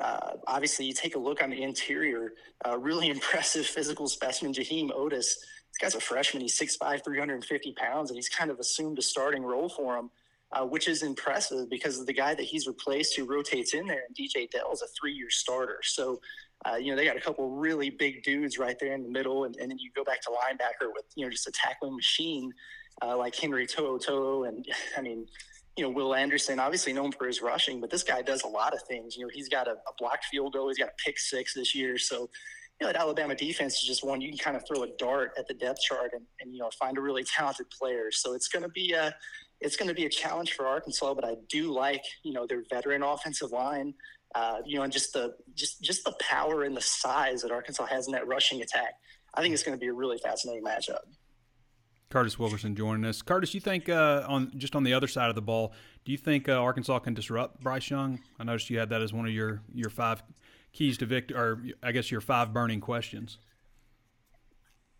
Uh, 0.00 0.32
obviously, 0.46 0.86
you 0.86 0.92
take 0.92 1.14
a 1.14 1.18
look 1.18 1.42
on 1.42 1.50
the 1.50 1.62
interior, 1.62 2.32
uh, 2.66 2.76
really 2.78 3.08
impressive 3.16 3.66
physical 3.66 4.08
specimen, 4.08 4.52
Jaheim 4.52 4.90
Oatis. 4.90 5.12
This 5.12 5.78
guy's 5.80 5.94
a 5.94 6.00
freshman. 6.00 6.40
He's 6.40 6.58
6'5", 6.58 7.04
350 7.04 7.72
pounds, 7.72 8.10
and 8.10 8.16
he's 8.16 8.28
kind 8.28 8.50
of 8.50 8.60
assumed 8.60 8.98
a 8.98 9.02
starting 9.02 9.42
role 9.42 9.68
for 9.68 9.96
him, 9.96 10.10
uh, 10.52 10.64
which 10.64 10.86
is 10.86 11.02
impressive 11.02 11.68
because 11.68 11.98
of 11.98 12.06
the 12.06 12.12
guy 12.12 12.34
that 12.34 12.44
he's 12.44 12.68
replaced 12.68 13.16
who 13.16 13.24
rotates 13.24 13.74
in 13.74 13.86
there, 13.86 14.02
and 14.06 14.16
DJ 14.16 14.48
Dale 14.50 14.70
is 14.72 14.82
a 14.82 14.86
three-year 14.98 15.30
starter. 15.30 15.78
So, 15.82 16.20
uh, 16.64 16.76
you 16.76 16.90
know, 16.90 16.96
they 16.96 17.04
got 17.04 17.16
a 17.16 17.20
couple 17.20 17.50
really 17.50 17.90
big 17.90 18.22
dudes 18.22 18.56
right 18.56 18.76
there 18.78 18.94
in 18.94 19.02
the 19.02 19.08
middle, 19.08 19.44
and, 19.44 19.56
and 19.56 19.70
then 19.70 19.78
you 19.78 19.90
go 19.96 20.04
back 20.04 20.20
to 20.22 20.30
linebacker 20.30 20.90
with, 20.94 21.06
you 21.16 21.24
know, 21.24 21.30
just 21.30 21.48
a 21.48 21.52
tackling 21.52 21.96
machine 21.96 22.52
uh, 23.02 23.16
like 23.16 23.34
Henry 23.34 23.66
To'oTo'o, 23.66 24.48
and 24.48 24.66
I 24.96 25.00
mean, 25.00 25.26
you 25.76 25.84
know, 25.84 25.90
Will 25.90 26.14
Anderson, 26.14 26.60
obviously 26.60 26.92
known 26.92 27.10
for 27.12 27.26
his 27.26 27.42
rushing, 27.42 27.80
but 27.80 27.90
this 27.90 28.02
guy 28.02 28.22
does 28.22 28.42
a 28.44 28.48
lot 28.48 28.74
of 28.74 28.82
things. 28.82 29.16
You 29.16 29.24
know, 29.24 29.30
he's 29.32 29.48
got 29.48 29.66
a, 29.66 29.72
a 29.72 29.92
blocked 29.98 30.26
field 30.26 30.52
goal, 30.52 30.68
he's 30.68 30.78
got 30.78 30.88
a 30.88 31.04
pick 31.04 31.18
six 31.18 31.54
this 31.54 31.74
year. 31.74 31.98
So, 31.98 32.30
you 32.80 32.86
know, 32.86 32.92
that 32.92 32.96
Alabama 32.96 33.34
defense 33.34 33.74
is 33.74 33.82
just 33.82 34.04
one 34.04 34.20
you 34.20 34.28
can 34.28 34.38
kind 34.38 34.56
of 34.56 34.64
throw 34.66 34.84
a 34.84 34.88
dart 34.98 35.32
at 35.38 35.48
the 35.48 35.54
depth 35.54 35.80
chart 35.80 36.10
and, 36.12 36.22
and 36.40 36.52
you 36.52 36.60
know 36.60 36.70
find 36.78 36.98
a 36.98 37.00
really 37.00 37.24
talented 37.24 37.66
player. 37.70 38.10
So 38.10 38.34
it's 38.34 38.48
going 38.48 38.62
to 38.62 38.68
be 38.68 38.92
a 38.92 39.14
it's 39.60 39.76
going 39.76 39.88
to 39.88 39.94
be 39.94 40.06
a 40.06 40.08
challenge 40.08 40.52
for 40.52 40.66
Arkansas, 40.66 41.14
but 41.14 41.24
I 41.24 41.36
do 41.48 41.72
like 41.72 42.04
you 42.22 42.32
know 42.32 42.46
their 42.46 42.62
veteran 42.70 43.02
offensive 43.02 43.50
line. 43.50 43.94
Uh, 44.34 44.58
you 44.66 44.76
know, 44.76 44.82
and 44.82 44.92
just 44.92 45.12
the 45.12 45.34
just 45.54 45.80
just 45.82 46.04
the 46.04 46.14
power 46.20 46.64
and 46.64 46.76
the 46.76 46.80
size 46.80 47.42
that 47.42 47.52
Arkansas 47.52 47.86
has 47.86 48.06
in 48.06 48.12
that 48.12 48.26
rushing 48.26 48.62
attack. 48.62 48.94
I 49.34 49.40
think 49.40 49.54
it's 49.54 49.62
going 49.62 49.76
to 49.76 49.80
be 49.80 49.88
a 49.88 49.92
really 49.92 50.18
fascinating 50.18 50.64
matchup. 50.64 50.98
Curtis 52.14 52.38
Wilkerson 52.38 52.76
joining 52.76 53.04
us. 53.06 53.22
Curtis, 53.22 53.54
you 53.54 53.60
think 53.60 53.88
uh, 53.88 54.24
on 54.28 54.52
just 54.56 54.76
on 54.76 54.84
the 54.84 54.94
other 54.94 55.08
side 55.08 55.30
of 55.30 55.34
the 55.34 55.42
ball, 55.42 55.72
do 56.04 56.12
you 56.12 56.16
think 56.16 56.48
uh, 56.48 56.52
Arkansas 56.52 57.00
can 57.00 57.12
disrupt 57.12 57.60
Bryce 57.60 57.90
Young? 57.90 58.20
I 58.38 58.44
noticed 58.44 58.70
you 58.70 58.78
had 58.78 58.90
that 58.90 59.02
as 59.02 59.12
one 59.12 59.26
of 59.26 59.32
your 59.32 59.62
your 59.74 59.90
five 59.90 60.22
keys 60.72 60.96
to 60.98 61.06
victory, 61.06 61.36
or 61.36 61.60
I 61.82 61.90
guess 61.90 62.12
your 62.12 62.20
five 62.20 62.52
burning 62.52 62.80
questions. 62.80 63.38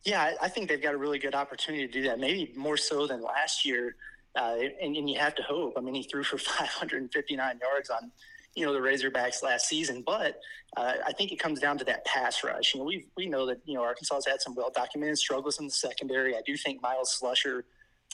Yeah, 0.02 0.32
I 0.42 0.48
think 0.48 0.68
they've 0.68 0.82
got 0.82 0.94
a 0.94 0.96
really 0.96 1.20
good 1.20 1.36
opportunity 1.36 1.86
to 1.86 1.92
do 1.92 2.02
that. 2.08 2.18
Maybe 2.18 2.52
more 2.56 2.76
so 2.76 3.06
than 3.06 3.22
last 3.22 3.64
year, 3.64 3.94
uh, 4.34 4.56
and, 4.82 4.96
and 4.96 5.08
you 5.08 5.16
have 5.20 5.36
to 5.36 5.42
hope. 5.44 5.74
I 5.76 5.82
mean, 5.82 5.94
he 5.94 6.02
threw 6.02 6.24
for 6.24 6.38
559 6.38 7.60
yards 7.62 7.90
on 7.90 8.10
you 8.54 8.64
know 8.64 8.72
the 8.72 8.78
Razorbacks 8.78 9.42
last 9.42 9.68
season. 9.68 10.02
But 10.06 10.40
uh, 10.76 10.94
I 11.06 11.12
think 11.12 11.32
it 11.32 11.38
comes 11.38 11.60
down 11.60 11.78
to 11.78 11.84
that 11.84 12.04
pass 12.04 12.42
rush. 12.44 12.74
You 12.74 12.80
know, 12.80 12.86
we 12.86 13.06
we 13.16 13.26
know 13.26 13.46
that 13.46 13.58
you 13.64 13.74
know 13.74 13.82
Arkansas 13.82 14.14
has 14.14 14.26
had 14.26 14.40
some 14.40 14.54
well 14.54 14.70
documented 14.74 15.18
struggles 15.18 15.58
in 15.58 15.66
the 15.66 15.72
secondary. 15.72 16.36
I 16.36 16.42
do 16.46 16.56
think 16.56 16.82
Myles 16.82 17.18
Slusher, 17.20 17.62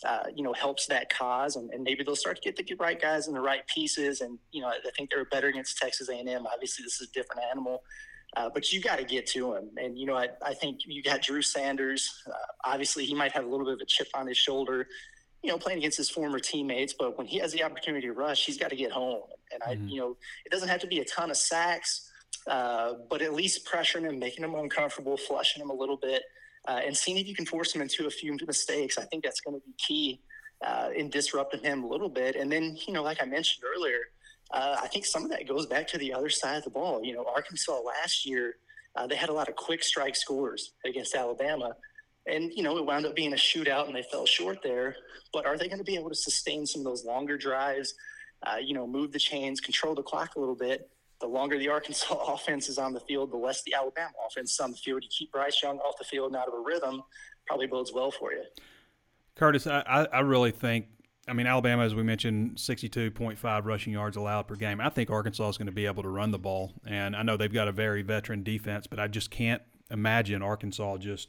uh, 0.05 0.25
you 0.35 0.43
know, 0.43 0.53
helps 0.53 0.87
that 0.87 1.11
cause, 1.11 1.57
and, 1.57 1.71
and, 1.71 1.83
maybe 1.83 2.05
they'll 2.05 2.17
start 2.17 2.41
to 2.41 2.53
get 2.53 2.57
the 2.57 2.75
right 2.77 3.01
guys 3.01 3.29
in 3.29 3.35
the 3.35 3.41
right 3.41 3.67
pieces. 3.67 4.21
And 4.21 4.39
you 4.53 4.63
know, 4.63 4.69
I 4.69 4.79
think 4.97 5.11
they're 5.11 5.25
better 5.27 5.49
against 5.49 5.79
Texas 5.79 6.09
A&M. 6.09 6.47
Obviously, 6.47 6.85
this 6.85 7.01
is 7.01 7.09
a 7.09 7.13
different 7.13 7.43
animal. 7.51 7.83
Uh, 8.37 8.49
but 8.49 8.73
you 8.73 8.81
got 8.81 8.97
to 8.97 9.05
get 9.05 9.27
to 9.27 9.57
him. 9.57 9.71
And, 9.77 9.99
you 9.99 10.07
know, 10.07 10.15
I, 10.15 10.29
I 10.41 10.55
think 10.55 10.83
you 10.87 11.03
got 11.03 11.21
Drew 11.21 11.43
Sanders. 11.43 12.23
Uh, 12.29 12.33
obviously, 12.65 13.05
he 13.05 13.13
might 13.13 13.33
have 13.33 13.45
a 13.45 13.49
little 13.49 13.67
bit 13.67 13.75
of 13.75 13.81
a 13.81 13.87
chip 13.87 14.07
on 14.15 14.29
his 14.29 14.37
shoulder 14.37 14.87
you 15.43 15.51
know, 15.51 15.59
playing 15.59 15.79
against 15.79 15.97
his 15.97 16.11
former 16.11 16.39
teammates, 16.39 16.95
but 16.99 17.17
when 17.17 17.27
he 17.27 17.39
has 17.39 17.53
the 17.53 17.63
opportunity 17.63 18.07
to 18.07 18.13
rush, 18.13 18.45
he's 18.45 18.59
got 18.59 18.71
to 18.71 18.77
get 18.77 18.93
home. 18.93 19.23
And 19.53 19.63
I, 19.63 19.75
mm-hmm. 19.75 19.89
you 19.89 20.01
know, 20.01 20.17
it 20.45 20.53
doesn't 20.53 20.69
have 20.69 20.81
to 20.81 20.87
be 20.87 21.01
a 21.01 21.05
ton 21.05 21.31
of 21.31 21.37
sacks, 21.37 22.11
uh, 22.47 22.95
but 23.09 23.23
at 23.23 23.33
least 23.33 23.67
pressuring 23.67 24.03
him, 24.03 24.19
making 24.19 24.45
him 24.45 24.55
uncomfortable, 24.55 25.17
flushing 25.17 25.63
him 25.63 25.71
a 25.71 25.75
little 25.75 25.97
bit, 25.97 26.23
uh, 26.69 26.81
and 26.85 26.97
seeing 26.97 27.17
if 27.17 27.27
you 27.27 27.35
can 27.35 27.47
force 27.47 27.75
him 27.75 27.81
into 27.81 28.07
a 28.07 28.11
few 28.11 28.37
mistakes. 28.47 28.99
I 28.99 29.05
think 29.05 29.25
that's 29.25 29.41
going 29.41 29.59
to 29.59 29.67
be 29.67 29.73
key 29.79 30.21
uh, 30.65 30.91
in 30.95 31.09
disrupting 31.09 31.63
him 31.63 31.85
a 31.85 31.87
little 31.87 32.09
bit. 32.09 32.37
And 32.37 32.53
then, 32.53 32.77
you 32.87 32.93
know, 32.93 33.03
like 33.03 33.23
I 33.23 33.25
mentioned 33.25 33.65
earlier, 33.65 33.99
uh, 34.51 34.77
I 34.83 34.89
think 34.89 35.07
some 35.07 35.25
of 35.25 35.31
that 35.31 35.49
goes 35.49 35.67
back 35.67 35.87
to 35.89 35.99
the 35.99 36.13
other 36.13 36.29
side 36.29 36.59
of 36.59 36.65
the 36.65 36.71
ball. 36.71 37.03
You 37.03 37.15
know, 37.15 37.25
Arkansas 37.35 37.81
last 37.81 38.27
year, 38.27 38.57
uh, 38.97 39.07
they 39.07 39.17
had 39.17 39.29
a 39.29 39.33
lot 39.33 39.49
of 39.49 39.57
quick 39.57 39.83
strike 39.83 40.17
scores 40.17 40.73
against 40.85 41.15
Alabama. 41.15 41.77
And, 42.27 42.53
you 42.55 42.63
know, 42.63 42.77
it 42.77 42.85
wound 42.85 43.07
up 43.07 43.17
being 43.17 43.33
a 43.33 43.37
shootout 43.37 43.87
and 43.87 43.95
they 43.95 44.05
fell 44.11 44.27
short 44.27 44.59
there. 44.63 44.97
But 45.33 45.47
are 45.47 45.57
they 45.57 45.67
going 45.67 45.79
to 45.79 45.85
be 45.85 45.97
able 45.97 46.11
to 46.11 46.15
sustain 46.15 46.67
some 46.67 46.81
of 46.81 46.85
those 46.85 47.05
longer 47.05 47.39
drives, 47.39 47.95
uh, 48.47 48.57
you 48.57 48.75
know, 48.75 48.87
move 48.87 49.13
the 49.13 49.19
chains, 49.19 49.61
control 49.61 49.95
the 49.95 50.03
clock 50.03 50.37
a 50.37 50.41
little 50.41 50.55
bit? 50.55 50.91
The 51.21 51.27
longer 51.27 51.59
the 51.59 51.69
Arkansas 51.77 52.15
offense 52.15 52.69
is 52.69 52.79
on 52.79 52.93
the 52.93 53.01
field, 53.01 53.33
the 53.33 53.37
less 53.37 53.63
the 53.63 53.75
Alabama 53.75 54.13
offense 54.27 54.53
is 54.53 54.61
on 54.61 54.71
the 54.71 54.77
field. 54.77 55.03
You 55.03 55.09
keep 55.11 55.33
Bryce 55.33 55.63
Young 55.63 55.79
off 55.79 55.97
the 55.99 56.05
field 56.05 56.33
and 56.33 56.37
out 56.37 56.49
of 56.49 56.55
a 56.55 56.61
rhythm, 56.61 57.03
probably 57.47 57.67
bodes 57.67 57.93
well 57.93 58.11
for 58.11 58.33
you. 58.33 58.43
Curtis, 59.35 59.67
I, 59.67 60.07
I 60.13 60.21
really 60.21 60.51
think 60.51 60.87
I 61.31 61.33
mean, 61.33 61.47
Alabama, 61.47 61.85
as 61.85 61.95
we 61.95 62.03
mentioned, 62.03 62.57
62.5 62.57 63.65
rushing 63.65 63.93
yards 63.93 64.17
allowed 64.17 64.49
per 64.49 64.57
game. 64.57 64.81
I 64.81 64.89
think 64.89 65.11
Arkansas 65.11 65.51
is 65.51 65.59
going 65.59 65.67
to 65.67 65.73
be 65.73 65.87
able 65.87 66.03
to 66.03 66.09
run 66.09 66.33
the 66.33 66.41
ball. 66.41 66.73
And 66.85 67.15
I 67.15 67.23
know 67.23 67.37
they've 67.37 67.53
got 67.53 67.69
a 67.69 67.73
very 67.73 68.03
veteran 68.03 68.43
defense, 68.43 68.89
but 68.89 68.99
I 68.99 69.07
just 69.07 69.31
can't 69.31 69.63
imagine 69.91 70.43
Arkansas 70.43 70.97
just 70.99 71.29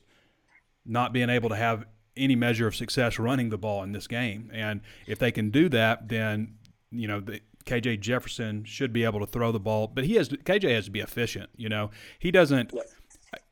not 0.85 1.13
being 1.13 1.29
able 1.29 1.49
to 1.49 1.55
have 1.55 1.85
any 2.17 2.35
measure 2.35 2.67
of 2.67 2.75
success 2.75 3.17
running 3.17 3.49
the 3.49 3.57
ball 3.57 3.83
in 3.83 3.91
this 3.91 4.07
game. 4.07 4.49
And 4.53 4.81
if 5.07 5.19
they 5.19 5.31
can 5.31 5.49
do 5.49 5.69
that, 5.69 6.09
then 6.09 6.55
you 6.91 7.07
know 7.07 7.19
the, 7.19 7.41
KJ 7.65 7.99
Jefferson 7.99 8.63
should 8.63 8.91
be 8.91 9.03
able 9.03 9.19
to 9.19 9.25
throw 9.25 9.51
the 9.51 9.59
ball, 9.59 9.87
but 9.87 10.03
he 10.03 10.15
has 10.15 10.29
KJ 10.29 10.73
has 10.75 10.85
to 10.85 10.91
be 10.91 10.99
efficient. 10.99 11.49
You 11.55 11.69
know, 11.69 11.91
he 12.19 12.31
doesn't. 12.31 12.73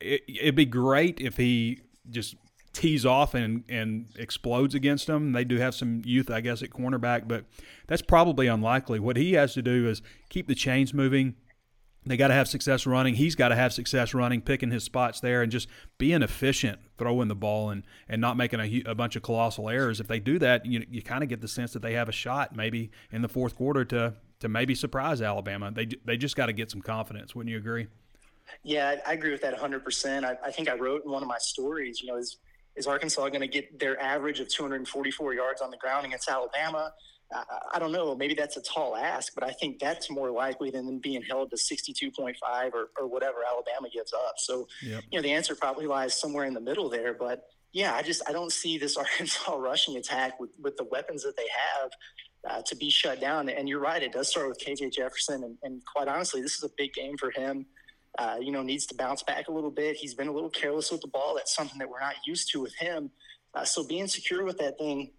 It, 0.00 0.22
it'd 0.28 0.54
be 0.54 0.66
great 0.66 1.20
if 1.20 1.36
he 1.36 1.80
just 2.10 2.36
tees 2.72 3.04
off 3.04 3.34
and, 3.34 3.64
and 3.68 4.06
explodes 4.16 4.74
against 4.74 5.06
them. 5.06 5.32
They 5.32 5.44
do 5.44 5.56
have 5.58 5.74
some 5.74 6.02
youth, 6.04 6.30
I 6.30 6.40
guess, 6.40 6.62
at 6.62 6.70
cornerback, 6.70 7.26
but 7.26 7.44
that's 7.86 8.02
probably 8.02 8.46
unlikely. 8.46 9.00
What 9.00 9.16
he 9.16 9.32
has 9.34 9.54
to 9.54 9.62
do 9.62 9.88
is 9.88 10.02
keep 10.28 10.46
the 10.46 10.54
chains 10.54 10.94
moving, 10.94 11.34
they 12.06 12.16
got 12.16 12.28
to 12.28 12.34
have 12.34 12.48
success 12.48 12.86
running. 12.86 13.14
He's 13.14 13.34
got 13.34 13.48
to 13.48 13.56
have 13.56 13.72
success 13.72 14.14
running, 14.14 14.40
picking 14.40 14.70
his 14.70 14.84
spots 14.84 15.20
there, 15.20 15.42
and 15.42 15.52
just 15.52 15.68
being 15.98 16.22
efficient, 16.22 16.80
throwing 16.96 17.28
the 17.28 17.34
ball, 17.34 17.70
and 17.70 17.84
and 18.08 18.20
not 18.20 18.36
making 18.36 18.60
a, 18.60 18.90
a 18.90 18.94
bunch 18.94 19.16
of 19.16 19.22
colossal 19.22 19.68
errors. 19.68 20.00
If 20.00 20.08
they 20.08 20.18
do 20.18 20.38
that, 20.38 20.64
you 20.64 20.84
you 20.90 21.02
kind 21.02 21.22
of 21.22 21.28
get 21.28 21.40
the 21.40 21.48
sense 21.48 21.72
that 21.74 21.82
they 21.82 21.92
have 21.92 22.08
a 22.08 22.12
shot, 22.12 22.56
maybe 22.56 22.90
in 23.12 23.22
the 23.22 23.28
fourth 23.28 23.54
quarter, 23.54 23.84
to 23.86 24.14
to 24.40 24.48
maybe 24.48 24.74
surprise 24.74 25.20
Alabama. 25.20 25.70
They 25.70 25.88
they 26.04 26.16
just 26.16 26.36
got 26.36 26.46
to 26.46 26.52
get 26.52 26.70
some 26.70 26.80
confidence. 26.80 27.34
Wouldn't 27.34 27.50
you 27.50 27.58
agree? 27.58 27.88
Yeah, 28.62 28.96
I 29.06 29.12
agree 29.12 29.30
with 29.30 29.42
that 29.42 29.52
100. 29.52 29.84
percent 29.84 30.24
I, 30.24 30.36
I 30.44 30.50
think 30.50 30.68
I 30.68 30.74
wrote 30.74 31.04
in 31.04 31.10
one 31.10 31.22
of 31.22 31.28
my 31.28 31.38
stories. 31.38 32.00
You 32.00 32.08
know, 32.08 32.16
is 32.16 32.38
is 32.76 32.86
Arkansas 32.86 33.28
going 33.28 33.42
to 33.42 33.48
get 33.48 33.78
their 33.78 34.00
average 34.00 34.40
of 34.40 34.48
244 34.48 35.34
yards 35.34 35.60
on 35.60 35.70
the 35.70 35.76
ground 35.76 36.06
against 36.06 36.28
Alabama? 36.28 36.92
I, 37.32 37.44
I, 37.74 37.78
don't 37.78 37.92
know, 37.92 38.14
maybe 38.14 38.34
that's 38.34 38.56
a 38.56 38.62
tall 38.62 38.96
ask, 38.96 39.34
but 39.34 39.44
I 39.44 39.50
think 39.50 39.78
that's 39.78 40.10
more 40.10 40.30
likely 40.30 40.70
than 40.70 40.86
them 40.86 40.98
being 40.98 41.22
held 41.22 41.50
to 41.50 41.56
62.5 41.56 42.34
or, 42.72 42.90
or 42.98 43.06
whatever 43.06 43.38
Alabama 43.48 43.88
gives 43.92 44.12
up. 44.12 44.34
So, 44.38 44.66
yep. 44.82 45.04
you 45.10 45.18
know, 45.18 45.22
the 45.22 45.32
answer 45.32 45.54
probably 45.54 45.86
lies 45.86 46.18
somewhere 46.18 46.44
in 46.44 46.54
the 46.54 46.60
middle 46.60 46.88
there. 46.88 47.14
But 47.14 47.44
yeah, 47.72 47.94
I 47.94 48.02
just 48.02 48.22
I 48.28 48.32
don't 48.32 48.52
see 48.52 48.78
this 48.78 48.96
Arkansas 48.98 49.54
rushing 49.54 49.96
attack 49.96 50.40
with, 50.40 50.50
with 50.60 50.76
the 50.76 50.84
weapons 50.84 51.22
that 51.22 51.36
they 51.36 51.46
have 51.70 51.90
uh, 52.48 52.62
to 52.62 52.76
be 52.76 52.90
shut 52.90 53.20
down. 53.20 53.48
And 53.48 53.68
you're 53.68 53.80
right, 53.80 54.02
it 54.02 54.12
does 54.12 54.28
start 54.28 54.48
with 54.48 54.58
KJ 54.58 54.92
Jefferson. 54.92 55.44
And, 55.44 55.56
and 55.62 55.82
quite 55.84 56.08
honestly, 56.08 56.42
this 56.42 56.56
is 56.56 56.64
a 56.64 56.70
big 56.76 56.92
game 56.94 57.16
for 57.16 57.30
him. 57.30 57.66
Uh, 58.18 58.38
you 58.40 58.50
know, 58.50 58.62
needs 58.62 58.86
to 58.86 58.94
bounce 58.96 59.22
back 59.22 59.46
a 59.46 59.52
little 59.52 59.70
bit. 59.70 59.96
He's 59.96 60.14
been 60.14 60.26
a 60.26 60.32
little 60.32 60.50
careless 60.50 60.90
with 60.90 61.00
the 61.00 61.06
ball. 61.06 61.34
That's 61.36 61.54
something 61.54 61.78
that 61.78 61.88
we're 61.88 62.00
not 62.00 62.16
used 62.26 62.50
to 62.52 62.60
with 62.60 62.74
him. 62.74 63.10
Uh, 63.54 63.64
so 63.64 63.86
being 63.86 64.08
secure 64.08 64.44
with 64.44 64.58
that 64.58 64.78
thing 64.78 65.12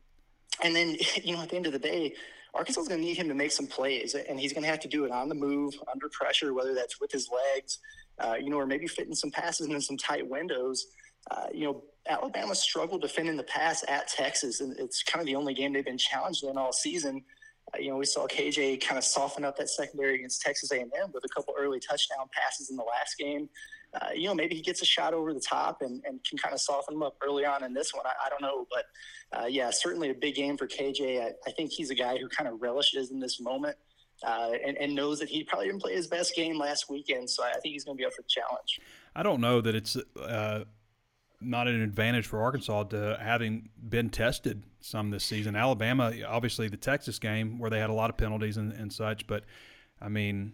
and 0.63 0.75
then, 0.75 0.97
you 1.23 1.35
know, 1.35 1.41
at 1.41 1.49
the 1.49 1.55
end 1.55 1.65
of 1.65 1.73
the 1.73 1.79
day, 1.79 2.13
Arkansas 2.53 2.81
is 2.81 2.87
going 2.87 2.99
to 2.99 3.05
need 3.05 3.15
him 3.15 3.29
to 3.29 3.33
make 3.33 3.51
some 3.51 3.67
plays, 3.67 4.13
and 4.13 4.39
he's 4.39 4.51
going 4.51 4.63
to 4.63 4.69
have 4.69 4.79
to 4.81 4.87
do 4.87 5.05
it 5.05 5.11
on 5.11 5.29
the 5.29 5.35
move, 5.35 5.73
under 5.91 6.09
pressure, 6.09 6.53
whether 6.53 6.73
that's 6.73 6.99
with 6.99 7.11
his 7.11 7.29
legs, 7.29 7.79
uh, 8.19 8.35
you 8.35 8.49
know, 8.49 8.57
or 8.57 8.65
maybe 8.65 8.87
fitting 8.87 9.15
some 9.15 9.31
passes 9.31 9.67
in 9.67 9.79
some 9.79 9.97
tight 9.97 10.27
windows. 10.27 10.87
Uh, 11.29 11.45
you 11.53 11.65
know, 11.65 11.83
Alabama 12.09 12.53
struggled 12.53 13.01
defending 13.01 13.37
the 13.37 13.43
pass 13.43 13.85
at 13.87 14.07
Texas, 14.09 14.59
and 14.59 14.77
it's 14.77 15.01
kind 15.01 15.21
of 15.21 15.27
the 15.27 15.35
only 15.35 15.53
game 15.53 15.71
they've 15.71 15.85
been 15.85 15.97
challenged 15.97 16.43
in 16.43 16.57
all 16.57 16.73
season. 16.73 17.23
Uh, 17.73 17.77
you 17.77 17.89
know, 17.89 17.95
we 17.95 18.05
saw 18.05 18.27
KJ 18.27 18.81
kind 18.85 18.97
of 18.97 19.05
soften 19.05 19.45
up 19.45 19.55
that 19.55 19.69
secondary 19.69 20.15
against 20.15 20.41
Texas 20.41 20.71
A&M 20.73 20.89
with 21.13 21.23
a 21.23 21.29
couple 21.29 21.53
early 21.57 21.79
touchdown 21.79 22.25
passes 22.33 22.69
in 22.69 22.75
the 22.75 22.83
last 22.83 23.17
game 23.17 23.47
uh, 23.93 24.07
you 24.15 24.27
know, 24.27 24.33
maybe 24.33 24.55
he 24.55 24.61
gets 24.61 24.81
a 24.81 24.85
shot 24.85 25.13
over 25.13 25.33
the 25.33 25.39
top 25.39 25.81
and, 25.81 26.01
and 26.05 26.23
can 26.23 26.37
kind 26.37 26.53
of 26.53 26.61
soften 26.61 26.95
him 26.95 27.03
up 27.03 27.15
early 27.21 27.45
on 27.45 27.63
in 27.63 27.73
this 27.73 27.93
one. 27.93 28.05
I, 28.05 28.27
I 28.27 28.29
don't 28.29 28.41
know. 28.41 28.65
But 28.71 28.85
uh, 29.37 29.45
yeah, 29.47 29.69
certainly 29.69 30.09
a 30.09 30.13
big 30.13 30.35
game 30.35 30.57
for 30.57 30.67
KJ. 30.67 31.21
I, 31.21 31.31
I, 31.45 31.51
think 31.51 31.71
he's 31.71 31.89
a 31.89 31.95
guy 31.95 32.17
who 32.17 32.29
kind 32.29 32.47
of 32.47 32.61
relishes 32.61 33.11
in 33.11 33.19
this 33.19 33.41
moment 33.41 33.75
uh, 34.25 34.51
and, 34.65 34.77
and, 34.77 34.95
knows 34.95 35.19
that 35.19 35.29
he 35.29 35.43
probably 35.43 35.67
didn't 35.67 35.81
play 35.81 35.93
his 35.93 36.07
best 36.07 36.35
game 36.35 36.57
last 36.57 36.89
weekend. 36.89 37.29
So 37.29 37.43
I 37.43 37.51
think 37.53 37.73
he's 37.73 37.83
going 37.83 37.97
to 37.97 38.01
be 38.01 38.05
up 38.05 38.13
for 38.13 38.21
the 38.21 38.29
challenge. 38.29 38.79
I 39.13 39.23
don't 39.23 39.41
know 39.41 39.59
that 39.59 39.75
it's 39.75 39.97
uh, 40.21 40.63
not 41.41 41.67
an 41.67 41.81
advantage 41.81 42.27
for 42.27 42.41
Arkansas 42.41 42.83
to 42.85 43.17
having 43.21 43.69
been 43.89 44.09
tested 44.09 44.63
some 44.79 45.09
this 45.09 45.25
season. 45.25 45.55
Alabama, 45.55 46.13
obviously, 46.27 46.69
the 46.69 46.77
Texas 46.77 47.19
game 47.19 47.59
where 47.59 47.69
they 47.69 47.79
had 47.79 47.89
a 47.89 47.93
lot 47.93 48.09
of 48.09 48.15
penalties 48.15 48.55
and, 48.55 48.71
and 48.71 48.93
such, 48.93 49.27
but 49.27 49.43
I 50.01 50.07
mean, 50.07 50.53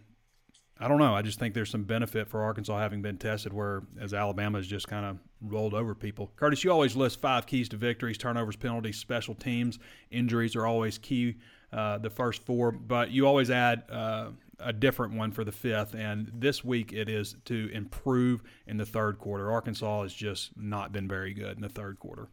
I 0.80 0.86
don't 0.86 0.98
know. 0.98 1.14
I 1.14 1.22
just 1.22 1.40
think 1.40 1.54
there's 1.54 1.70
some 1.70 1.82
benefit 1.82 2.28
for 2.28 2.42
Arkansas 2.42 2.78
having 2.78 3.02
been 3.02 3.16
tested, 3.16 3.52
where 3.52 3.82
as 4.00 4.14
Alabama 4.14 4.58
has 4.58 4.66
just 4.66 4.86
kind 4.86 5.04
of 5.04 5.18
rolled 5.40 5.74
over 5.74 5.94
people. 5.94 6.30
Curtis, 6.36 6.62
you 6.62 6.70
always 6.70 6.94
list 6.94 7.20
five 7.20 7.46
keys 7.46 7.68
to 7.70 7.76
victories: 7.76 8.16
turnovers, 8.16 8.56
penalties, 8.56 8.96
special 8.96 9.34
teams, 9.34 9.78
injuries 10.10 10.54
are 10.54 10.66
always 10.66 10.98
key. 10.98 11.36
Uh, 11.70 11.98
the 11.98 12.08
first 12.08 12.46
four, 12.46 12.72
but 12.72 13.10
you 13.10 13.26
always 13.26 13.50
add 13.50 13.82
uh, 13.90 14.28
a 14.58 14.72
different 14.72 15.12
one 15.12 15.30
for 15.30 15.44
the 15.44 15.52
fifth. 15.52 15.94
And 15.94 16.30
this 16.32 16.64
week 16.64 16.94
it 16.94 17.10
is 17.10 17.36
to 17.44 17.68
improve 17.74 18.42
in 18.66 18.78
the 18.78 18.86
third 18.86 19.18
quarter. 19.18 19.50
Arkansas 19.50 20.02
has 20.02 20.14
just 20.14 20.56
not 20.56 20.92
been 20.92 21.06
very 21.06 21.34
good 21.34 21.56
in 21.56 21.60
the 21.60 21.68
third 21.68 21.98
quarter. 21.98 22.28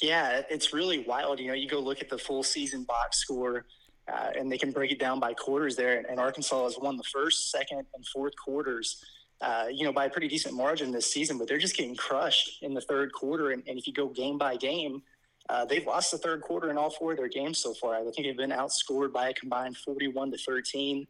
Yeah, 0.00 0.42
it's 0.48 0.72
really 0.72 1.00
wild. 1.00 1.40
You 1.40 1.48
know, 1.48 1.54
you 1.54 1.68
go 1.68 1.80
look 1.80 2.00
at 2.00 2.08
the 2.08 2.18
full 2.18 2.44
season 2.44 2.84
box 2.84 3.18
score 3.18 3.64
uh, 4.12 4.30
and 4.38 4.50
they 4.50 4.58
can 4.58 4.70
break 4.70 4.92
it 4.92 4.98
down 4.98 5.18
by 5.18 5.34
quarters 5.34 5.76
there. 5.76 6.04
And, 6.08 6.20
Arkansas 6.20 6.64
has 6.64 6.78
won 6.78 6.96
the 6.96 7.04
first, 7.04 7.50
second, 7.50 7.86
and 7.94 8.06
fourth 8.06 8.34
quarters, 8.36 9.04
uh, 9.40 9.66
you 9.70 9.84
know, 9.84 9.92
by 9.92 10.06
a 10.06 10.10
pretty 10.10 10.28
decent 10.28 10.54
margin 10.54 10.92
this 10.92 11.12
season. 11.12 11.38
But 11.38 11.48
they're 11.48 11.58
just 11.58 11.76
getting 11.76 11.96
crushed 11.96 12.62
in 12.62 12.74
the 12.74 12.80
third 12.80 13.12
quarter. 13.12 13.50
And, 13.50 13.62
and 13.66 13.78
if 13.78 13.86
you 13.86 13.92
go 13.92 14.08
game 14.08 14.38
by 14.38 14.56
game, 14.56 15.02
uh, 15.48 15.64
they've 15.64 15.86
lost 15.86 16.10
the 16.10 16.18
third 16.18 16.40
quarter 16.40 16.70
in 16.70 16.78
all 16.78 16.90
four 16.90 17.12
of 17.12 17.18
their 17.18 17.28
games 17.28 17.58
so 17.58 17.74
far. 17.74 17.96
I 17.96 18.02
think 18.02 18.26
they've 18.26 18.36
been 18.36 18.50
outscored 18.50 19.12
by 19.12 19.28
a 19.30 19.34
combined 19.34 19.76
41 19.76 20.32
to 20.32 20.38
13. 20.38 21.06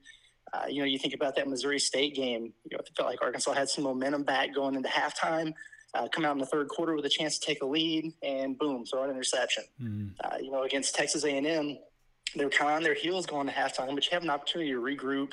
Uh, 0.52 0.66
you 0.68 0.80
know, 0.80 0.84
you 0.84 0.98
think 0.98 1.14
about 1.14 1.34
that 1.36 1.48
Missouri 1.48 1.78
State 1.78 2.14
game. 2.14 2.52
You 2.64 2.76
know, 2.76 2.78
it 2.78 2.90
felt 2.96 3.08
like 3.08 3.20
Arkansas 3.22 3.52
had 3.52 3.68
some 3.68 3.84
momentum 3.84 4.22
back 4.22 4.54
going 4.54 4.74
into 4.74 4.88
halftime. 4.88 5.52
Uh, 5.94 6.08
come 6.08 6.24
out 6.24 6.32
in 6.32 6.38
the 6.38 6.46
third 6.46 6.68
quarter 6.68 6.94
with 6.94 7.06
a 7.06 7.08
chance 7.08 7.38
to 7.38 7.46
take 7.46 7.62
a 7.62 7.66
lead, 7.66 8.12
and 8.22 8.58
boom, 8.58 8.84
throw 8.84 9.04
an 9.04 9.10
interception. 9.10 9.64
Mm. 9.82 10.10
you 10.42 10.50
know, 10.50 10.64
against 10.64 10.94
Texas 10.94 11.24
A&M, 11.24 11.78
they 12.36 12.44
were 12.44 12.50
kind 12.50 12.70
of 12.70 12.76
on 12.76 12.82
their 12.82 12.94
heels 12.94 13.26
going 13.26 13.46
to 13.46 13.52
halftime, 13.52 13.94
but 13.94 14.04
you 14.04 14.10
have 14.12 14.22
an 14.22 14.30
opportunity 14.30 14.70
to 14.70 14.80
regroup, 14.80 15.32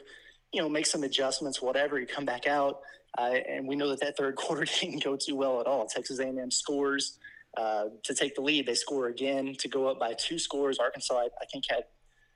you 0.52 0.62
know, 0.62 0.70
make 0.70 0.86
some 0.86 1.04
adjustments, 1.04 1.62
whatever. 1.62 2.00
You 2.00 2.08
come 2.08 2.26
back 2.26 2.48
out, 2.48 2.80
uh, 3.18 3.36
and 3.50 3.68
we 3.68 3.76
know 3.76 3.90
that 3.90 4.00
that 4.02 4.18
third 4.18 4.36
quarter 4.38 4.66
didn't 4.66 5.04
go 5.04 5.16
too 5.16 5.36
well 5.36 5.60
at 5.60 5.68
all. 5.68 5.86
Texas 5.86 6.20
A&M 6.20 6.52
scores 6.52 7.18
uh, 7.58 7.86
to 8.04 8.16
take 8.16 8.36
the 8.36 8.42
lead. 8.42 8.66
They 8.66 8.76
score 8.76 9.08
again 9.08 9.56
to 9.60 9.68
go 9.68 9.88
up 9.88 10.00
by 10.00 10.14
two 10.14 10.40
scores. 10.40 10.80
Arkansas, 10.80 11.16
I, 11.16 11.28
I 11.42 11.46
think, 11.52 11.66
had 11.70 11.84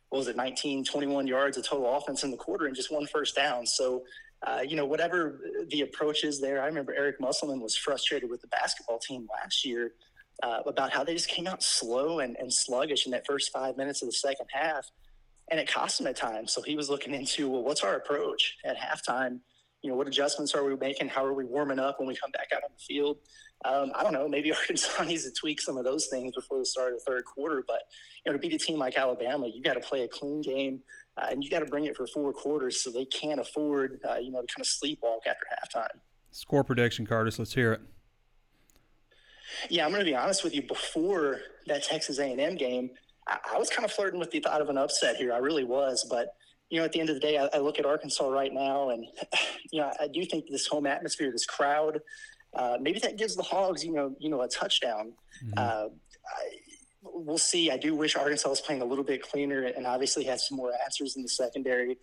what 0.09 0.19
was 0.19 0.27
it, 0.27 0.37
19, 0.37 0.85
21 0.85 1.27
yards 1.27 1.57
of 1.57 1.67
total 1.67 1.97
offense 1.97 2.23
in 2.23 2.31
the 2.31 2.37
quarter 2.37 2.67
and 2.67 2.75
just 2.75 2.91
one 2.91 3.05
first 3.07 3.35
down. 3.35 3.65
So, 3.65 4.03
uh, 4.45 4.61
you 4.65 4.77
know, 4.77 4.85
whatever 4.85 5.41
the 5.69 5.81
approach 5.81 6.23
is 6.23 6.39
there, 6.39 6.61
I 6.61 6.67
remember 6.67 6.93
Eric 6.93 7.19
Musselman 7.19 7.59
was 7.59 7.75
frustrated 7.75 8.29
with 8.29 8.39
the 8.41 8.47
basketball 8.47 8.99
team 8.99 9.27
last 9.41 9.65
year 9.65 9.91
uh, 10.43 10.59
about 10.65 10.91
how 10.91 11.03
they 11.03 11.13
just 11.13 11.27
came 11.27 11.47
out 11.47 11.63
slow 11.63 12.19
and, 12.19 12.35
and 12.37 12.53
sluggish 12.53 13.05
in 13.05 13.11
that 13.11 13.25
first 13.25 13.51
five 13.51 13.77
minutes 13.77 14.01
of 14.01 14.07
the 14.07 14.13
second 14.13 14.47
half. 14.51 14.85
And 15.49 15.59
it 15.59 15.71
cost 15.71 15.99
him 15.99 16.07
at 16.07 16.17
times. 16.17 16.53
So 16.53 16.61
he 16.61 16.75
was 16.75 16.89
looking 16.89 17.13
into, 17.13 17.49
well, 17.49 17.63
what's 17.63 17.83
our 17.83 17.95
approach 17.95 18.57
at 18.65 18.77
halftime? 18.77 19.39
You 19.81 19.91
know, 19.91 19.95
what 19.95 20.07
adjustments 20.07 20.53
are 20.53 20.63
we 20.63 20.75
making? 20.75 21.07
How 21.07 21.23
are 21.23 21.33
we 21.33 21.45
warming 21.45 21.79
up 21.79 21.99
when 21.99 22.07
we 22.07 22.15
come 22.15 22.31
back 22.31 22.49
out 22.53 22.63
on 22.63 22.69
the 22.73 22.83
field? 22.83 23.17
Um, 23.65 23.91
I 23.95 24.03
don't 24.03 24.13
know. 24.13 24.27
Maybe 24.27 24.51
Arkansas 24.55 25.03
needs 25.03 25.23
to 25.23 25.31
tweak 25.31 25.61
some 25.61 25.77
of 25.77 25.85
those 25.85 26.07
things 26.07 26.33
before 26.35 26.59
the 26.59 26.65
start 26.65 26.93
of 26.93 26.99
the 26.99 27.05
third 27.05 27.23
quarter. 27.25 27.63
But 27.65 27.83
you 28.25 28.31
know, 28.31 28.37
to 28.37 28.41
beat 28.41 28.53
a 28.53 28.57
team 28.57 28.77
like 28.77 28.97
Alabama, 28.97 29.47
you 29.47 29.61
got 29.63 29.75
to 29.75 29.79
play 29.79 30.03
a 30.03 30.07
clean 30.07 30.41
game, 30.41 30.81
uh, 31.15 31.27
and 31.31 31.43
you 31.43 31.49
got 31.49 31.59
to 31.59 31.65
bring 31.65 31.85
it 31.85 31.95
for 31.95 32.05
four 32.07 32.33
quarters, 32.33 32.81
so 32.81 32.91
they 32.91 33.05
can't 33.05 33.39
afford, 33.39 33.99
uh, 34.07 34.15
you 34.15 34.31
know, 34.31 34.41
to 34.41 34.47
kind 34.47 34.61
of 34.61 34.67
sleepwalk 34.67 35.25
after 35.27 35.45
halftime. 35.79 35.99
Score 36.31 36.63
prediction, 36.63 37.05
Curtis. 37.05 37.39
Let's 37.39 37.53
hear 37.53 37.73
it. 37.73 37.81
Yeah, 39.69 39.85
I'm 39.85 39.91
going 39.91 40.03
to 40.03 40.09
be 40.09 40.15
honest 40.15 40.43
with 40.43 40.53
you. 40.53 40.61
Before 40.61 41.39
that 41.67 41.83
Texas 41.83 42.19
A&M 42.19 42.55
game, 42.55 42.89
I, 43.27 43.37
I, 43.53 43.57
was 43.57 43.69
kind 43.69 43.85
of 43.85 43.91
flirting 43.91 44.19
with 44.19 44.31
the 44.31 44.39
thought 44.39 44.61
of 44.61 44.69
an 44.69 44.77
upset 44.77 45.17
here. 45.17 45.33
I 45.33 45.37
really 45.37 45.63
was, 45.63 46.05
but 46.09 46.35
you 46.69 46.79
know, 46.79 46.85
at 46.85 46.91
the 46.91 46.99
end 46.99 47.09
of 47.09 47.15
the 47.15 47.21
day, 47.21 47.37
I, 47.37 47.49
I 47.53 47.59
look 47.59 47.79
at 47.79 47.85
Arkansas 47.85 48.27
right 48.27 48.53
now, 48.53 48.89
and 48.89 49.05
you 49.71 49.81
know, 49.81 49.91
I 49.99 50.07
do 50.07 50.25
think 50.25 50.45
this 50.49 50.67
home 50.67 50.87
atmosphere, 50.87 51.31
this 51.31 51.45
crowd, 51.45 51.99
uh, 52.55 52.77
maybe 52.79 52.99
that 52.99 53.17
gives 53.17 53.35
the 53.35 53.43
Hogs, 53.43 53.83
you 53.83 53.93
know, 53.93 54.15
you 54.19 54.29
know, 54.29 54.41
a 54.41 54.47
touchdown. 54.47 55.13
Mm-hmm. 55.43 55.53
Uh, 55.57 55.87
I, 55.91 56.49
we'll 57.03 57.37
see. 57.37 57.71
I 57.71 57.77
do 57.77 57.95
wish 57.95 58.15
Arkansas 58.15 58.49
was 58.49 58.61
playing 58.61 58.81
a 58.81 58.85
little 58.85 59.03
bit 59.03 59.21
cleaner, 59.21 59.63
and 59.63 59.85
obviously 59.85 60.23
had 60.23 60.39
some 60.39 60.57
more 60.57 60.71
answers 60.83 61.15
in 61.15 61.23
the 61.23 61.29
secondary. 61.29 61.97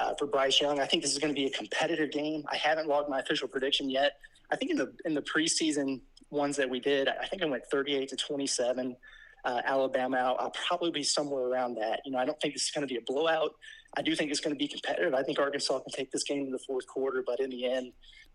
Uh, 0.00 0.12
for 0.18 0.26
Bryce 0.26 0.60
Young, 0.60 0.80
I 0.80 0.86
think 0.86 1.04
this 1.04 1.12
is 1.12 1.18
going 1.18 1.32
to 1.32 1.40
be 1.40 1.46
a 1.46 1.50
competitive 1.50 2.10
game. 2.10 2.42
I 2.50 2.56
haven't 2.56 2.88
logged 2.88 3.08
my 3.08 3.20
official 3.20 3.46
prediction 3.46 3.88
yet. 3.88 4.14
I 4.50 4.56
think 4.56 4.72
in 4.72 4.76
the 4.76 4.92
in 5.04 5.14
the 5.14 5.22
preseason 5.22 6.00
ones 6.30 6.56
that 6.56 6.68
we 6.68 6.80
did, 6.80 7.08
I 7.08 7.26
think 7.26 7.42
I 7.42 7.46
went 7.46 7.64
38 7.66 8.08
to 8.10 8.16
27. 8.16 8.96
Uh, 9.44 9.60
Alabama, 9.66 10.16
I'll, 10.16 10.36
I'll, 10.38 10.50
probably 10.66 10.90
be 10.90 11.02
somewhere 11.02 11.44
around 11.44 11.74
that. 11.74 12.00
You 12.06 12.12
know, 12.12 12.18
I 12.18 12.24
don't 12.24 12.40
think 12.40 12.54
this 12.54 12.64
is 12.64 12.70
going 12.70 12.86
to 12.86 12.92
be 12.92 12.98
a 12.98 13.02
blowout. 13.02 13.54
I 13.94 14.00
do 14.00 14.16
think 14.16 14.30
it's 14.30 14.40
going 14.40 14.54
to 14.54 14.58
be 14.58 14.66
competitive. 14.66 15.12
I 15.12 15.22
think 15.22 15.38
Arkansas 15.38 15.80
can 15.80 15.92
take 15.92 16.10
this 16.10 16.22
game 16.22 16.46
in 16.46 16.50
the 16.50 16.58
fourth 16.58 16.86
quarter, 16.86 17.22
but 17.26 17.40
in 17.40 17.50
the 17.50 17.70
end, 17.70 17.92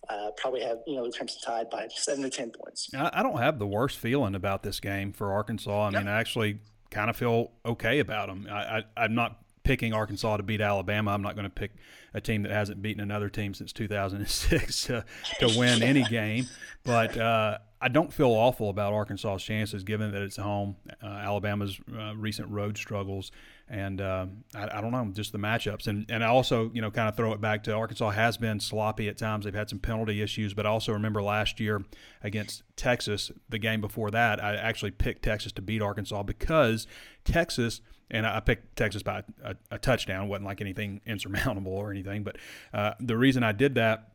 uh, 0.08 0.30
probably 0.38 0.62
have 0.62 0.78
you 0.86 0.96
know 0.96 1.06
the 1.06 1.12
Crimson 1.12 1.42
Tide 1.44 1.70
by 1.72 1.88
seven 1.94 2.24
to 2.24 2.30
ten 2.30 2.52
points. 2.52 2.90
I, 2.94 3.10
I 3.12 3.24
don't 3.24 3.40
have 3.40 3.58
the 3.58 3.68
worst 3.68 3.98
feeling 3.98 4.36
about 4.36 4.62
this 4.62 4.80
game 4.80 5.12
for 5.12 5.34
Arkansas. 5.34 5.88
I 5.88 5.90
mean, 5.90 6.08
I 6.08 6.20
actually 6.20 6.60
kind 6.92 7.10
of 7.10 7.18
feel 7.18 7.52
okay 7.66 8.00
about 8.00 8.28
them. 8.28 8.48
I, 8.50 8.84
I, 8.96 9.06
am 9.06 9.16
not 9.16 9.40
picking 9.64 9.94
Arkansas 9.94 10.38
to 10.38 10.44
beat 10.44 10.62
Alabama. 10.62 11.12
I'm 11.12 11.22
not 11.22 11.36
going 11.36 11.44
to 11.44 11.50
pick 11.50 11.72
a 12.14 12.22
team 12.22 12.44
that 12.44 12.52
hasn't 12.52 12.82
beaten 12.82 13.02
another 13.02 13.30
team 13.30 13.54
since 13.54 13.72
2006 13.74 14.84
to, 14.86 15.06
to 15.40 15.60
win 15.60 15.84
any 15.84 16.04
game. 16.10 16.48
But 16.84 17.18
uh, 17.18 17.60
I 17.82 17.88
don't 17.88 18.12
feel 18.12 18.32
awful 18.32 18.70
about 18.70 18.92
Arkansas's 18.92 19.44
chances, 19.44 19.84
given 19.84 20.12
that 20.12 20.22
it's 20.22 20.36
home. 20.36 20.76
Uh, 21.02 21.08
Alabama's 21.08 21.80
uh, 21.98 22.14
recent 22.16 22.50
road 22.50 22.78
struggles, 22.78 23.32
and 23.70 24.02
uh, 24.02 24.26
I, 24.54 24.78
I, 24.78 24.82
don't 24.82 24.92
know, 24.92 25.10
just 25.14 25.32
the 25.32 25.38
matchups. 25.38 25.88
And 25.88 26.06
and 26.10 26.24
I 26.24 26.28
also, 26.28 26.72
you 26.74 26.82
know, 26.82 26.92
kind 26.92 27.08
of 27.08 27.16
throw 27.16 27.32
it 27.32 27.40
back 27.40 27.64
to 27.64 27.74
Arkansas 27.74 28.10
has 28.10 28.38
been 28.38 28.60
sloppy 28.60 29.08
at 29.08 29.18
times. 29.18 29.46
They've 29.46 29.54
had 29.54 29.70
some 29.70 29.80
penalty 29.80 30.22
issues, 30.22 30.54
but 30.54 30.66
I 30.66 30.70
also 30.70 30.92
remember 30.92 31.24
last 31.24 31.60
year 31.62 31.82
against 32.22 32.64
Texas, 32.76 33.32
the 33.48 33.60
game 33.60 33.80
before 33.80 34.12
that, 34.12 34.44
I 34.44 34.56
actually 34.56 34.92
picked 34.92 35.24
Texas 35.24 35.54
to 35.54 35.62
beat 35.62 35.82
Arkansas 35.82 36.24
because 36.24 36.86
Texas. 37.24 37.82
And 38.12 38.26
I 38.26 38.40
picked 38.40 38.76
Texas 38.76 39.04
by 39.04 39.22
a, 39.44 39.56
a 39.70 39.78
touchdown. 39.78 40.26
It 40.26 40.30
wasn't 40.30 40.48
like 40.48 40.62
anything 40.62 41.00
insurmountable 41.06 41.74
or 41.74 41.92
anything. 41.92 42.24
But 42.24 42.38
uh, 42.74 42.94
the 43.00 43.16
reason 43.16 43.44
I 43.44 43.52
did 43.52 43.76
that 43.76 44.14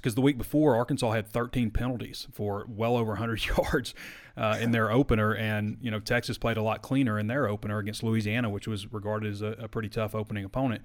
because 0.00 0.14
the 0.14 0.20
week 0.20 0.38
before 0.38 0.76
Arkansas 0.76 1.12
had 1.12 1.28
13 1.28 1.70
penalties 1.70 2.26
for 2.32 2.66
well 2.68 2.96
over 2.96 3.12
100 3.12 3.44
yards 3.58 3.94
uh, 4.36 4.58
in 4.60 4.70
their 4.70 4.90
opener, 4.90 5.34
and 5.34 5.78
you 5.80 5.90
know 5.90 6.00
Texas 6.00 6.38
played 6.38 6.56
a 6.56 6.62
lot 6.62 6.82
cleaner 6.82 7.18
in 7.18 7.26
their 7.26 7.48
opener 7.48 7.78
against 7.78 8.02
Louisiana, 8.02 8.50
which 8.50 8.68
was 8.68 8.92
regarded 8.92 9.32
as 9.32 9.42
a, 9.42 9.56
a 9.58 9.68
pretty 9.68 9.88
tough 9.88 10.14
opening 10.14 10.44
opponent. 10.44 10.82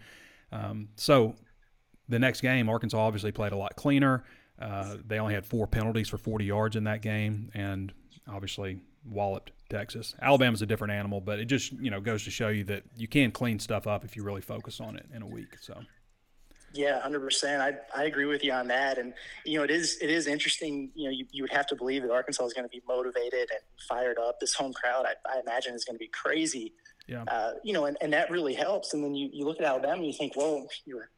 Um, 0.52 0.90
so 0.96 1.36
the 2.10 2.20
next 2.20 2.42
game, 2.42 2.70
Arkansas 2.70 2.98
obviously 2.98 3.32
played 3.32 3.52
a 3.52 3.58
lot 3.58 3.76
cleaner. 3.76 4.24
Uh, 4.60 4.98
they 5.06 5.18
only 5.20 5.34
had 5.34 5.46
four 5.46 5.66
penalties 5.66 6.08
for 6.08 6.18
40 6.18 6.46
yards 6.46 6.76
in 6.76 6.84
that 6.84 7.02
game, 7.02 7.50
and 7.54 7.94
obviously 8.30 8.80
walloped 9.10 9.52
Texas. 9.70 10.14
Alabama's 10.22 10.62
a 10.62 10.66
different 10.66 10.94
animal, 10.94 11.22
but 11.22 11.40
it 11.40 11.46
just 11.46 11.72
you 11.74 11.90
know 11.90 12.00
goes 12.00 12.24
to 12.26 12.32
show 12.32 12.50
you 12.50 12.64
that 12.66 12.84
you 12.96 13.08
can 13.08 13.32
clean 13.32 13.60
stuff 13.60 13.88
up 13.88 14.06
if 14.06 14.16
you 14.16 14.24
really 14.24 14.42
focus 14.42 14.80
on 14.80 14.96
it 14.96 15.06
in 15.14 15.22
a 15.22 15.28
week. 15.28 15.58
So. 15.60 15.82
Yeah, 16.74 17.02
hundred 17.02 17.20
percent. 17.20 17.62
I 17.62 17.74
I 17.96 18.06
agree 18.06 18.26
with 18.26 18.44
you 18.44 18.54
on 18.54 18.68
that. 18.68 18.98
And 18.98 19.14
you 19.46 19.58
know, 19.58 19.64
it 19.64 19.72
is 19.72 19.98
it 20.02 20.10
is 20.10 20.28
interesting. 20.28 20.90
You 20.96 21.06
know, 21.06 21.12
you, 21.12 21.26
you 21.32 21.44
would 21.44 21.52
have 21.52 21.68
to 21.68 21.76
believe 21.76 22.04
that 22.04 22.12
Arkansas 22.12 22.46
is 22.46 22.54
going 22.54 22.68
to 22.68 22.70
be 22.70 22.82
motivated 22.88 23.50
and 23.52 23.60
fired 23.90 24.18
up. 24.18 24.40
This 24.40 24.54
home 24.54 24.74
crowd, 24.74 25.06
I, 25.06 25.38
I 25.38 25.42
imagine, 25.42 25.74
is 25.74 25.84
going 25.84 25.96
to 25.96 26.00
be 26.00 26.08
crazy. 26.08 26.74
Yeah. 27.08 27.24
Uh, 27.24 27.54
you 27.64 27.74
know, 27.74 27.86
and, 27.86 27.98
and 28.00 28.14
that 28.14 28.30
really 28.30 28.54
helps. 28.54 28.94
And 28.94 29.04
then 29.04 29.16
you, 29.16 29.30
you 29.34 29.44
look 29.44 29.60
at 29.60 29.66
Alabama 29.66 29.96
and 29.96 30.06
you 30.06 30.14
think, 30.14 30.38
well, 30.38 30.66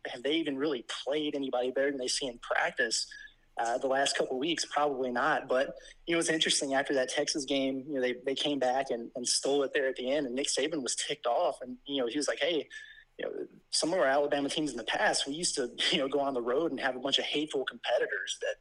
have 0.08 0.24
they 0.24 0.34
even 0.34 0.58
really 0.58 0.86
played 1.04 1.36
anybody 1.36 1.72
better 1.72 1.91
than 1.91 1.99
they 1.99 2.08
see 2.08 2.26
in 2.26 2.39
practice? 2.39 3.06
Uh, 3.62 3.78
the 3.78 3.86
last 3.86 4.18
couple 4.18 4.39
weeks, 4.39 4.66
probably 4.66 5.12
not. 5.12 5.47
But 5.47 5.76
you 6.08 6.16
know, 6.16 6.20
it's 6.20 6.30
interesting 6.30 6.74
after 6.74 6.95
that 6.95 7.10
Texas 7.10 7.45
game. 7.45 7.84
You 7.88 7.95
know, 7.95 8.01
they 8.01 8.16
they 8.26 8.34
came 8.34 8.58
back 8.58 8.88
and, 8.89 9.12
and 9.16 9.28
stole 9.28 9.62
it 9.62 9.72
there 9.76 9.88
at 9.88 9.95
the 9.95 10.12
end, 10.12 10.26
and 10.26 10.34
Nick 10.34 10.47
Saban 10.47 10.82
was 10.82 10.95
ticked 10.95 11.28
off, 11.28 11.58
and 11.62 11.78
you 11.86 12.01
know, 12.01 12.08
he 12.08 12.18
was 12.18 12.28
like, 12.28 12.39
hey 12.39 12.68
you 13.18 13.26
know, 13.26 13.32
some 13.72 13.93
of 13.93 13.99
our 13.99 14.05
Alabama 14.05 14.49
teams 14.49 14.72
in 14.72 14.78
the 14.78 14.84
past, 14.84 15.28
we 15.28 15.34
used 15.34 15.55
to, 15.55 15.70
you 15.91 15.99
know, 15.99 16.07
go 16.07 16.20
on 16.20 16.34
the 16.34 16.41
road 16.41 16.72
and 16.72 16.80
have 16.80 16.95
a 16.95 16.99
bunch 16.99 17.20
of 17.20 17.26
hateful 17.26 17.66
competitors 17.66 18.38
that, 18.41 18.55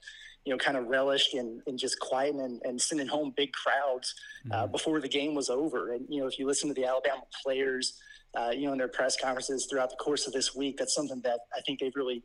you 0.44 0.52
know, 0.52 0.58
kind 0.58 0.76
of 0.76 0.86
relished 0.86 1.34
in, 1.34 1.62
in 1.66 1.78
just 1.78 1.98
quieting 2.00 2.40
and, 2.40 2.60
and 2.64 2.80
sending 2.80 3.06
home 3.06 3.32
big 3.36 3.50
crowds 3.52 4.14
uh, 4.50 4.62
mm-hmm. 4.62 4.72
before 4.72 5.00
the 5.00 5.08
game 5.08 5.34
was 5.34 5.48
over. 5.48 5.92
And, 5.92 6.06
you 6.08 6.20
know, 6.20 6.26
if 6.26 6.38
you 6.38 6.46
listen 6.46 6.68
to 6.68 6.74
the 6.74 6.84
Alabama 6.84 7.22
players, 7.44 7.98
uh, 8.36 8.50
you 8.50 8.66
know, 8.66 8.72
in 8.72 8.78
their 8.78 8.88
press 8.88 9.16
conferences 9.20 9.66
throughout 9.70 9.90
the 9.90 9.96
course 9.96 10.26
of 10.26 10.32
this 10.32 10.54
week, 10.54 10.76
that's 10.78 10.94
something 10.94 11.20
that 11.22 11.40
I 11.56 11.60
think 11.60 11.80
they've 11.80 11.94
really 11.94 12.22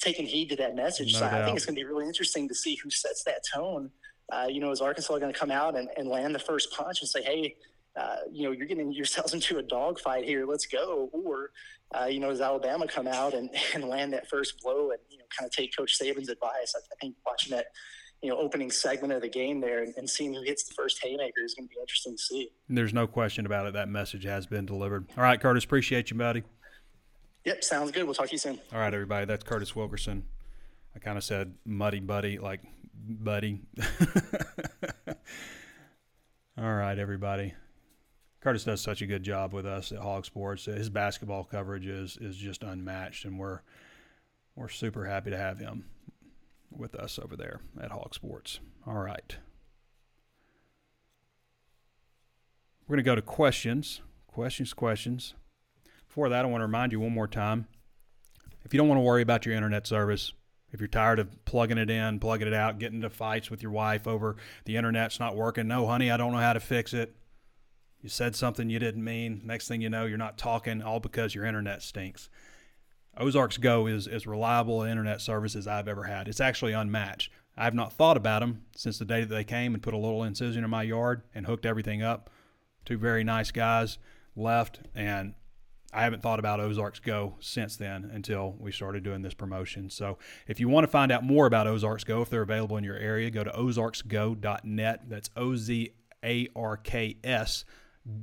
taken 0.00 0.24
heed 0.26 0.48
to 0.48 0.56
that 0.56 0.74
message. 0.74 1.12
No 1.12 1.20
so 1.20 1.24
doubt. 1.26 1.42
I 1.42 1.44
think 1.44 1.56
it's 1.56 1.66
going 1.66 1.76
to 1.76 1.80
be 1.80 1.86
really 1.86 2.06
interesting 2.06 2.48
to 2.48 2.54
see 2.54 2.76
who 2.76 2.90
sets 2.90 3.22
that 3.24 3.42
tone. 3.54 3.90
Uh, 4.32 4.46
you 4.48 4.60
know, 4.60 4.70
is 4.70 4.80
Arkansas 4.80 5.18
going 5.18 5.32
to 5.32 5.38
come 5.38 5.50
out 5.50 5.76
and, 5.76 5.88
and 5.96 6.08
land 6.08 6.34
the 6.34 6.38
first 6.38 6.72
punch 6.72 7.00
and 7.00 7.08
say, 7.08 7.22
hey, 7.22 7.56
uh, 8.00 8.16
you 8.32 8.44
know, 8.44 8.52
you're 8.52 8.66
getting 8.66 8.92
yourselves 9.00 9.34
into 9.34 9.58
a 9.58 9.62
dogfight 9.62 10.24
here. 10.24 10.46
Let's 10.46 10.66
go. 10.66 11.10
Or, 11.12 11.50
uh, 11.98 12.06
you 12.06 12.20
know, 12.20 12.30
does 12.30 12.40
Alabama 12.40 12.86
come 12.86 13.06
out 13.06 13.34
and, 13.34 13.50
and 13.74 13.84
land 13.84 14.12
that 14.12 14.28
first 14.28 14.60
blow 14.62 14.90
and, 14.90 15.00
you 15.08 15.18
know, 15.18 15.24
kind 15.36 15.46
of 15.46 15.54
take 15.54 15.76
Coach 15.76 15.98
Saban's 16.00 16.28
advice? 16.28 16.74
I, 16.74 16.78
I 16.78 16.96
think 17.00 17.16
watching 17.26 17.54
that, 17.56 17.66
you 18.22 18.30
know, 18.30 18.38
opening 18.38 18.70
segment 18.70 19.12
of 19.12 19.22
the 19.22 19.28
game 19.28 19.60
there 19.60 19.82
and, 19.82 19.94
and 19.96 20.08
seeing 20.08 20.34
who 20.34 20.42
hits 20.42 20.64
the 20.64 20.74
first 20.74 21.00
haymaker 21.02 21.40
is 21.44 21.54
going 21.54 21.68
to 21.68 21.74
be 21.74 21.80
interesting 21.80 22.16
to 22.16 22.22
see. 22.22 22.50
There's 22.68 22.92
no 22.92 23.06
question 23.06 23.46
about 23.46 23.66
it. 23.66 23.72
That 23.72 23.88
message 23.88 24.24
has 24.24 24.46
been 24.46 24.66
delivered. 24.66 25.06
All 25.16 25.22
right, 25.22 25.40
Curtis, 25.40 25.64
appreciate 25.64 26.10
you, 26.10 26.16
buddy. 26.16 26.42
Yep, 27.44 27.64
sounds 27.64 27.90
good. 27.90 28.04
We'll 28.04 28.14
talk 28.14 28.26
to 28.26 28.32
you 28.32 28.38
soon. 28.38 28.60
All 28.72 28.78
right, 28.78 28.92
everybody. 28.92 29.24
That's 29.24 29.44
Curtis 29.44 29.74
Wilkerson. 29.74 30.24
I 30.94 30.98
kind 30.98 31.16
of 31.16 31.24
said 31.24 31.54
muddy 31.64 32.00
buddy, 32.00 32.38
like 32.38 32.60
buddy. 32.94 33.62
All 36.58 36.74
right, 36.74 36.98
everybody. 36.98 37.54
Curtis 38.40 38.64
does 38.64 38.80
such 38.80 39.02
a 39.02 39.06
good 39.06 39.22
job 39.22 39.52
with 39.52 39.66
us 39.66 39.92
at 39.92 39.98
Hog 39.98 40.24
Sports. 40.24 40.64
His 40.64 40.88
basketball 40.88 41.44
coverage 41.44 41.86
is 41.86 42.16
is 42.20 42.36
just 42.36 42.62
unmatched, 42.62 43.24
and 43.24 43.38
we're 43.38 43.60
we're 44.56 44.68
super 44.68 45.04
happy 45.04 45.30
to 45.30 45.36
have 45.36 45.58
him 45.58 45.84
with 46.70 46.94
us 46.94 47.18
over 47.18 47.36
there 47.36 47.60
at 47.80 47.90
Hog 47.90 48.14
Sports. 48.14 48.60
All 48.86 48.98
right. 48.98 49.36
We're 52.86 52.96
going 52.96 53.04
to 53.04 53.10
go 53.10 53.14
to 53.14 53.22
questions. 53.22 54.00
Questions, 54.26 54.72
questions. 54.72 55.34
Before 56.08 56.28
that, 56.28 56.44
I 56.44 56.48
want 56.48 56.60
to 56.60 56.66
remind 56.66 56.92
you 56.92 57.00
one 57.00 57.12
more 57.12 57.28
time 57.28 57.68
if 58.64 58.74
you 58.74 58.78
don't 58.78 58.88
want 58.88 58.98
to 58.98 59.04
worry 59.04 59.22
about 59.22 59.46
your 59.46 59.54
internet 59.54 59.86
service, 59.86 60.32
if 60.72 60.80
you're 60.80 60.88
tired 60.88 61.18
of 61.18 61.44
plugging 61.44 61.78
it 61.78 61.90
in, 61.90 62.18
plugging 62.20 62.48
it 62.48 62.54
out, 62.54 62.78
getting 62.78 62.96
into 62.96 63.10
fights 63.10 63.50
with 63.50 63.62
your 63.62 63.72
wife 63.72 64.06
over 64.06 64.36
the 64.64 64.76
internet's 64.76 65.20
not 65.20 65.36
working, 65.36 65.68
no, 65.68 65.86
honey, 65.86 66.10
I 66.10 66.16
don't 66.16 66.32
know 66.32 66.38
how 66.38 66.52
to 66.52 66.60
fix 66.60 66.92
it. 66.92 67.14
You 68.02 68.08
said 68.08 68.34
something 68.34 68.70
you 68.70 68.78
didn't 68.78 69.04
mean. 69.04 69.42
Next 69.44 69.68
thing 69.68 69.82
you 69.82 69.90
know, 69.90 70.06
you're 70.06 70.18
not 70.18 70.38
talking, 70.38 70.82
all 70.82 71.00
because 71.00 71.34
your 71.34 71.44
internet 71.44 71.82
stinks. 71.82 72.30
Ozarks 73.16 73.58
Go 73.58 73.86
is 73.86 74.06
as 74.06 74.26
reliable 74.26 74.82
an 74.82 74.90
internet 74.90 75.20
service 75.20 75.54
as 75.54 75.66
I've 75.66 75.88
ever 75.88 76.04
had. 76.04 76.28
It's 76.28 76.40
actually 76.40 76.72
unmatched. 76.72 77.30
I've 77.56 77.74
not 77.74 77.92
thought 77.92 78.16
about 78.16 78.40
them 78.40 78.62
since 78.74 78.98
the 78.98 79.04
day 79.04 79.20
that 79.20 79.34
they 79.34 79.44
came 79.44 79.74
and 79.74 79.82
put 79.82 79.92
a 79.92 79.98
little 79.98 80.22
incision 80.22 80.64
in 80.64 80.70
my 80.70 80.82
yard 80.82 81.22
and 81.34 81.44
hooked 81.44 81.66
everything 81.66 82.02
up. 82.02 82.30
Two 82.86 82.96
very 82.96 83.22
nice 83.22 83.50
guys 83.50 83.98
left, 84.34 84.80
and 84.94 85.34
I 85.92 86.02
haven't 86.02 86.22
thought 86.22 86.38
about 86.38 86.60
Ozarks 86.60 87.00
Go 87.00 87.34
since 87.40 87.76
then 87.76 88.10
until 88.14 88.54
we 88.58 88.72
started 88.72 89.02
doing 89.02 89.22
this 89.22 89.34
promotion. 89.34 89.90
So 89.90 90.18
if 90.46 90.60
you 90.60 90.68
want 90.68 90.84
to 90.84 90.88
find 90.88 91.12
out 91.12 91.24
more 91.24 91.46
about 91.46 91.66
Ozarks 91.66 92.04
Go, 92.04 92.22
if 92.22 92.30
they're 92.30 92.42
available 92.42 92.76
in 92.76 92.84
your 92.84 92.96
area, 92.96 93.30
go 93.30 93.44
to 93.44 93.50
ozarksgo.net. 93.50 95.08
That's 95.08 95.30
O 95.36 95.56
Z 95.56 95.92
A 96.24 96.48
R 96.54 96.76
K 96.76 97.16
S 97.24 97.64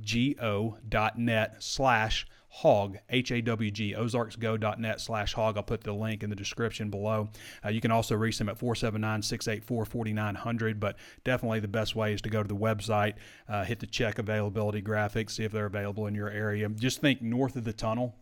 G 0.00 0.36
O.net 0.40 1.62
slash 1.62 2.26
hog 2.50 2.96
h-a-w-g 3.10 3.94
ozarksgo.net 3.94 5.02
slash 5.02 5.34
hog 5.34 5.58
i'll 5.58 5.62
put 5.62 5.82
the 5.82 5.92
link 5.92 6.22
in 6.22 6.30
the 6.30 6.36
description 6.36 6.88
below 6.88 7.28
uh, 7.62 7.68
you 7.68 7.78
can 7.78 7.90
also 7.90 8.16
reach 8.16 8.38
them 8.38 8.48
at 8.48 8.58
479-684-4900 8.58 10.80
but 10.80 10.96
definitely 11.24 11.60
the 11.60 11.68
best 11.68 11.94
way 11.94 12.14
is 12.14 12.22
to 12.22 12.30
go 12.30 12.42
to 12.42 12.48
the 12.48 12.56
website 12.56 13.16
uh, 13.50 13.64
hit 13.64 13.80
the 13.80 13.86
check 13.86 14.18
availability 14.18 14.80
graphics 14.80 15.32
see 15.32 15.44
if 15.44 15.52
they're 15.52 15.66
available 15.66 16.06
in 16.06 16.14
your 16.14 16.30
area 16.30 16.66
just 16.70 17.02
think 17.02 17.20
north 17.20 17.54
of 17.54 17.64
the 17.64 17.74
tunnel 17.74 18.14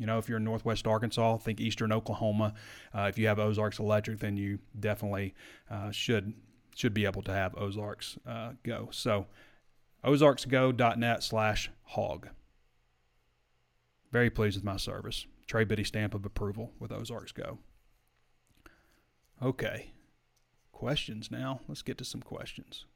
you 0.00 0.06
know, 0.06 0.16
if 0.16 0.30
you're 0.30 0.38
in 0.38 0.44
Northwest 0.44 0.86
Arkansas, 0.86 1.36
think 1.36 1.60
Eastern 1.60 1.92
Oklahoma. 1.92 2.54
Uh, 2.94 3.02
if 3.02 3.18
you 3.18 3.26
have 3.26 3.38
Ozarks 3.38 3.78
Electric, 3.78 4.18
then 4.18 4.34
you 4.34 4.58
definitely 4.80 5.34
uh, 5.70 5.90
should 5.90 6.32
should 6.74 6.94
be 6.94 7.04
able 7.04 7.20
to 7.20 7.32
have 7.32 7.54
Ozarks 7.58 8.16
uh, 8.26 8.52
Go. 8.62 8.88
So, 8.92 9.26
ozarksgo.net 10.04 11.22
slash 11.22 11.70
hog. 11.82 12.28
Very 14.10 14.30
pleased 14.30 14.56
with 14.56 14.64
my 14.64 14.76
service. 14.76 15.26
Trey 15.46 15.64
Biddy 15.64 15.84
stamp 15.84 16.14
of 16.14 16.24
approval 16.24 16.72
with 16.78 16.92
Ozarks 16.92 17.32
Go. 17.32 17.58
Okay. 19.42 19.92
Questions 20.72 21.30
now. 21.30 21.60
Let's 21.68 21.82
get 21.82 21.98
to 21.98 22.04
some 22.04 22.22
questions. 22.22 22.86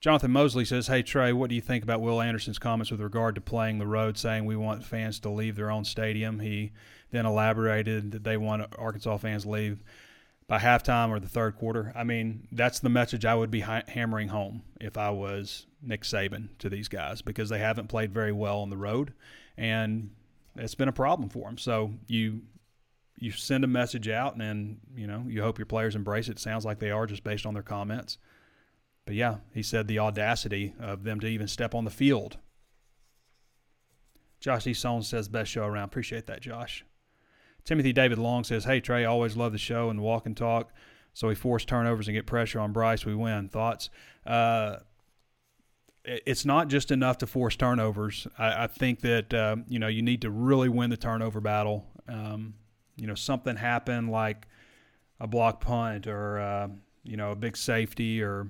Jonathan 0.00 0.30
Mosley 0.30 0.64
says, 0.64 0.86
Hey 0.86 1.02
Trey, 1.02 1.32
what 1.32 1.50
do 1.50 1.54
you 1.54 1.60
think 1.60 1.84
about 1.84 2.00
Will 2.00 2.22
Anderson's 2.22 2.58
comments 2.58 2.90
with 2.90 3.02
regard 3.02 3.34
to 3.34 3.40
playing 3.42 3.78
the 3.78 3.86
road, 3.86 4.16
saying 4.16 4.46
we 4.46 4.56
want 4.56 4.82
fans 4.82 5.20
to 5.20 5.28
leave 5.28 5.56
their 5.56 5.70
own 5.70 5.84
stadium? 5.84 6.40
He 6.40 6.72
then 7.10 7.26
elaborated 7.26 8.12
that 8.12 8.24
they 8.24 8.38
want 8.38 8.74
Arkansas 8.78 9.18
fans 9.18 9.42
to 9.42 9.50
leave 9.50 9.84
by 10.50 10.58
halftime 10.58 11.10
or 11.10 11.20
the 11.20 11.28
third 11.28 11.54
quarter. 11.54 11.92
I 11.94 12.02
mean, 12.02 12.48
that's 12.50 12.80
the 12.80 12.88
message 12.88 13.24
I 13.24 13.36
would 13.36 13.52
be 13.52 13.60
ha- 13.60 13.84
hammering 13.86 14.26
home 14.26 14.62
if 14.80 14.98
I 14.98 15.10
was 15.10 15.68
Nick 15.80 16.02
Saban 16.02 16.48
to 16.58 16.68
these 16.68 16.88
guys 16.88 17.22
because 17.22 17.48
they 17.50 17.60
haven't 17.60 17.86
played 17.86 18.12
very 18.12 18.32
well 18.32 18.58
on 18.58 18.68
the 18.68 18.76
road, 18.76 19.12
and 19.56 20.10
it's 20.56 20.74
been 20.74 20.88
a 20.88 20.92
problem 20.92 21.28
for 21.28 21.44
them. 21.44 21.56
So 21.56 21.92
you 22.08 22.42
you 23.16 23.30
send 23.30 23.62
a 23.62 23.68
message 23.68 24.08
out, 24.08 24.32
and 24.32 24.40
then 24.40 24.80
you 24.96 25.06
know 25.06 25.24
you 25.28 25.40
hope 25.40 25.56
your 25.56 25.66
players 25.66 25.94
embrace 25.94 26.28
it. 26.28 26.40
Sounds 26.40 26.64
like 26.64 26.80
they 26.80 26.90
are 26.90 27.06
just 27.06 27.22
based 27.22 27.46
on 27.46 27.54
their 27.54 27.62
comments. 27.62 28.18
But 29.06 29.14
yeah, 29.14 29.36
he 29.54 29.62
said 29.62 29.86
the 29.86 30.00
audacity 30.00 30.74
of 30.80 31.04
them 31.04 31.20
to 31.20 31.28
even 31.28 31.46
step 31.46 31.76
on 31.76 31.84
the 31.84 31.92
field. 31.92 32.38
Josh 34.40 34.66
Easton 34.66 35.02
says 35.02 35.28
best 35.28 35.52
show 35.52 35.64
around. 35.64 35.84
Appreciate 35.84 36.26
that, 36.26 36.40
Josh. 36.40 36.84
Timothy 37.64 37.92
David 37.92 38.18
Long 38.18 38.44
says, 38.44 38.64
Hey, 38.64 38.80
Trey, 38.80 39.04
always 39.04 39.36
love 39.36 39.52
the 39.52 39.58
show 39.58 39.90
and 39.90 39.98
the 39.98 40.02
walk 40.02 40.26
and 40.26 40.36
talk. 40.36 40.72
So 41.12 41.28
we 41.28 41.34
force 41.34 41.64
turnovers 41.64 42.08
and 42.08 42.14
get 42.14 42.26
pressure 42.26 42.60
on 42.60 42.72
Bryce. 42.72 43.04
We 43.04 43.14
win. 43.14 43.48
Thoughts? 43.48 43.90
Uh, 44.24 44.76
it's 46.04 46.44
not 46.44 46.68
just 46.68 46.90
enough 46.90 47.18
to 47.18 47.26
force 47.26 47.56
turnovers. 47.56 48.26
I, 48.38 48.64
I 48.64 48.66
think 48.66 49.00
that 49.00 49.34
uh, 49.34 49.56
you 49.68 49.78
know 49.78 49.88
you 49.88 50.02
need 50.02 50.22
to 50.22 50.30
really 50.30 50.68
win 50.68 50.90
the 50.90 50.96
turnover 50.96 51.40
battle. 51.40 51.86
Um, 52.08 52.54
you 52.96 53.06
know, 53.06 53.14
something 53.14 53.56
happened 53.56 54.10
like 54.10 54.46
a 55.18 55.26
block 55.26 55.60
punt 55.60 56.06
or 56.06 56.38
uh, 56.38 56.68
you 57.02 57.16
know 57.16 57.32
a 57.32 57.36
big 57.36 57.56
safety 57.56 58.22
or 58.22 58.48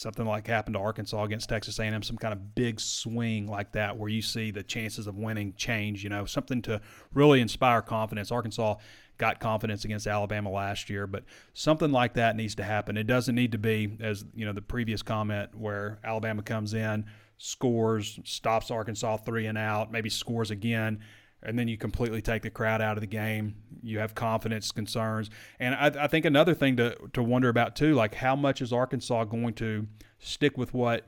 something 0.00 0.24
like 0.24 0.46
happened 0.46 0.74
to 0.74 0.80
Arkansas 0.80 1.22
against 1.24 1.48
Texas 1.48 1.78
A&M, 1.78 2.02
some 2.02 2.16
kind 2.16 2.32
of 2.32 2.54
big 2.54 2.80
swing 2.80 3.46
like 3.46 3.72
that 3.72 3.98
where 3.98 4.08
you 4.08 4.22
see 4.22 4.50
the 4.50 4.62
chances 4.62 5.06
of 5.06 5.18
winning 5.18 5.52
change, 5.56 6.02
you 6.02 6.08
know, 6.08 6.24
something 6.24 6.62
to 6.62 6.80
really 7.12 7.40
inspire 7.40 7.82
confidence. 7.82 8.32
Arkansas 8.32 8.76
got 9.18 9.40
confidence 9.40 9.84
against 9.84 10.06
Alabama 10.06 10.50
last 10.50 10.88
year, 10.88 11.06
but 11.06 11.24
something 11.52 11.92
like 11.92 12.14
that 12.14 12.34
needs 12.34 12.54
to 12.54 12.64
happen. 12.64 12.96
It 12.96 13.06
doesn't 13.06 13.34
need 13.34 13.52
to 13.52 13.58
be 13.58 13.98
as, 14.00 14.24
you 14.34 14.46
know, 14.46 14.54
the 14.54 14.62
previous 14.62 15.02
comment 15.02 15.54
where 15.54 15.98
Alabama 16.02 16.42
comes 16.42 16.72
in, 16.72 17.04
scores, 17.36 18.18
stops 18.24 18.70
Arkansas 18.70 19.18
3 19.18 19.46
and 19.46 19.58
out, 19.58 19.92
maybe 19.92 20.08
scores 20.08 20.50
again 20.50 21.00
and 21.42 21.58
then 21.58 21.68
you 21.68 21.76
completely 21.76 22.20
take 22.20 22.42
the 22.42 22.50
crowd 22.50 22.80
out 22.80 22.96
of 22.96 23.00
the 23.00 23.06
game. 23.06 23.54
You 23.82 23.98
have 23.98 24.14
confidence 24.14 24.72
concerns, 24.72 25.30
and 25.58 25.74
I, 25.74 26.04
I, 26.04 26.06
think 26.06 26.24
another 26.24 26.54
thing 26.54 26.76
to 26.76 26.96
to 27.12 27.22
wonder 27.22 27.48
about 27.48 27.76
too, 27.76 27.94
like 27.94 28.14
how 28.14 28.36
much 28.36 28.60
is 28.60 28.72
Arkansas 28.72 29.24
going 29.24 29.54
to 29.54 29.86
stick 30.18 30.58
with 30.58 30.74
what 30.74 31.06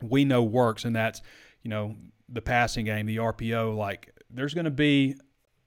we 0.00 0.24
know 0.24 0.42
works, 0.42 0.84
and 0.84 0.94
that's 0.94 1.22
you 1.62 1.70
know 1.70 1.96
the 2.28 2.42
passing 2.42 2.84
game, 2.84 3.06
the 3.06 3.16
RPO. 3.16 3.76
Like 3.76 4.12
there's 4.30 4.54
going 4.54 4.64
to 4.64 4.70
be 4.70 5.16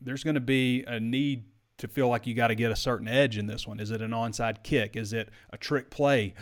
there's 0.01 0.23
going 0.23 0.35
to 0.35 0.41
be 0.41 0.83
a 0.87 0.99
need 0.99 1.45
to 1.77 1.87
feel 1.87 2.07
like 2.07 2.25
you 2.25 2.33
got 2.33 2.47
to 2.47 2.55
get 2.55 2.71
a 2.71 2.75
certain 2.75 3.07
edge 3.07 3.37
in 3.37 3.47
this 3.47 3.67
one. 3.67 3.79
Is 3.79 3.91
it 3.91 4.01
an 4.01 4.11
onside 4.11 4.63
kick? 4.63 4.95
Is 4.95 5.11
it 5.13 5.29
a 5.51 5.57
trick 5.57 5.89
play? 5.89 6.33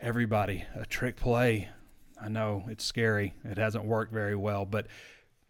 Everybody, 0.00 0.64
a 0.74 0.84
trick 0.84 1.16
play. 1.16 1.68
I 2.20 2.28
know 2.28 2.64
it's 2.68 2.84
scary. 2.84 3.34
It 3.44 3.58
hasn't 3.58 3.84
worked 3.84 4.12
very 4.12 4.36
well, 4.36 4.64
but 4.66 4.86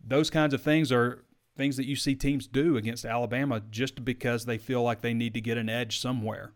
those 0.07 0.31
kinds 0.31 0.55
of 0.55 0.63
things 0.63 0.93
are 0.93 1.25
things 1.57 1.77
that 1.77 1.87
you 1.87 1.97
see 1.97 2.15
teams 2.15 2.47
do 2.47 2.77
against 2.77 3.05
Alabama 3.05 3.63
just 3.71 4.05
because 4.05 4.45
they 4.45 4.59
feel 4.59 4.83
like 4.83 5.01
they 5.01 5.15
need 5.15 5.35
to 5.35 5.41
get 5.41 5.57
an 5.57 5.69
edge 5.69 5.99
somewhere, 6.01 6.53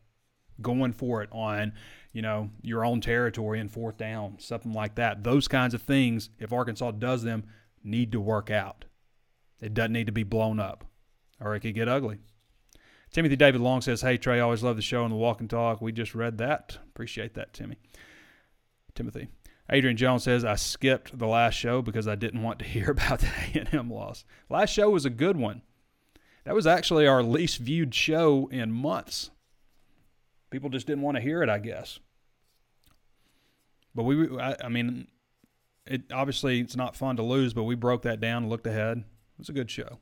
going 0.61 0.93
for 0.93 1.23
it 1.23 1.29
on, 1.33 1.73
you 2.13 2.23
know, 2.23 2.51
your 2.63 2.85
own 2.85 3.01
territory 3.01 3.61
and 3.61 3.71
fourth 3.71 3.97
down, 3.97 4.37
something 4.39 4.73
like 4.73 4.97
that. 4.97 5.23
Those 5.23 5.47
kinds 5.47 5.75
of 5.75 5.83
things, 5.83 6.31
if 6.39 6.53
Arkansas 6.53 6.93
does 6.93 7.23
them, 7.23 7.45
need 7.85 8.13
to 8.13 8.21
work 8.21 8.51
out. 8.51 8.85
It 9.61 9.75
doesn't 9.75 9.93
need 9.93 10.07
to 10.07 10.13
be 10.13 10.25
blown 10.25 10.59
up, 10.61 10.85
or 11.41 11.55
it 11.55 11.61
could 11.61 11.75
get 11.75 11.89
ugly. 11.89 12.19
Timothy 13.11 13.37
David 13.37 13.61
Long 13.61 13.81
says, 13.81 14.03
"Hey 14.03 14.17
Trey, 14.17 14.41
always 14.41 14.63
love 14.63 14.77
the 14.77 14.83
show 14.83 15.05
and 15.05 15.13
the 15.13 15.17
walk 15.17 15.41
and 15.41 15.49
talk. 15.49 15.81
We 15.81 15.93
just 15.93 16.15
read 16.15 16.39
that. 16.39 16.79
Appreciate 16.89 17.35
that, 17.35 17.55
Timmy. 17.55 17.79
Timothy." 18.95 19.29
Adrian 19.71 19.97
Jones 19.97 20.25
says, 20.25 20.45
I 20.45 20.55
skipped 20.55 21.19
the 21.19 21.27
last 21.27 21.55
show 21.55 21.83
because 21.83 22.09
I 22.09 22.15
didn't 22.15 22.43
want 22.43 22.59
to 22.61 22.65
hear 22.67 22.91
about 22.91 23.21
the 23.21 23.29
A&M 23.55 23.91
loss. 23.91 24.25
Last 24.49 24.71
show 24.71 24.91
was 24.91 25.05
a 25.05 25.11
good 25.11 25.37
one. 25.37 25.63
That 26.45 26.55
was 26.55 26.67
actually 26.67 27.07
our 27.07 27.23
least 27.23 27.59
viewed 27.59 27.95
show 27.95 28.49
in 28.51 28.73
months. 28.73 29.31
People 30.51 30.71
just 30.71 30.87
didn't 30.87 31.03
want 31.03 31.17
to 31.17 31.23
hear 31.23 31.43
it, 31.43 31.51
I 31.51 31.59
guess. 31.59 31.99
But 33.95 34.05
we, 34.05 34.39
I, 34.39 34.57
I 34.65 34.69
mean, 34.69 35.09
it 35.85 36.11
obviously 36.13 36.61
it's 36.61 36.77
not 36.77 36.97
fun 36.97 37.17
to 37.17 37.23
lose, 37.23 37.53
but 37.53 37.65
we 37.65 37.75
broke 37.75 38.03
that 38.03 38.21
down 38.21 38.45
and 38.45 38.51
looked 38.51 38.67
ahead. 38.67 38.99
It 38.99 39.05
was 39.39 39.49
a 39.51 39.53
good 39.53 39.71
show. 39.71 39.99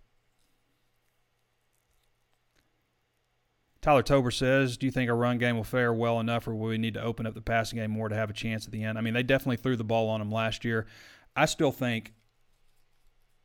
Tyler 3.87 4.03
Tober 4.03 4.33
says, 4.33 4.77
Do 4.77 4.87
you 4.87 4.91
think 4.91 5.09
our 5.09 5.17
run 5.17 5.39
game 5.39 5.55
will 5.55 5.63
fare 5.63 5.95
well 5.95 6.19
enough, 6.19 6.49
or 6.49 6.57
will 6.57 6.67
we 6.67 6.77
need 6.77 6.95
to 6.95 7.03
open 7.03 7.25
up 7.25 7.35
the 7.35 7.41
passing 7.41 7.79
game 7.79 7.93
more 7.93 8.09
to 8.09 8.17
have 8.17 8.29
a 8.29 8.33
chance 8.33 8.67
at 8.67 8.73
the 8.73 8.83
end? 8.83 8.99
I 8.99 9.01
mean, 9.01 9.15
they 9.15 9.23
definitely 9.23 9.59
threw 9.59 9.77
the 9.77 9.85
ball 9.85 10.09
on 10.09 10.21
him 10.21 10.29
last 10.29 10.65
year. 10.65 10.89
I 11.37 11.47
still 11.47 11.71
think, 11.71 12.13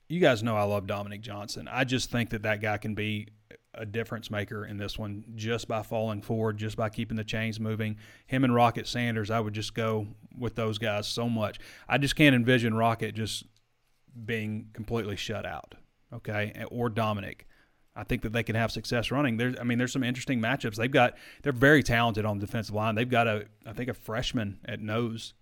you 0.09 0.19
guys 0.19 0.41
know 0.41 0.57
I 0.57 0.63
love 0.63 0.87
Dominic 0.87 1.21
Johnson. 1.21 1.69
I 1.71 1.83
just 1.83 2.09
think 2.09 2.31
that 2.31 2.41
that 2.41 2.59
guy 2.59 2.79
can 2.79 2.95
be 2.95 3.27
a 3.75 3.85
difference 3.85 4.31
maker 4.31 4.65
in 4.65 4.77
this 4.77 4.97
one 4.97 5.25
just 5.35 5.67
by 5.67 5.83
falling 5.83 6.23
forward, 6.23 6.57
just 6.57 6.75
by 6.75 6.89
keeping 6.89 7.17
the 7.17 7.23
chains 7.23 7.59
moving. 7.59 7.97
Him 8.25 8.43
and 8.43 8.55
Rocket 8.55 8.87
Sanders, 8.87 9.29
I 9.29 9.39
would 9.39 9.53
just 9.53 9.75
go 9.75 10.07
with 10.35 10.55
those 10.55 10.79
guys 10.79 11.05
so 11.05 11.29
much. 11.29 11.59
I 11.87 11.99
just 11.99 12.15
can't 12.15 12.35
envision 12.35 12.73
Rocket 12.73 13.13
just 13.13 13.45
being 14.25 14.69
completely 14.73 15.17
shut 15.17 15.45
out, 15.45 15.75
okay, 16.11 16.65
or 16.71 16.89
Dominic. 16.89 17.45
I 17.95 18.03
think 18.03 18.21
that 18.21 18.31
they 18.31 18.43
can 18.43 18.55
have 18.55 18.71
success 18.71 19.11
running. 19.11 19.37
There's, 19.37 19.55
I 19.59 19.63
mean, 19.63 19.77
there's 19.77 19.91
some 19.91 20.03
interesting 20.03 20.39
matchups. 20.39 20.75
They've 20.75 20.89
got, 20.89 21.15
they're 21.43 21.51
very 21.51 21.83
talented 21.83 22.25
on 22.25 22.39
the 22.39 22.45
defensive 22.45 22.73
line. 22.73 22.95
They've 22.95 23.09
got 23.09 23.27
a, 23.27 23.47
I 23.65 23.73
think, 23.73 23.89
a 23.89 23.93
freshman 23.93 24.59
at 24.65 24.79
nose, 24.79 25.33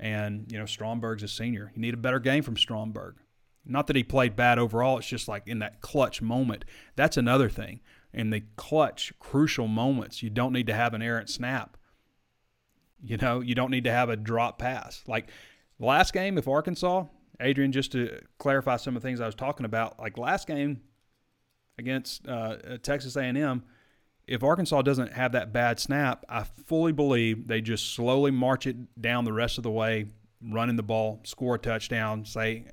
and 0.00 0.50
you 0.50 0.58
know, 0.58 0.66
Stromberg's 0.66 1.22
a 1.22 1.28
senior. 1.28 1.70
You 1.74 1.80
need 1.80 1.94
a 1.94 1.98
better 1.98 2.18
game 2.18 2.42
from 2.42 2.56
Stromberg. 2.56 3.16
Not 3.64 3.86
that 3.86 3.94
he 3.94 4.02
played 4.02 4.34
bad 4.34 4.58
overall. 4.58 4.98
It's 4.98 5.06
just 5.06 5.28
like 5.28 5.46
in 5.46 5.60
that 5.60 5.80
clutch 5.80 6.20
moment. 6.20 6.64
That's 6.96 7.16
another 7.16 7.48
thing. 7.48 7.80
In 8.12 8.30
the 8.30 8.42
clutch, 8.56 9.12
crucial 9.20 9.68
moments, 9.68 10.22
you 10.22 10.30
don't 10.30 10.52
need 10.52 10.66
to 10.66 10.74
have 10.74 10.94
an 10.94 11.02
errant 11.02 11.30
snap. 11.30 11.76
You 13.00 13.16
know, 13.16 13.40
you 13.40 13.54
don't 13.54 13.70
need 13.70 13.84
to 13.84 13.92
have 13.92 14.08
a 14.10 14.16
drop 14.16 14.58
pass. 14.58 15.02
Like 15.06 15.28
last 15.78 16.12
game, 16.12 16.36
if 16.36 16.48
Arkansas, 16.48 17.04
Adrian, 17.40 17.72
just 17.72 17.92
to 17.92 18.20
clarify 18.38 18.76
some 18.76 18.96
of 18.96 19.02
the 19.02 19.08
things 19.08 19.20
I 19.20 19.26
was 19.26 19.34
talking 19.34 19.66
about, 19.66 19.98
like 20.00 20.18
last 20.18 20.46
game, 20.48 20.80
against 21.78 22.26
uh, 22.28 22.56
Texas 22.82 23.16
A&M, 23.16 23.62
if 24.26 24.42
Arkansas 24.42 24.82
doesn't 24.82 25.12
have 25.12 25.32
that 25.32 25.52
bad 25.52 25.80
snap, 25.80 26.24
I 26.28 26.44
fully 26.44 26.92
believe 26.92 27.48
they 27.48 27.60
just 27.60 27.94
slowly 27.94 28.30
march 28.30 28.66
it 28.66 29.00
down 29.00 29.24
the 29.24 29.32
rest 29.32 29.58
of 29.58 29.64
the 29.64 29.70
way, 29.70 30.06
running 30.42 30.76
the 30.76 30.82
ball, 30.82 31.20
score 31.24 31.56
a 31.56 31.58
touchdown, 31.58 32.24
say 32.24 32.66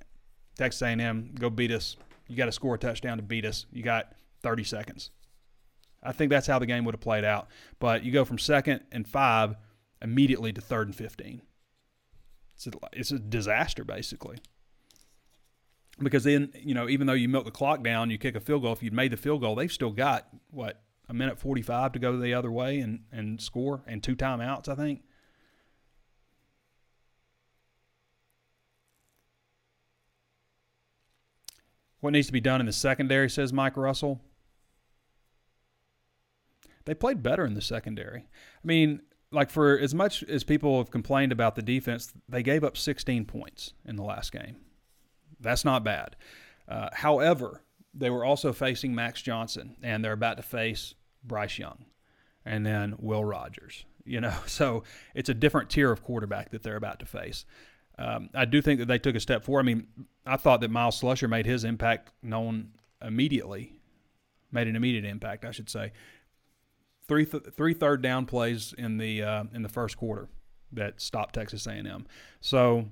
Texas 0.58 0.82
A&M 0.82 1.32
go 1.40 1.50
beat 1.50 1.72
us. 1.72 1.98
You 2.28 2.36
got 2.36 2.46
to 2.46 2.52
score 2.52 2.76
a 2.76 2.78
touchdown 2.78 3.18
to 3.18 3.24
beat 3.24 3.46
us. 3.46 3.66
You 3.72 3.82
got 3.82 4.14
30 4.44 4.64
seconds. 4.64 5.10
I 6.04 6.12
think 6.12 6.30
that's 6.30 6.48
how 6.48 6.60
the 6.60 6.66
game 6.66 6.86
would 6.86 6.94
have 6.94 7.02
played 7.02 7.26
out. 7.26 7.50
But 7.80 8.04
you 8.04 8.12
go 8.12 8.24
from 8.24 8.38
second 8.38 8.82
and 8.92 9.08
five 9.08 9.56
immediately 10.02 10.54
to 10.54 10.62
third 10.62 10.88
and 10.88 10.96
15. 10.96 11.42
It's 12.56 12.68
a, 12.68 12.72
it's 12.94 13.12
a 13.12 13.20
disaster, 13.20 13.84
basically 13.84 14.38
because 16.02 16.24
then 16.24 16.52
you 16.56 16.74
know 16.74 16.90
even 16.90 17.08
though 17.08 17.14
you 17.14 17.30
milk 17.30 17.46
the 17.46 17.52
clock 17.52 17.84
down, 17.84 18.10
you 18.10 18.18
kick 18.18 18.36
a 18.36 18.40
field 18.40 18.64
goal. 18.64 18.74
If 18.74 18.84
you'd 18.84 18.94
made 18.94 19.12
the 19.12 19.18
field 19.18 19.42
goal, 19.42 19.56
they've 19.56 19.72
still 19.72 19.92
got 19.92 20.28
what 20.52 20.82
a 21.08 21.14
minute 21.14 21.40
forty 21.40 21.62
five 21.62 21.92
to 21.94 22.00
go 22.00 22.18
the 22.18 22.34
other 22.34 22.52
way 22.52 22.80
and 22.80 23.02
and 23.12 23.42
score 23.42 23.84
and 23.88 24.04
two 24.04 24.16
timeouts. 24.16 24.68
I 24.70 24.76
think. 24.76 25.02
What 32.02 32.14
needs 32.14 32.28
to 32.28 32.34
be 32.34 32.40
done 32.40 32.62
in 32.62 32.66
the 32.66 32.72
secondary, 32.72 33.30
says 33.30 33.52
Mike 33.52 33.76
Russell. 33.76 34.22
They 36.86 36.94
played 36.94 37.22
better 37.22 37.46
in 37.46 37.56
the 37.56 37.62
secondary. 37.62 38.22
I 38.22 38.68
mean, 38.68 39.02
like 39.32 39.50
for 39.50 39.78
as 39.78 39.94
much 39.94 40.24
as 40.24 40.44
people 40.44 40.78
have 40.78 40.92
complained 40.92 41.32
about 41.32 41.56
the 41.56 41.62
defense, 41.62 42.14
they 42.28 42.42
gave 42.42 42.64
up 42.64 42.78
16 42.78 43.26
points 43.26 43.74
in 43.86 43.96
the 43.96 44.04
last 44.04 44.32
game. 44.32 44.56
That's 45.40 45.66
not 45.66 45.84
bad. 45.84 46.16
Uh, 46.68 46.90
however, 46.94 47.64
they 47.94 48.10
were 48.10 48.24
also 48.24 48.54
facing 48.54 48.94
Max 48.94 49.22
Johnson, 49.22 49.76
and 49.82 50.04
they're 50.04 50.14
about 50.14 50.38
to 50.38 50.44
face 50.44 50.94
Bryce 51.24 51.58
Young, 51.58 51.86
and 52.46 52.66
then 52.66 52.96
Will 53.00 53.24
Rogers. 53.24 53.86
You 54.06 54.22
know, 54.22 54.34
so 54.48 54.82
it's 55.14 55.30
a 55.30 55.36
different 55.36 55.70
tier 55.70 55.92
of 55.92 56.02
quarterback 56.02 56.50
that 56.50 56.64
they're 56.64 56.78
about 56.78 57.00
to 57.02 57.06
face. 57.06 57.46
Um, 58.00 58.32
I 58.34 58.46
do 58.46 58.60
think 58.60 58.80
that 58.80 58.88
they 58.88 58.98
took 58.98 59.16
a 59.16 59.20
step 59.20 59.44
forward. 59.44 59.60
I 59.60 59.64
mean, 59.64 59.88
I 60.26 60.36
thought 60.36 60.62
that 60.62 60.72
Myles 60.72 61.00
Slusher 61.00 61.30
made 61.30 61.46
his 61.46 61.64
impact 61.64 62.12
known 62.24 62.70
immediately, 63.06 63.80
made 64.52 64.68
an 64.68 64.76
immediate 64.76 65.06
impact, 65.06 65.46
I 65.46 65.52
should 65.52 65.70
say. 65.70 65.92
Three 67.08 67.26
th- 67.26 67.44
three 67.56 67.76
third 67.76 68.02
down 68.02 68.26
plays 68.26 68.74
in 68.76 68.98
the 68.98 69.22
uh, 69.22 69.44
in 69.54 69.62
the 69.62 69.70
first 69.70 69.96
quarter 69.96 70.30
that 70.72 71.00
stopped 71.02 71.36
Texas 71.36 71.68
A&M. 71.68 72.08
So 72.42 72.86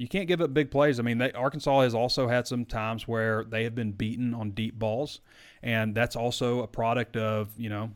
you 0.00 0.08
can't 0.08 0.26
give 0.26 0.40
up 0.40 0.54
big 0.54 0.70
plays. 0.70 0.98
I 0.98 1.02
mean, 1.02 1.18
they, 1.18 1.30
Arkansas 1.32 1.82
has 1.82 1.94
also 1.94 2.26
had 2.26 2.46
some 2.46 2.64
times 2.64 3.06
where 3.06 3.44
they 3.44 3.64
have 3.64 3.74
been 3.74 3.92
beaten 3.92 4.32
on 4.32 4.52
deep 4.52 4.78
balls, 4.78 5.20
and 5.62 5.94
that's 5.94 6.16
also 6.16 6.62
a 6.62 6.66
product 6.66 7.18
of 7.18 7.50
you 7.58 7.68
know 7.68 7.90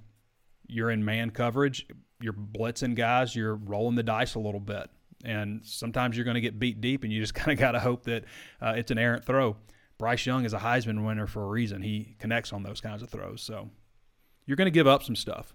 you're 0.69 0.91
in 0.91 1.03
man 1.03 1.31
coverage, 1.31 1.87
you're 2.21 2.35
blitzing 2.35 2.95
guys, 2.95 3.35
you're 3.35 3.55
rolling 3.55 3.97
the 3.97 4.03
dice 4.03 4.35
a 4.35 4.39
little 4.39 4.61
bit, 4.61 4.91
and 5.25 5.63
sometimes 5.65 6.15
you're 6.15 6.27
going 6.27 6.35
to 6.35 6.43
get 6.43 6.59
beat 6.59 6.83
deep, 6.83 7.05
and 7.05 7.13
you 7.13 7.23
just 7.23 7.35
kind 7.35 7.53
of 7.53 7.59
got 7.59 7.73
to 7.73 7.81
hope 7.81 8.03
that 8.05 8.25
uh, 8.61 8.75
it's 8.77 8.91
an 8.91 8.99
errant 8.99 9.25
throw. 9.25 9.57
Bryce 9.97 10.27
Young 10.27 10.45
is 10.45 10.53
a 10.53 10.59
Heisman 10.59 11.07
winner 11.07 11.27
for 11.27 11.43
a 11.43 11.49
reason. 11.49 11.81
He 11.81 12.17
connects 12.19 12.53
on 12.53 12.65
those 12.65 12.83
kinds 12.83 13.03
of 13.03 13.09
throws, 13.09 13.41
so 13.41 13.71
you're 14.45 14.59
going 14.59 14.67
to 14.67 14.71
give 14.71 14.87
up 14.87 15.03
some 15.03 15.17
stuff. 15.17 15.55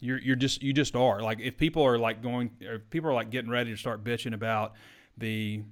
You're 0.00 0.18
you're 0.18 0.36
just 0.36 0.62
you 0.62 0.74
just 0.74 0.94
are 0.94 1.22
like 1.22 1.40
if 1.40 1.56
people 1.56 1.82
are 1.82 1.98
like 1.98 2.22
going, 2.22 2.50
if 2.60 2.90
people 2.90 3.08
are 3.08 3.14
like 3.14 3.30
getting 3.30 3.50
ready 3.50 3.70
to 3.70 3.76
start 3.78 4.04
bitching 4.04 4.34
about 4.34 4.74
the 5.16 5.62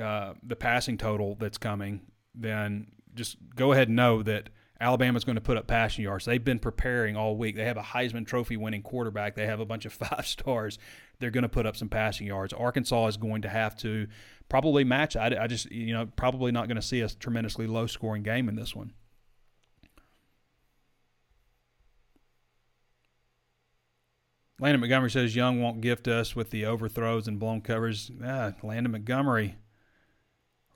uh, 0.00 0.34
the 0.42 0.56
passing 0.56 0.96
total 0.96 1.36
that's 1.36 1.58
coming, 1.58 2.02
then 2.34 2.86
just 3.14 3.36
go 3.56 3.72
ahead 3.72 3.88
and 3.88 3.96
know 3.96 4.22
that 4.22 4.50
Alabama's 4.80 5.24
going 5.24 5.36
to 5.36 5.42
put 5.42 5.56
up 5.56 5.66
passing 5.66 6.04
yards. 6.04 6.24
They've 6.24 6.42
been 6.42 6.58
preparing 6.58 7.16
all 7.16 7.36
week. 7.36 7.54
They 7.54 7.64
have 7.64 7.76
a 7.76 7.82
Heisman 7.82 8.26
Trophy 8.26 8.56
winning 8.56 8.82
quarterback. 8.82 9.34
They 9.34 9.46
have 9.46 9.60
a 9.60 9.66
bunch 9.66 9.84
of 9.84 9.92
five 9.92 10.26
stars. 10.26 10.78
They're 11.18 11.30
going 11.30 11.42
to 11.42 11.48
put 11.48 11.66
up 11.66 11.76
some 11.76 11.88
passing 11.88 12.26
yards. 12.26 12.52
Arkansas 12.52 13.08
is 13.08 13.16
going 13.16 13.42
to 13.42 13.48
have 13.48 13.76
to 13.78 14.06
probably 14.48 14.84
match. 14.84 15.16
I, 15.16 15.36
I 15.38 15.46
just, 15.46 15.70
you 15.70 15.92
know, 15.92 16.08
probably 16.16 16.50
not 16.50 16.66
going 16.66 16.76
to 16.76 16.82
see 16.82 17.02
a 17.02 17.08
tremendously 17.08 17.66
low 17.66 17.86
scoring 17.86 18.22
game 18.22 18.48
in 18.48 18.56
this 18.56 18.74
one. 18.74 18.92
Landon 24.60 24.80
Montgomery 24.80 25.10
says 25.10 25.34
Young 25.34 25.62
won't 25.62 25.80
gift 25.80 26.06
us 26.06 26.36
with 26.36 26.50
the 26.50 26.66
overthrows 26.66 27.26
and 27.26 27.38
blown 27.38 27.62
covers. 27.62 28.10
Ah, 28.22 28.52
Landon 28.62 28.92
Montgomery 28.92 29.56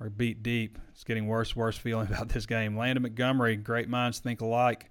or 0.01 0.09
beat 0.09 0.43
deep. 0.43 0.79
It's 0.93 1.05
getting 1.05 1.27
worse, 1.27 1.55
worse 1.55 1.77
feeling 1.77 2.07
about 2.11 2.31
this 2.31 2.47
game. 2.47 2.79
Landon 2.79 3.03
Montgomery, 3.03 3.57
great 3.57 3.91
minds 3.91 4.21
think 4.21 4.41
alike. 4.41 4.91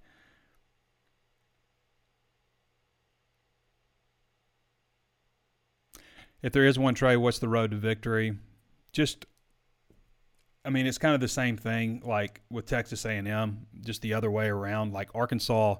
If 6.43 6.53
there 6.53 6.65
is 6.65 6.77
one 6.77 6.93
Trey, 6.93 7.17
what's 7.17 7.39
the 7.39 7.47
road 7.47 7.71
to 7.71 7.77
victory? 7.77 8.37
Just 8.91 9.25
I 10.63 10.69
mean, 10.69 10.85
it's 10.85 10.99
kind 10.99 11.15
of 11.15 11.19
the 11.19 11.27
same 11.27 11.57
thing 11.57 12.03
like 12.05 12.41
with 12.51 12.67
Texas 12.67 13.05
A&M, 13.05 13.65
just 13.81 14.01
the 14.01 14.13
other 14.13 14.29
way 14.29 14.47
around. 14.47 14.93
Like 14.93 15.09
Arkansas 15.15 15.77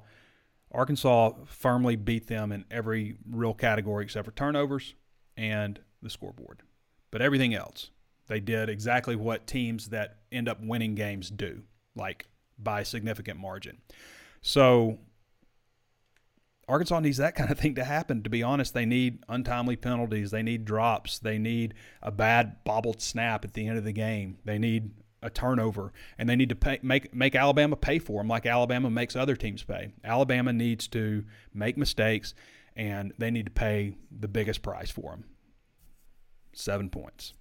Arkansas 0.74 1.32
firmly 1.46 1.96
beat 1.96 2.28
them 2.28 2.52
in 2.52 2.66
every 2.72 3.16
real 3.30 3.54
category 3.54 4.04
except 4.04 4.26
for 4.26 4.32
turnovers 4.32 4.96
and 5.38 5.80
the 6.02 6.10
scoreboard. 6.10 6.62
But 7.12 7.22
everything 7.22 7.54
else, 7.54 7.92
they 8.28 8.40
did 8.40 8.70
exactly 8.70 9.16
what 9.16 9.46
teams 9.46 9.90
that 9.90 10.20
end 10.32 10.50
up 10.50 10.60
winning 10.62 10.96
games 10.96 11.30
do, 11.30 11.64
like 11.96 12.28
by 12.58 12.82
a 12.82 12.86
significant 12.86 13.40
margin. 13.40 13.78
So 14.42 15.00
Arkansas 16.68 17.00
needs 17.00 17.18
that 17.18 17.36
kind 17.36 17.52
of 17.52 17.60
thing 17.60 17.76
to 17.76 17.84
happen. 17.84 18.24
To 18.24 18.30
be 18.30 18.44
honest, 18.44 18.74
they 18.74 18.86
need 18.86 19.24
untimely 19.30 19.76
penalties. 19.76 20.32
They 20.32 20.44
need 20.44 20.66
drops. 20.66 21.20
They 21.20 21.38
need 21.38 21.74
a 22.02 22.12
bad 22.12 22.64
bobbled 22.64 23.02
snap 23.02 23.46
at 23.46 23.54
the 23.54 23.68
end 23.68 23.78
of 23.78 23.84
the 23.84 23.94
game. 23.94 24.38
They 24.46 24.58
need 24.58 24.92
a 25.24 25.30
turnover, 25.30 25.92
and 26.18 26.30
they 26.30 26.36
need 26.36 26.50
to 26.50 26.56
pay, 26.56 26.80
make 26.84 27.14
make 27.14 27.34
Alabama 27.34 27.76
pay 27.76 27.98
for 27.98 28.20
them, 28.20 28.28
like 28.28 28.46
Alabama 28.46 28.90
makes 28.90 29.16
other 29.16 29.36
teams 29.36 29.64
pay. 29.64 29.94
Alabama 30.04 30.54
needs 30.54 30.88
to 30.90 31.24
make 31.54 31.78
mistakes, 31.78 32.36
and 32.76 33.14
they 33.18 33.32
need 33.32 33.46
to 33.46 33.52
pay 33.52 33.96
the 34.12 34.28
biggest 34.28 34.62
price 34.62 34.92
for 34.92 35.12
them. 35.12 35.26
Seven 36.54 36.90
points. 36.90 37.34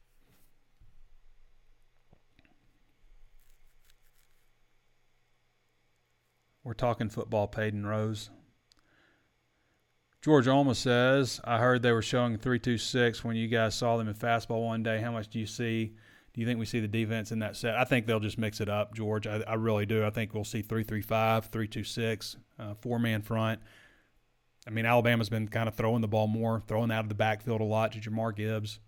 We're 6.64 6.74
talking 6.74 7.08
football, 7.08 7.48
Peyton 7.48 7.84
Rose. 7.84 8.30
George 10.22 10.46
Alma 10.46 10.76
says, 10.76 11.40
I 11.42 11.58
heard 11.58 11.82
they 11.82 11.90
were 11.90 12.00
showing 12.00 12.38
326 12.38 13.24
when 13.24 13.34
you 13.34 13.48
guys 13.48 13.74
saw 13.74 13.96
them 13.96 14.06
in 14.06 14.14
fastball 14.14 14.64
one 14.64 14.84
day. 14.84 15.00
How 15.00 15.10
much 15.10 15.26
do 15.28 15.40
you 15.40 15.46
see 15.46 15.94
do 16.34 16.40
you 16.40 16.46
think 16.46 16.58
we 16.58 16.64
see 16.64 16.80
the 16.80 16.88
defense 16.88 17.30
in 17.30 17.40
that 17.40 17.56
set? 17.56 17.76
I 17.76 17.84
think 17.84 18.06
they'll 18.06 18.20
just 18.20 18.38
mix 18.38 18.60
it 18.60 18.68
up, 18.68 18.94
George. 18.94 19.26
I, 19.26 19.42
I 19.46 19.54
really 19.54 19.84
do. 19.84 20.04
I 20.04 20.10
think 20.10 20.32
we'll 20.32 20.44
see 20.44 20.62
3 20.62 20.82
3 20.82 21.02
5, 21.02 21.46
3 21.46 21.68
2 21.68 21.84
6, 21.84 22.36
uh, 22.58 22.74
four 22.80 22.98
man 22.98 23.22
front. 23.22 23.60
I 24.66 24.70
mean, 24.70 24.86
Alabama's 24.86 25.28
been 25.28 25.48
kind 25.48 25.68
of 25.68 25.74
throwing 25.74 26.00
the 26.00 26.08
ball 26.08 26.28
more, 26.28 26.62
throwing 26.66 26.90
out 26.90 27.04
of 27.04 27.08
the 27.08 27.14
backfield 27.14 27.60
a 27.60 27.64
lot 27.64 27.92
to 27.92 28.00
Jahmyr 28.00 28.34
Gibbs. 28.34 28.80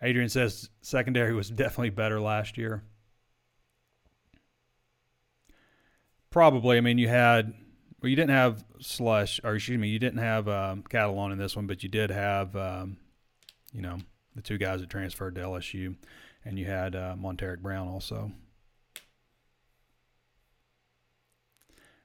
Adrian 0.00 0.28
says 0.28 0.70
secondary 0.80 1.34
was 1.34 1.50
definitely 1.50 1.90
better 1.90 2.20
last 2.20 2.56
year. 2.56 2.82
Probably. 6.30 6.78
I 6.78 6.80
mean, 6.80 6.98
you 6.98 7.08
had, 7.08 7.54
well, 8.00 8.08
you 8.08 8.16
didn't 8.16 8.30
have 8.30 8.64
Slush, 8.80 9.40
or 9.44 9.54
excuse 9.54 9.78
me, 9.78 9.88
you 9.88 9.98
didn't 9.98 10.18
have 10.18 10.48
um, 10.48 10.82
Catalon 10.82 11.32
in 11.32 11.38
this 11.38 11.54
one, 11.54 11.66
but 11.66 11.82
you 11.82 11.88
did 11.88 12.10
have, 12.10 12.56
um, 12.56 12.96
you 13.72 13.82
know, 13.82 13.98
the 14.34 14.42
two 14.42 14.58
guys 14.58 14.80
that 14.80 14.90
transferred 14.90 15.34
to 15.36 15.40
LSU, 15.40 15.96
and 16.44 16.58
you 16.58 16.66
had 16.66 16.94
uh, 16.94 17.14
Montaric 17.18 17.60
Brown 17.60 17.88
also. 17.88 18.32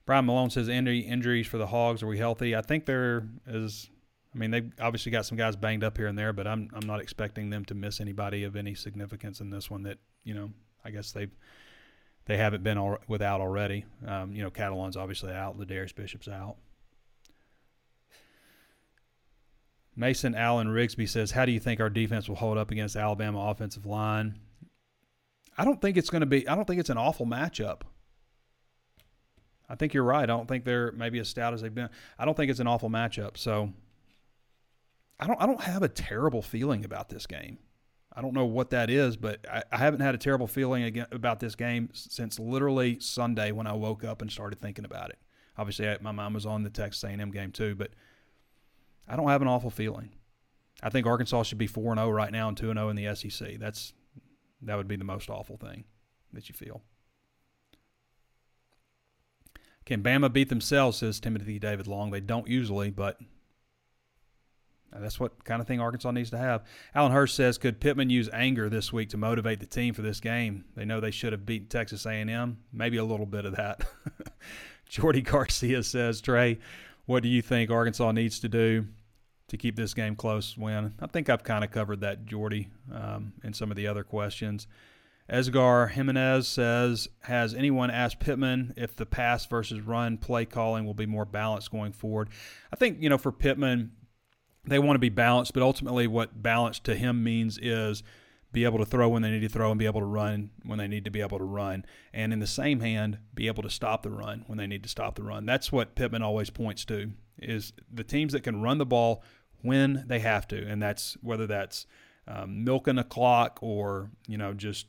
Brian 0.06 0.26
Malone 0.26 0.50
says 0.50 0.68
injury 0.68 1.00
injuries 1.02 1.46
for 1.46 1.60
the 1.60 1.68
Hogs. 1.68 2.02
Are 2.02 2.08
we 2.08 2.18
healthy? 2.18 2.56
I 2.56 2.62
think 2.62 2.86
there 2.86 3.28
is. 3.46 3.90
I 4.34 4.38
mean, 4.38 4.52
they've 4.52 4.72
obviously 4.80 5.12
got 5.12 5.26
some 5.26 5.38
guys 5.38 5.56
banged 5.56 5.84
up 5.84 5.98
here 5.98 6.08
and 6.08 6.18
there, 6.18 6.34
but 6.34 6.48
I'm 6.48 6.70
I'm 6.74 6.88
not 6.88 7.00
expecting 7.00 7.50
them 7.52 7.64
to 7.66 7.76
miss 7.76 8.02
anybody 8.02 8.44
of 8.44 8.56
any 8.56 8.74
significance 8.74 9.40
in 9.40 9.52
this 9.52 9.70
one. 9.70 9.84
That 9.84 10.00
you 10.24 10.34
know, 10.34 10.52
I 10.84 10.90
guess 10.90 11.12
they've 11.12 11.32
they 12.26 12.38
haven't 12.38 12.64
been 12.64 12.78
all, 12.78 12.98
without 13.08 13.42
already. 13.42 13.86
Um, 14.06 14.32
you 14.32 14.44
know, 14.44 14.50
Catalon's 14.50 14.98
obviously 14.98 15.32
out. 15.32 15.60
LaDarrius 15.60 15.96
Bishop's 15.96 16.28
out. 16.28 16.58
Mason 20.00 20.34
Allen 20.34 20.70
Rigsby 20.70 21.08
says, 21.08 21.32
"How 21.32 21.46
do 21.46 21.52
you 21.52 21.60
think 21.60 21.82
our 21.82 21.90
defense 21.90 22.30
will 22.30 22.38
hold 22.38 22.58
up 22.58 22.72
against 22.72 22.96
Alabama 22.96 23.50
offensive 23.50 23.86
line?" 23.86 24.40
I 25.58 25.66
don't 25.66 25.82
think 25.82 25.98
it's 25.98 26.10
going 26.10 26.22
to 26.22 26.26
be. 26.26 26.48
I 26.48 26.56
don't 26.56 26.66
think 26.66 26.80
it's 26.80 26.90
an 26.90 26.98
awful 26.98 27.26
matchup. 27.26 27.82
I 29.68 29.76
think 29.76 29.94
you're 29.94 30.06
right. 30.06 30.24
I 30.24 30.26
don't 30.26 30.48
think 30.48 30.64
they're 30.64 30.94
maybe 30.94 31.20
as 31.20 31.28
stout 31.28 31.54
as 31.54 31.62
they've 31.62 31.76
been. 31.76 31.90
I 32.18 32.24
don't 32.24 32.36
think 32.36 32.50
it's 32.50 32.62
an 32.62 32.68
awful 32.68 32.90
matchup. 32.90 33.36
So 33.36 33.74
I 35.20 35.28
don't. 35.28 35.42
I 35.42 35.46
don't 35.46 35.62
have 35.62 35.84
a 35.84 35.90
terrible 35.90 36.42
feeling 36.42 36.86
about 36.86 37.10
this 37.10 37.28
game. 37.28 37.58
I 38.16 38.22
don't 38.22 38.34
know 38.34 38.46
what 38.46 38.70
that 38.70 38.90
is, 38.90 39.18
but 39.18 39.46
I, 39.52 39.64
I 39.70 39.78
haven't 39.78 40.00
had 40.00 40.16
a 40.16 40.18
terrible 40.18 40.48
feeling 40.48 40.84
again 40.84 41.08
about 41.12 41.42
this 41.42 41.56
game 41.56 41.90
since 41.94 42.40
literally 42.40 43.00
Sunday 43.02 43.52
when 43.52 43.68
I 43.68 43.74
woke 43.74 44.06
up 44.06 44.22
and 44.22 44.32
started 44.32 44.60
thinking 44.60 44.86
about 44.86 45.10
it. 45.10 45.20
Obviously, 45.58 45.90
I, 45.90 45.98
my 46.00 46.14
mind 46.14 46.36
was 46.36 46.46
on 46.46 46.64
the 46.64 46.70
Texas 46.70 47.04
A&M 47.04 47.32
game 47.32 47.52
too, 47.52 47.76
but 47.76 47.92
I 49.10 49.16
don't 49.16 49.28
have 49.28 49.42
an 49.42 49.48
awful 49.48 49.72
feeling. 49.72 50.12
I 50.82 50.90
think 50.90 51.08
Arkansas 51.08 51.44
should 51.44 51.58
be 51.58 51.68
four 51.68 51.92
and 51.92 52.00
zero 52.00 52.10
oh 52.10 52.12
right 52.12 52.32
now 52.32 52.48
and 52.48 52.56
two 52.56 52.70
and 52.70 52.78
zero 52.78 52.88
oh 52.88 52.90
in 52.90 52.96
the 52.96 53.14
SEC. 53.16 53.60
That's 53.60 53.94
that 54.62 54.76
would 54.76 54.88
be 54.88 54.96
the 54.96 55.04
most 55.04 55.30
awful 55.30 55.58
thing 55.58 55.86
that 56.34 56.48
you 56.48 56.56
feel. 56.56 56.82
Can 59.86 60.04
Bama 60.04 60.32
beat 60.32 60.50
themselves? 60.50 60.98
Says 60.98 61.20
Timothy 61.20 61.58
David 61.58 61.88
Long. 61.88 62.12
They 62.12 62.20
don't 62.20 62.48
usually, 62.48 62.92
but 62.92 63.20
that's 64.92 65.20
what 65.20 65.44
kind 65.44 65.62
of 65.62 65.68
thing 65.68 65.80
Arkansas 65.80 66.12
needs 66.12 66.30
to 66.32 66.38
have. 66.38 66.64
Alan 66.94 67.12
Hurst 67.12 67.36
says, 67.36 67.58
could 67.58 67.80
Pittman 67.80 68.10
use 68.10 68.30
anger 68.34 68.70
this 68.70 68.92
week 68.92 69.10
to 69.10 69.18
motivate 69.18 69.60
the 69.60 69.66
team 69.66 69.94
for 69.94 70.02
this 70.02 70.20
game? 70.20 70.66
They 70.76 70.86
know 70.86 71.00
they 71.00 71.12
should 71.12 71.32
have 71.32 71.46
beaten 71.46 71.68
Texas 71.68 72.06
A&M. 72.06 72.58
Maybe 72.72 72.98
a 72.98 73.04
little 73.04 73.26
bit 73.26 73.46
of 73.46 73.56
that. 73.56 73.84
Jordy 74.90 75.22
Garcia 75.22 75.84
says, 75.84 76.22
Trey, 76.22 76.60
what 77.06 77.24
do 77.24 77.30
you 77.30 77.42
think 77.42 77.70
Arkansas 77.70 78.12
needs 78.12 78.40
to 78.40 78.50
do 78.50 78.88
to 79.50 79.58
keep 79.58 79.76
this 79.76 79.94
game 79.94 80.16
close 80.16 80.58
win. 80.58 80.94
I 81.00 81.08
think 81.08 81.30
I've 81.30 81.44
kind 81.44 81.64
of 81.64 81.72
covered 81.72 82.02
that, 82.02 82.26
Jordy, 82.26 82.70
um, 82.94 83.34
in 83.44 83.54
some 83.54 83.72
of 83.72 83.78
the 83.78 83.88
other 83.88 84.04
questions. 84.04 84.68
Esgar 85.30 85.92
Jimenez 85.92 86.48
says, 86.48 87.08
Has 87.22 87.54
anyone 87.54 87.92
asked 87.92 88.20
Pittman 88.20 88.74
if 88.76 88.96
the 88.96 89.06
pass 89.06 89.46
versus 89.46 89.82
run 89.82 90.18
play 90.18 90.46
calling 90.46 90.86
will 90.86 90.96
be 90.96 91.06
more 91.06 91.26
balanced 91.26 91.72
going 91.72 91.94
forward? 91.94 92.30
I 92.74 92.76
think, 92.76 92.98
you 93.02 93.10
know, 93.10 93.18
for 93.18 93.32
Pittman, 93.32 93.92
they 94.66 94.80
want 94.80 94.96
to 94.96 95.00
be 95.00 95.10
balanced, 95.10 95.54
but 95.54 95.64
ultimately 95.64 96.08
what 96.08 96.42
balance 96.42 96.80
to 96.80 96.96
him 96.96 97.24
means 97.24 97.60
is 97.62 98.04
be 98.52 98.64
able 98.64 98.80
to 98.80 98.86
throw 98.86 99.08
when 99.08 99.22
they 99.22 99.30
need 99.30 99.42
to 99.42 99.50
throw 99.50 99.70
and 99.70 99.78
be 99.78 99.86
able 99.86 100.02
to 100.02 100.06
run 100.08 100.50
when 100.64 100.80
they 100.80 100.88
need 100.88 101.06
to 101.06 101.12
be 101.12 101.22
able 101.22 101.38
to 101.38 101.44
run. 101.44 101.86
And 102.14 102.34
in 102.34 102.40
the 102.40 102.48
same 102.48 102.80
hand, 102.80 103.20
be 103.36 103.48
able 103.48 103.62
to 103.64 103.70
stop 103.70 104.02
the 104.02 104.10
run 104.10 104.44
when 104.48 104.58
they 104.58 104.66
need 104.66 104.84
to 104.84 104.90
stop 104.90 105.16
the 105.16 105.24
run. 105.24 105.46
That's 105.46 105.72
what 105.72 105.96
Pittman 105.96 106.24
always 106.24 106.50
points 106.50 106.86
to 106.86 107.12
is 107.38 107.74
the 107.92 108.04
teams 108.04 108.34
that 108.34 108.44
can 108.44 108.62
run 108.62 108.80
the 108.80 108.86
ball 108.86 109.24
when 109.62 110.06
they 110.08 110.20
have 110.20 110.48
to, 110.50 110.68
and 110.68 110.82
that's 110.82 111.18
whether 111.22 111.48
that's 111.48 111.86
um, 112.28 112.64
milking 112.64 112.98
a 112.98 113.04
clock 113.04 113.60
or 113.62 114.12
you 114.28 114.38
know 114.38 114.54
just 114.54 114.88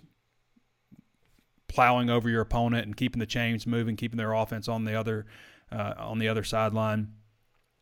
plowing 1.69 2.11
over 2.11 2.29
your 2.29 2.41
opponent 2.41 2.85
and 2.85 2.97
keeping 2.97 3.21
the 3.21 3.27
chains 3.27 3.67
moving, 3.67 3.97
keeping 3.97 4.19
their 4.19 4.33
offense 4.33 4.69
on 4.69 4.85
the 4.85 4.95
other 4.95 5.27
uh, 5.73 5.95
on 5.99 6.19
the 6.19 6.29
other 6.29 6.45
sideline. 6.45 7.13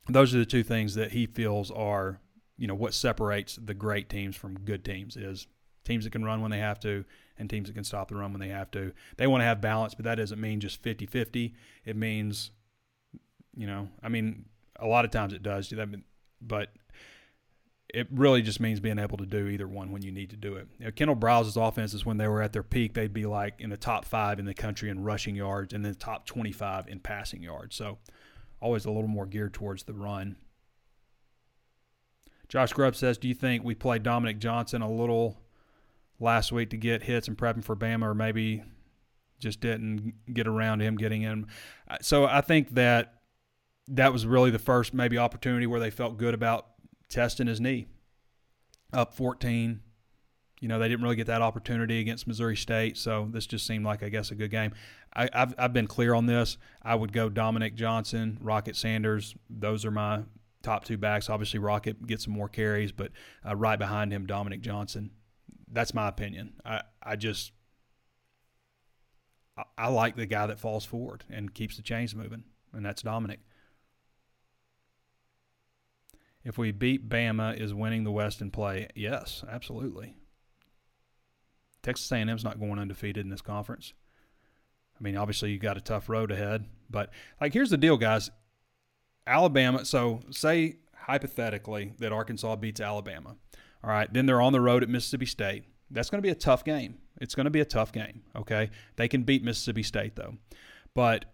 Those 0.09 0.35
are 0.35 0.39
the 0.39 0.47
two 0.47 0.63
things 0.63 0.95
that 0.95 1.13
he 1.13 1.27
feels 1.27 1.71
are 1.71 2.21
you 2.57 2.67
know 2.67 2.75
what 2.75 2.95
separates 2.95 3.57
the 3.57 3.75
great 3.75 4.09
teams 4.09 4.37
from 4.37 4.59
good 4.61 4.85
teams 4.85 5.17
is 5.17 5.47
teams 5.85 6.05
that 6.05 6.11
can 6.11 6.25
run 6.25 6.43
when 6.43 6.51
they 6.51 6.59
have 6.59 6.79
to 6.81 7.05
and 7.39 7.49
teams 7.49 7.69
that 7.69 7.75
can 7.75 7.85
stop 7.85 8.09
the 8.09 8.17
run 8.17 8.33
when 8.33 8.41
they 8.41 8.49
have 8.49 8.71
to. 8.73 8.93
They 9.17 9.27
want 9.27 9.43
to 9.43 9.47
have 9.47 9.61
balance, 9.61 9.95
but 9.95 10.05
that 10.05 10.17
doesn't 10.17 10.41
mean 10.41 10.61
just 10.61 10.83
50-50. 10.83 11.55
It 11.85 11.97
means 11.97 12.51
you 13.59 13.67
know, 13.67 13.89
I 14.03 14.09
mean, 14.09 14.45
a 14.79 14.87
lot 14.87 15.05
of 15.05 15.11
times 15.11 15.33
it 15.33 15.43
does. 15.43 15.69
Do 15.69 15.77
that 15.77 15.89
but 16.41 16.71
it 17.93 18.07
really 18.13 18.43
just 18.43 18.61
means 18.61 18.81
being 18.81 18.99
able 18.99 19.17
to 19.17 19.27
do 19.27 19.47
either 19.47 19.67
one 19.67 19.91
when 19.91 20.03
you 20.03 20.13
need 20.13 20.31
to 20.31 20.37
do 20.37 20.57
it. 20.57 20.69
You 20.79 20.87
know, 20.87 20.93
Kendal 20.93 21.15
Briles's 21.15 21.57
offenses, 21.57 22.05
when 22.05 22.19
they 22.19 22.29
were 22.29 22.43
at 22.43 22.53
their 22.53 22.63
peak, 22.63 22.95
they'd 22.95 23.13
be 23.15 23.25
like 23.25 23.55
in 23.61 23.71
the 23.71 23.79
top 23.79 24.05
five 24.05 24.39
in 24.39 24.45
the 24.45 24.55
country 24.55 24.91
in 24.91 25.03
rushing 25.03 25.35
yards 25.35 25.73
and 25.73 25.85
then 25.85 25.93
the 25.93 25.99
top 25.99 26.27
25 26.27 26.89
in 26.89 27.01
passing 27.01 27.43
yards. 27.43 27.77
So 27.77 27.99
always 28.61 28.85
a 28.85 28.91
little 28.91 29.09
more 29.09 29.25
geared 29.25 29.55
towards 29.55 29.85
the 29.85 29.95
run. 29.95 30.37
Josh 32.49 32.73
Grubb 32.73 32.95
says, 32.95 33.17
Do 33.17 33.29
you 33.29 33.35
think 33.35 33.65
we 33.65 33.75
played 33.75 34.03
Dominic 34.03 34.39
Johnson 34.39 34.83
a 34.83 34.91
little 34.91 35.39
last 36.21 36.53
week 36.53 36.71
to 36.71 36.77
get 36.77 37.03
hits 37.03 37.29
and 37.29 37.37
prepping 37.37 37.65
for 37.65 37.77
Bama, 37.77 38.03
or 38.05 38.15
maybe 38.15 38.63
just 39.39 39.61
didn't 39.61 40.15
get 40.33 40.47
around 40.47 40.81
him 40.81 40.97
getting 40.97 41.23
in? 41.23 41.47
So 42.01 42.27
I 42.27 42.41
think 42.41 42.75
that 42.75 43.18
that 43.89 44.13
was 44.13 44.27
really 44.27 44.51
the 44.51 44.59
first 44.59 44.93
maybe 44.93 45.19
opportunity 45.19 45.67
where 45.67 45.81
they 45.81 45.91
felt 45.91 46.19
good 46.19 46.35
about 46.35 46.67
testing 47.09 47.47
his 47.47 47.61
knee. 47.61 47.87
Up 48.93 49.15
14. 49.15 49.81
You 50.61 50.69
know, 50.69 50.79
they 50.79 50.89
didn't 50.89 51.03
really 51.03 51.17
get 51.17 51.29
that 51.29 51.41
opportunity 51.41 52.01
against 52.01 52.27
Missouri 52.27 52.57
State, 52.57 52.97
so 52.97 53.29
this 53.31 53.47
just 53.47 53.65
seemed 53.65 53.85
like, 53.85 54.03
I 54.03 54.09
guess, 54.09 54.33
a 54.33 54.35
good 54.35 54.51
game. 54.51 54.73
I, 55.15 55.29
have 55.33 55.55
I've 55.57 55.73
been 55.73 55.87
clear 55.87 56.15
on 56.15 56.27
this. 56.27 56.59
I 56.83 56.97
would 56.97 57.13
go 57.13 57.29
Dominic 57.29 57.77
Johnson, 57.77 58.39
Rocket 58.41 58.75
Sanders. 58.75 59.37
Those 59.49 59.85
are 59.85 59.93
my 59.93 60.23
top 60.63 60.85
two 60.85 60.99
backs. 60.99 61.31
Obviously, 61.31 61.61
Rocket 61.61 62.05
gets 62.07 62.25
some 62.25 62.33
more 62.33 62.49
carries, 62.49 62.91
but 62.91 63.13
uh, 63.47 63.55
right 63.55 63.79
behind 63.79 64.13
him, 64.13 64.27
Dominic 64.27 64.61
Johnson. 64.61 65.13
That's 65.71 65.95
my 65.95 66.09
opinion. 66.09 66.55
I, 66.65 66.83
I 67.01 67.15
just 67.15 67.53
I, 69.57 69.63
I 69.77 69.89
like 69.89 70.17
the 70.17 70.27
guy 70.27 70.49
that 70.49 70.59
falls 70.59 70.85
forward 70.85 71.25
and 71.31 71.55
keeps 71.55 71.77
the 71.77 71.83
chains 71.83 72.17
moving, 72.17 72.43
and 72.73 72.85
that's 72.85 73.03
Dominic 73.03 73.39
if 76.45 76.59
we 76.59 76.73
beat 76.73 77.09
Bama, 77.09 77.59
is 77.59 77.75
winning 77.75 78.05
the 78.05 78.11
West 78.11 78.41
in 78.41 78.51
play? 78.51 78.89
Yes, 78.95 79.45
absolutely. 79.49 80.17
Texas 81.83 82.11
A&M's 82.11 82.45
not 82.45 82.59
going 82.61 82.79
undefeated 82.79 83.25
in 83.25 83.31
this 83.31 83.41
conference. 83.41 83.93
I 84.99 85.03
mean, 85.03 85.17
obviously 85.17 85.51
you 85.51 85.59
got 85.59 85.77
a 85.77 85.81
tough 85.81 86.09
road 86.09 86.31
ahead, 86.31 86.67
but 86.91 87.11
like 87.41 87.53
here's 87.53 87.71
the 87.71 87.77
deal, 87.77 87.97
guys. 87.97 88.31
Alabama. 89.27 89.85
So 89.85 90.21
say 90.31 90.77
hypothetically 90.95 91.93
that 91.99 92.13
Arkansas 92.13 92.57
beats 92.57 92.81
Alabama. 92.81 93.37
All 93.85 93.91
right, 93.91 94.13
then 94.13 94.27
they're 94.27 94.41
on 94.41 94.53
the 94.53 94.61
road 94.61 94.83
at 94.83 94.89
Mississippi 94.89 95.27
State. 95.27 95.65
That's 95.91 96.11
going 96.11 96.19
to 96.19 96.27
be 96.27 96.33
a 96.33 96.35
tough 96.35 96.65
game. 96.65 96.99
It's 97.21 97.35
going 97.35 97.45
to 97.45 97.51
be 97.51 97.61
a 97.61 97.65
tough 97.65 97.93
game. 97.93 98.23
Okay, 98.35 98.71
they 98.97 99.09
can 99.09 99.23
beat 99.23 99.45
Mississippi 99.45 99.83
State 99.83 100.17
though, 100.17 100.35
but 100.95 101.27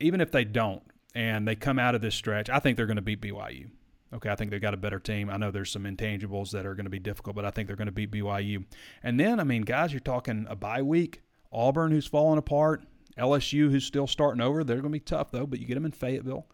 even 0.00 0.20
if 0.20 0.32
they 0.32 0.44
don't 0.44 0.82
and 1.14 1.46
they 1.46 1.54
come 1.54 1.78
out 1.78 1.94
of 1.94 2.00
this 2.00 2.14
stretch, 2.14 2.50
I 2.50 2.58
think 2.58 2.76
they're 2.76 2.86
going 2.86 2.96
to 2.96 3.02
beat 3.02 3.20
BYU. 3.20 3.70
Okay, 4.14 4.28
I 4.28 4.34
think 4.34 4.50
they've 4.50 4.60
got 4.60 4.74
a 4.74 4.78
better 4.78 4.98
team. 4.98 5.30
I 5.30 5.38
know 5.38 5.50
there's 5.50 5.70
some 5.70 5.84
intangibles 5.84 6.50
that 6.50 6.66
are 6.66 6.74
going 6.74 6.84
to 6.84 6.90
be 6.90 6.98
difficult, 6.98 7.34
but 7.34 7.46
I 7.46 7.50
think 7.50 7.66
they're 7.66 7.76
going 7.76 7.86
to 7.86 7.92
beat 7.92 8.10
BYU. 8.10 8.64
And 9.02 9.18
then, 9.18 9.40
I 9.40 9.44
mean, 9.44 9.62
guys, 9.62 9.92
you're 9.92 10.00
talking 10.00 10.46
a 10.50 10.56
bye 10.56 10.82
week. 10.82 11.22
Auburn, 11.50 11.92
who's 11.92 12.06
falling 12.06 12.38
apart. 12.38 12.84
LSU, 13.18 13.70
who's 13.70 13.84
still 13.84 14.06
starting 14.06 14.40
over. 14.40 14.64
They're 14.64 14.76
going 14.76 14.92
to 14.92 14.98
be 14.98 15.00
tough, 15.00 15.30
though, 15.30 15.46
but 15.46 15.60
you 15.60 15.66
get 15.66 15.74
them 15.74 15.86
in 15.86 15.92
Fayetteville. 15.92 16.46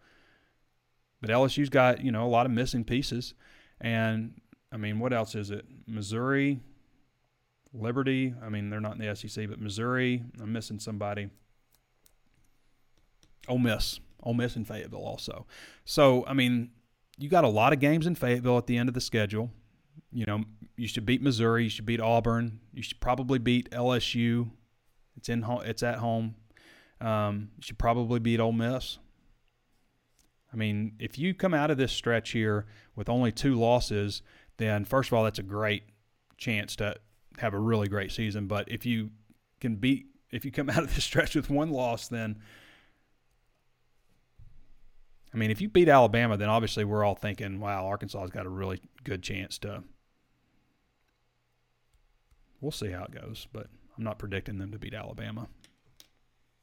But 1.21 1.29
LSU's 1.29 1.69
got, 1.69 2.01
you 2.01 2.11
know, 2.11 2.25
a 2.25 2.29
lot 2.29 2.45
of 2.45 2.51
missing 2.51 2.85
pieces. 2.85 3.33
And, 3.81 4.39
I 4.71 4.77
mean, 4.77 4.99
what 4.99 5.11
else 5.11 5.35
is 5.35 5.51
it? 5.51 5.65
Missouri, 5.85 6.59
Liberty. 7.73 8.33
I 8.41 8.49
mean, 8.49 8.69
they're 8.69 8.79
not 8.79 8.97
in 8.97 9.05
the 9.05 9.15
SEC, 9.15 9.49
but 9.49 9.59
Missouri. 9.59 10.23
I'm 10.41 10.53
missing 10.53 10.79
somebody. 10.79 11.29
Ole 13.47 13.57
Miss. 13.57 13.99
Ole 14.23 14.33
Miss 14.33 14.55
and 14.55 14.67
Fayetteville 14.67 14.99
also. 14.99 15.45
So, 15.85 16.25
I 16.25 16.33
mean, 16.33 16.71
you 17.19 17.29
got 17.29 17.43
a 17.43 17.49
lot 17.49 17.73
of 17.73 17.79
games 17.79 18.07
in 18.07 18.15
Fayetteville 18.15 18.57
at 18.57 18.65
the 18.65 18.77
end 18.77 18.89
of 18.89 18.95
the 18.95 19.01
schedule. 19.01 19.51
You 20.11 20.25
know, 20.25 20.43
you 20.77 20.87
should 20.87 21.05
beat 21.05 21.21
Missouri. 21.21 21.65
You 21.65 21.69
should 21.69 21.85
beat 21.85 21.99
Auburn. 21.99 22.59
You 22.73 22.81
should 22.81 22.99
probably 22.99 23.37
beat 23.37 23.69
LSU. 23.71 24.49
It's 25.17 25.29
in 25.29 25.45
it's 25.65 25.83
at 25.83 25.99
home. 25.99 26.35
Um, 27.01 27.49
you 27.57 27.63
should 27.63 27.77
probably 27.77 28.19
beat 28.19 28.39
Ole 28.39 28.53
Miss. 28.53 28.97
I 30.51 30.55
mean, 30.55 30.93
if 30.99 31.19
you 31.19 31.33
come 31.33 31.53
out 31.53 31.69
of 31.69 31.77
this 31.77 31.91
stretch 31.91 32.31
here 32.31 32.65
with 32.95 33.09
only 33.09 33.31
two 33.31 33.55
losses, 33.55 34.21
then 34.57 34.85
first 34.85 35.09
of 35.09 35.13
all, 35.13 35.23
that's 35.23 35.39
a 35.39 35.43
great 35.43 35.83
chance 36.37 36.75
to 36.77 36.95
have 37.37 37.53
a 37.53 37.59
really 37.59 37.87
great 37.87 38.11
season. 38.11 38.47
But 38.47 38.71
if 38.71 38.85
you 38.85 39.11
can 39.59 39.75
beat, 39.75 40.07
if 40.31 40.45
you 40.45 40.51
come 40.51 40.69
out 40.71 40.83
of 40.83 40.95
this 40.95 41.03
stretch 41.03 41.35
with 41.35 41.49
one 41.49 41.69
loss, 41.69 42.07
then 42.07 42.39
I 45.33 45.37
mean, 45.37 45.51
if 45.51 45.61
you 45.61 45.69
beat 45.69 45.89
Alabama, 45.89 46.37
then 46.37 46.49
obviously 46.49 46.83
we're 46.83 47.03
all 47.03 47.15
thinking, 47.15 47.59
wow, 47.59 47.85
Arkansas's 47.85 48.31
got 48.31 48.45
a 48.45 48.49
really 48.49 48.81
good 49.03 49.21
chance 49.21 49.57
to. 49.59 49.83
We'll 52.61 52.71
see 52.71 52.91
how 52.91 53.03
it 53.03 53.11
goes, 53.11 53.47
but 53.53 53.67
I'm 53.97 54.03
not 54.03 54.19
predicting 54.19 54.57
them 54.57 54.71
to 54.71 54.79
beat 54.79 54.93
Alabama. 54.93 55.47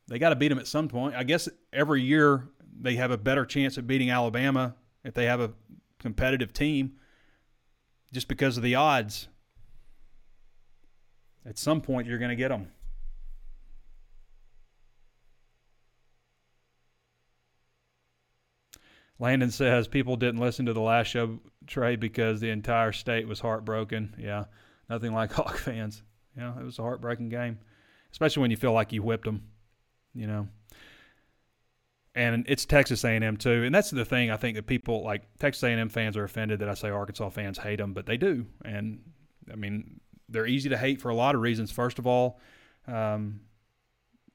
They 0.09 0.19
got 0.19 0.31
to 0.31 0.37
beat 0.37 0.49
them 0.49 0.59
at 0.59 0.67
some 0.67 0.89
point. 0.89 1.15
I 1.15 1.23
guess 1.23 1.49
every 1.73 2.03
year 2.03 2.49
they 2.81 2.97
have 2.97 3.11
a 3.11 3.19
better 3.19 3.45
chance 3.45 3.77
of 3.77 3.87
beating 3.87 4.11
Alabama 4.11 4.75
if 5.05 5.15
they 5.15 5.27
have 5.27 5.41
a 5.41 5.53
competitive 5.99 6.53
team 6.53 6.95
just 8.13 8.29
because 8.29 8.57
of 8.57 8.63
the 8.63 8.75
odds. 8.75 9.29
At 11.45 11.59
some 11.59 11.81
point, 11.81 12.09
you're 12.09 12.19
going 12.19 12.31
to 12.31 12.37
get 12.37 12.49
them. 12.49 12.69
Landon 19.19 19.51
says 19.51 19.89
people 19.89 20.17
didn't 20.17 20.41
listen 20.41 20.67
to 20.67 20.73
the 20.73 20.81
last 20.81 21.07
show, 21.07 21.41
Trey, 21.67 21.97
because 21.97 22.41
the 22.41 22.51
entire 22.51 22.93
state 22.93 23.27
was 23.27 23.41
heartbroken. 23.41 24.15
Yeah, 24.19 24.45
nothing 24.91 25.13
like 25.13 25.33
Hawk 25.35 25.57
fans. 25.57 26.03
Yeah, 26.37 26.59
it 26.59 26.65
was 26.65 26.79
a 26.79 26.83
heartbreaking 26.83 27.31
game, 27.31 27.59
especially 28.13 28.43
when 28.43 28.51
you 28.51 28.57
feel 28.57 28.73
like 28.73 28.93
you 28.93 29.03
whipped 29.03 29.25
them. 29.25 29.45
You 30.15 30.27
know, 30.27 30.49
and 32.15 32.47
it's 32.49 32.65
Texas 32.65 33.05
A&M 33.05 33.37
too, 33.37 33.65
and 33.65 33.75
that's 33.75 33.91
the 33.91 34.05
thing. 34.05 34.31
I 34.31 34.37
think 34.37 34.57
that 34.57 34.67
people 34.67 35.05
like 35.05 35.23
Texas 35.39 35.63
A&M 35.63 35.91
fans 35.91 36.17
are 36.17 36.25
offended 36.25 36.61
that 36.61 36.69
I 36.69 36.75
say 36.75 36.89
Arkansas 36.89 37.29
fans 37.29 37.59
hate 37.59 37.77
them, 37.77 37.93
but 37.93 38.07
they 38.07 38.17
do. 38.17 38.47
And 38.65 39.01
I 39.53 39.57
mean, 39.57 40.01
they're 40.29 40.47
easy 40.47 40.71
to 40.71 40.79
hate 40.79 41.01
for 41.01 41.11
a 41.11 41.15
lot 41.15 41.35
of 41.35 41.43
reasons. 41.43 41.71
First 41.71 41.99
of 41.99 42.07
all, 42.07 42.41
um, 42.89 43.41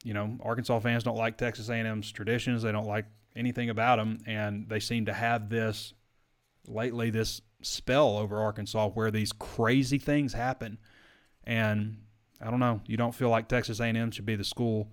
you 0.03 0.13
know, 0.13 0.37
Arkansas 0.43 0.79
fans 0.79 1.03
don't 1.03 1.17
like 1.17 1.37
Texas 1.37 1.69
A&M's 1.69 2.11
traditions. 2.11 2.61
They 2.61 2.71
don't 2.71 2.87
like 2.87 3.05
anything 3.35 3.69
about 3.69 3.97
them, 3.97 4.19
and 4.25 4.67
they 4.69 4.79
seem 4.79 5.05
to 5.05 5.13
have 5.13 5.49
this 5.49 5.93
lately 6.67 7.09
this 7.09 7.41
spell 7.61 8.17
over 8.17 8.39
Arkansas 8.39 8.89
where 8.89 9.11
these 9.11 9.31
crazy 9.31 9.97
things 9.97 10.33
happen, 10.33 10.77
and 11.43 11.97
I 12.41 12.49
don't 12.49 12.59
know. 12.59 12.81
You 12.87 12.97
don't 12.97 13.15
feel 13.15 13.29
like 13.29 13.47
Texas 13.47 13.79
A&M 13.79 14.11
should 14.11 14.25
be 14.25 14.35
the 14.35 14.43
school 14.43 14.91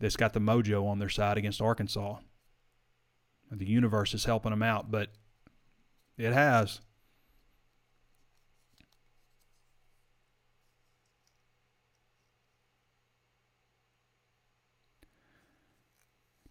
that's 0.00 0.16
got 0.16 0.32
the 0.32 0.40
mojo 0.40 0.86
on 0.86 0.98
their 0.98 1.08
side 1.08 1.38
against 1.38 1.60
Arkansas. 1.60 2.16
The 3.50 3.66
universe 3.66 4.14
is 4.14 4.24
helping 4.24 4.50
them 4.50 4.62
out, 4.62 4.90
but 4.90 5.10
it 6.16 6.32
has. 6.32 6.80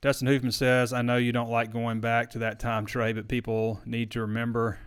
Dustin 0.02 0.30
Hoofman 0.30 0.54
says, 0.54 0.94
I 0.94 1.02
know 1.02 1.18
you 1.18 1.34
don't 1.34 1.50
like 1.50 1.74
going 1.74 2.00
back 2.00 2.30
to 2.32 2.40
that 2.40 2.60
time, 2.60 2.86
Trey, 2.86 3.12
but 3.12 3.28
people 3.28 3.82
need 3.86 4.12
to 4.12 4.22
remember 4.22 4.80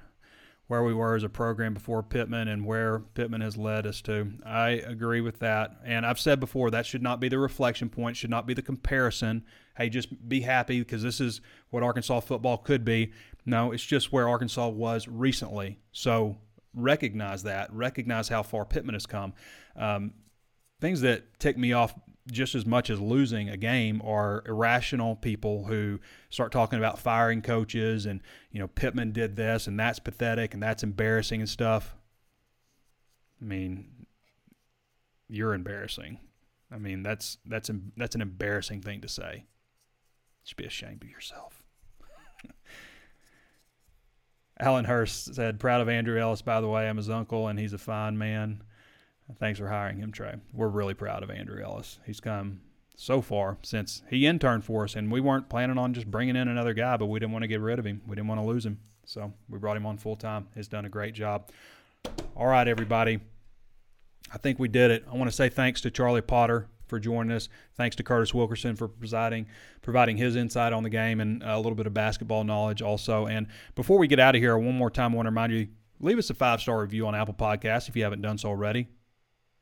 where 0.69 0.83
we 0.83 0.95
were 0.95 1.15
as 1.15 1.23
a 1.23 1.29
program 1.29 1.75
before 1.75 2.03
Pittman 2.03 2.49
and 2.49 2.65
where 2.65 3.01
Pittman 3.01 3.43
has 3.43 3.59
led 3.59 3.87
us 3.87 4.01
to. 4.03 4.33
I 4.47 4.71
agree 4.71 5.21
with 5.21 5.41
that. 5.41 5.77
And 5.85 6.07
I've 6.07 6.19
said 6.19 6.41
before, 6.41 6.71
that 6.71 6.87
should 6.87 7.03
not 7.03 7.21
be 7.21 7.29
the 7.29 7.39
reflection 7.39 7.91
point, 7.91 8.17
should 8.17 8.31
not 8.31 8.47
be 8.47 8.55
the 8.55 8.63
comparison. 8.63 9.45
Hey, 9.77 9.91
just 9.91 10.29
be 10.31 10.41
happy 10.41 10.79
because 10.79 11.03
this 11.03 11.21
is 11.21 11.43
what 11.69 11.83
Arkansas 11.83 12.21
football 12.21 12.57
could 12.57 12.83
be. 12.83 13.13
No, 13.45 13.73
it's 13.73 13.85
just 13.85 14.13
where 14.13 14.27
Arkansas 14.27 14.69
was 14.69 15.07
recently. 15.09 15.79
So 15.93 16.39
recognize 16.73 17.43
that, 17.43 17.71
recognize 17.75 18.29
how 18.29 18.43
far 18.43 18.65
Pittman 18.65 18.95
has 18.95 19.05
come. 19.05 19.35
Um, 19.77 20.15
things 20.81 21.03
that 21.03 21.39
tick 21.39 21.59
me 21.59 21.75
off 21.75 21.93
just 22.31 22.55
as 22.55 22.65
much 22.65 22.89
as 22.89 23.01
losing 23.01 23.49
a 23.49 23.57
game 23.57 24.01
are 24.05 24.43
irrational 24.47 25.17
people 25.17 25.65
who 25.65 25.99
start 26.31 26.53
talking 26.53 26.79
about 26.79 26.99
firing 26.99 27.43
coaches 27.43 28.07
and 28.07 28.21
you 28.51 28.61
know 28.61 28.69
Pittman 28.69 29.13
did 29.13 29.35
this 29.37 29.67
and 29.67 29.79
that's 29.79 29.99
pathetic 29.99 30.55
and 30.55 30.63
that's 30.63 30.83
embarrassing 30.83 31.41
and 31.41 31.49
stuff. 31.49 31.97
I 33.41 33.45
mean, 33.45 34.07
you're 35.29 35.55
embarrassing. 35.55 36.21
I 36.71 36.79
mean, 36.79 37.03
that's 37.03 37.39
that's 37.45 37.71
that's 37.97 38.15
an 38.15 38.23
embarrassing 38.23 38.83
thing 38.83 39.01
to 39.01 39.09
say. 39.09 39.45
You 39.45 40.45
should 40.45 40.57
be 40.57 40.65
ashamed 40.65 41.03
of 41.03 41.11
yourself. 41.11 41.65
Alan 44.61 44.85
Hurst 44.85 45.35
said, 45.35 45.59
"Proud 45.59 45.81
of 45.81 45.89
Andrew 45.89 46.21
Ellis, 46.21 46.43
by 46.43 46.61
the 46.61 46.69
way. 46.69 46.89
I'm 46.89 46.97
his 46.97 47.11
uncle, 47.11 47.49
and 47.49 47.59
he's 47.59 47.73
a 47.73 47.79
fine 47.79 48.17
man." 48.17 48.63
Thanks 49.39 49.59
for 49.59 49.69
hiring 49.69 49.99
him, 49.99 50.13
Trey. 50.13 50.37
We're 50.53 50.69
really 50.69 50.95
proud 50.95 51.23
of 51.23 51.31
Andrew 51.31 51.63
Ellis. 51.63 51.99
He's 52.07 52.21
come 52.21 52.61
so 52.97 53.21
far 53.21 53.59
since 53.63 54.03
he 54.09 54.27
interned 54.27 54.65
for 54.65 54.85
us, 54.85 54.95
and 54.95 55.11
we 55.11 55.21
weren't 55.21 55.49
planning 55.49 55.79
on 55.79 55.95
just 55.95 56.11
bringing 56.11 56.37
in 56.37 56.49
another 56.49 56.75
guy, 56.75 56.97
but 56.97 57.07
we 57.07 57.19
didn't 57.19 57.33
want 57.33 57.43
to 57.43 57.49
get 57.49 57.61
rid 57.61 57.79
of 57.79 57.87
him. 57.87 58.03
We 58.07 58.15
didn't 58.15 58.29
want 58.29 58.41
to 58.41 58.47
lose 58.47 58.65
him. 58.65 58.79
So 59.05 59.33
we 59.49 59.59
brought 59.59 59.77
him 59.77 59.87
on 59.87 59.99
full 59.99 60.17
time. 60.17 60.49
He's 60.55 60.69
done 60.69 60.85
a 60.85 60.89
great 60.89 61.15
job. 61.15 61.51
All 62.37 62.47
right, 62.47 62.67
everybody. 62.67 63.21
I 64.33 64.39
think 64.39 64.59
we 64.59 64.69
did 64.69 64.91
it. 64.91 65.05
I 65.11 65.17
want 65.17 65.29
to 65.31 65.37
say 65.37 65.49
thanks 65.49 65.81
to 65.83 65.91
Charlie 65.91 66.21
Potter 66.21 66.69
for 66.87 66.99
joining 66.99 67.35
us. 67.35 67.49
Thanks 67.77 67.97
to 67.97 68.03
Curtis 68.03 68.33
Wilkerson 68.33 68.77
for 68.77 68.89
presiding, 68.89 69.47
providing 69.83 70.17
his 70.17 70.37
insight 70.37 70.73
on 70.73 70.83
the 70.83 70.91
game 70.91 71.21
and 71.21 71.43
a 71.43 71.57
little 71.57 71.75
bit 71.75 71.87
of 71.87 71.95
basketball 71.95 72.45
knowledge 72.45 72.83
also. 72.83 73.27
And 73.27 73.47
before 73.75 73.99
we 73.99 74.07
get 74.07 74.21
out 74.21 74.35
of 74.35 74.41
here, 74.41 74.57
one 74.57 74.77
more 74.77 74.91
time, 74.91 75.13
I 75.13 75.17
want 75.17 75.27
to 75.27 75.31
remind 75.31 75.53
you 75.53 75.69
leave 76.01 76.19
us 76.19 76.31
a 76.31 76.35
five 76.35 76.61
star 76.61 76.81
review 76.81 77.07
on 77.07 77.15
Apple 77.15 77.35
Podcasts 77.35 77.89
if 77.89 77.97
you 77.97 78.05
haven't 78.05 78.23
done 78.23 78.39
so 78.39 78.49
already. 78.49 78.89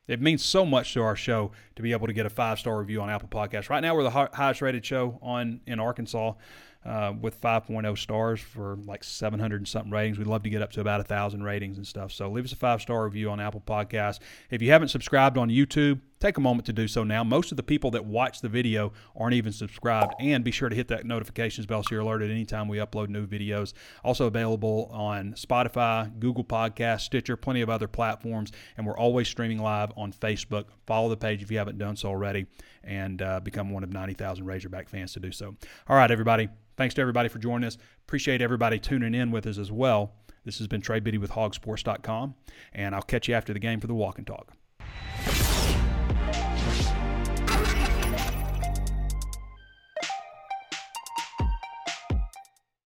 It 0.08 0.20
means 0.20 0.44
so 0.44 0.66
much 0.66 0.92
to 0.94 1.02
our 1.02 1.14
show 1.14 1.52
to 1.76 1.82
be 1.82 1.92
able 1.92 2.08
to 2.08 2.12
get 2.12 2.26
a 2.26 2.30
five 2.30 2.58
star 2.58 2.78
review 2.78 3.00
on 3.00 3.10
Apple 3.10 3.28
Podcasts. 3.28 3.70
Right 3.70 3.80
now, 3.80 3.94
we're 3.94 4.02
the 4.02 4.28
highest 4.32 4.60
rated 4.60 4.84
show 4.84 5.18
on 5.22 5.60
in 5.66 5.78
Arkansas 5.78 6.34
uh, 6.84 7.12
with 7.20 7.40
5.0 7.40 7.98
stars 7.98 8.40
for 8.40 8.76
like 8.86 9.04
700 9.04 9.56
and 9.60 9.68
something 9.68 9.92
ratings. 9.92 10.18
We'd 10.18 10.26
love 10.26 10.42
to 10.44 10.50
get 10.50 10.62
up 10.62 10.72
to 10.72 10.80
about 10.80 11.00
a 11.00 11.04
thousand 11.04 11.44
ratings 11.44 11.76
and 11.76 11.86
stuff. 11.86 12.12
So 12.12 12.30
leave 12.30 12.44
us 12.44 12.52
a 12.52 12.56
five 12.56 12.80
star 12.80 13.04
review 13.04 13.30
on 13.30 13.40
Apple 13.40 13.62
Podcasts. 13.64 14.18
If 14.50 14.62
you 14.62 14.70
haven't 14.72 14.88
subscribed 14.88 15.38
on 15.38 15.48
YouTube, 15.48 16.00
take 16.20 16.36
a 16.36 16.40
moment 16.40 16.66
to 16.66 16.72
do 16.72 16.86
so 16.86 17.02
now. 17.02 17.24
Most 17.24 17.50
of 17.50 17.56
the 17.56 17.62
people 17.62 17.90
that 17.92 18.04
watch 18.04 18.40
the 18.40 18.48
video 18.48 18.92
aren't 19.16 19.34
even 19.34 19.52
subscribed, 19.52 20.14
and 20.20 20.44
be 20.44 20.50
sure 20.50 20.68
to 20.68 20.76
hit 20.76 20.88
that 20.88 21.04
notifications 21.04 21.66
bell 21.66 21.82
so 21.82 21.88
you're 21.92 22.00
alerted 22.00 22.30
anytime 22.30 22.68
we 22.68 22.76
upload 22.78 23.08
new 23.08 23.26
videos. 23.26 23.72
Also 24.04 24.26
available 24.26 24.88
on 24.92 25.32
Spotify, 25.32 26.16
Google 26.20 26.44
Podcast, 26.44 27.00
Stitcher, 27.00 27.36
plenty 27.36 27.62
of 27.62 27.70
other 27.70 27.88
platforms, 27.88 28.52
and 28.76 28.86
we're 28.86 28.98
always 28.98 29.28
streaming 29.28 29.58
live 29.58 29.90
on 29.96 30.12
Facebook. 30.12 30.66
Follow 30.86 31.08
the 31.08 31.16
page 31.16 31.42
if 31.42 31.50
you 31.50 31.58
haven't 31.58 31.78
done 31.78 31.96
so 31.96 32.08
already, 32.08 32.46
and 32.84 33.22
uh, 33.22 33.40
become 33.40 33.70
one 33.70 33.82
of 33.82 33.92
90,000 33.92 34.44
Razorback 34.44 34.88
fans 34.88 35.12
to 35.14 35.20
do 35.20 35.32
so. 35.32 35.56
All 35.88 35.96
right, 35.96 36.10
everybody. 36.10 36.48
Thanks 36.76 36.94
to 36.94 37.00
everybody 37.00 37.28
for 37.28 37.38
joining 37.38 37.66
us. 37.66 37.78
Appreciate 38.06 38.40
everybody 38.42 38.78
tuning 38.78 39.14
in 39.14 39.30
with 39.30 39.46
us 39.46 39.58
as 39.58 39.72
well. 39.72 40.14
This 40.44 40.58
has 40.58 40.66
been 40.66 40.80
Trey 40.80 41.00
Biddy 41.00 41.18
with 41.18 41.32
hogsports.com, 41.32 42.34
and 42.72 42.94
I'll 42.94 43.02
catch 43.02 43.28
you 43.28 43.34
after 43.34 43.52
the 43.52 43.58
game 43.58 43.80
for 43.80 43.86
the 43.86 43.94
walk 43.94 44.18
and 44.18 44.26
talk. 44.26 44.52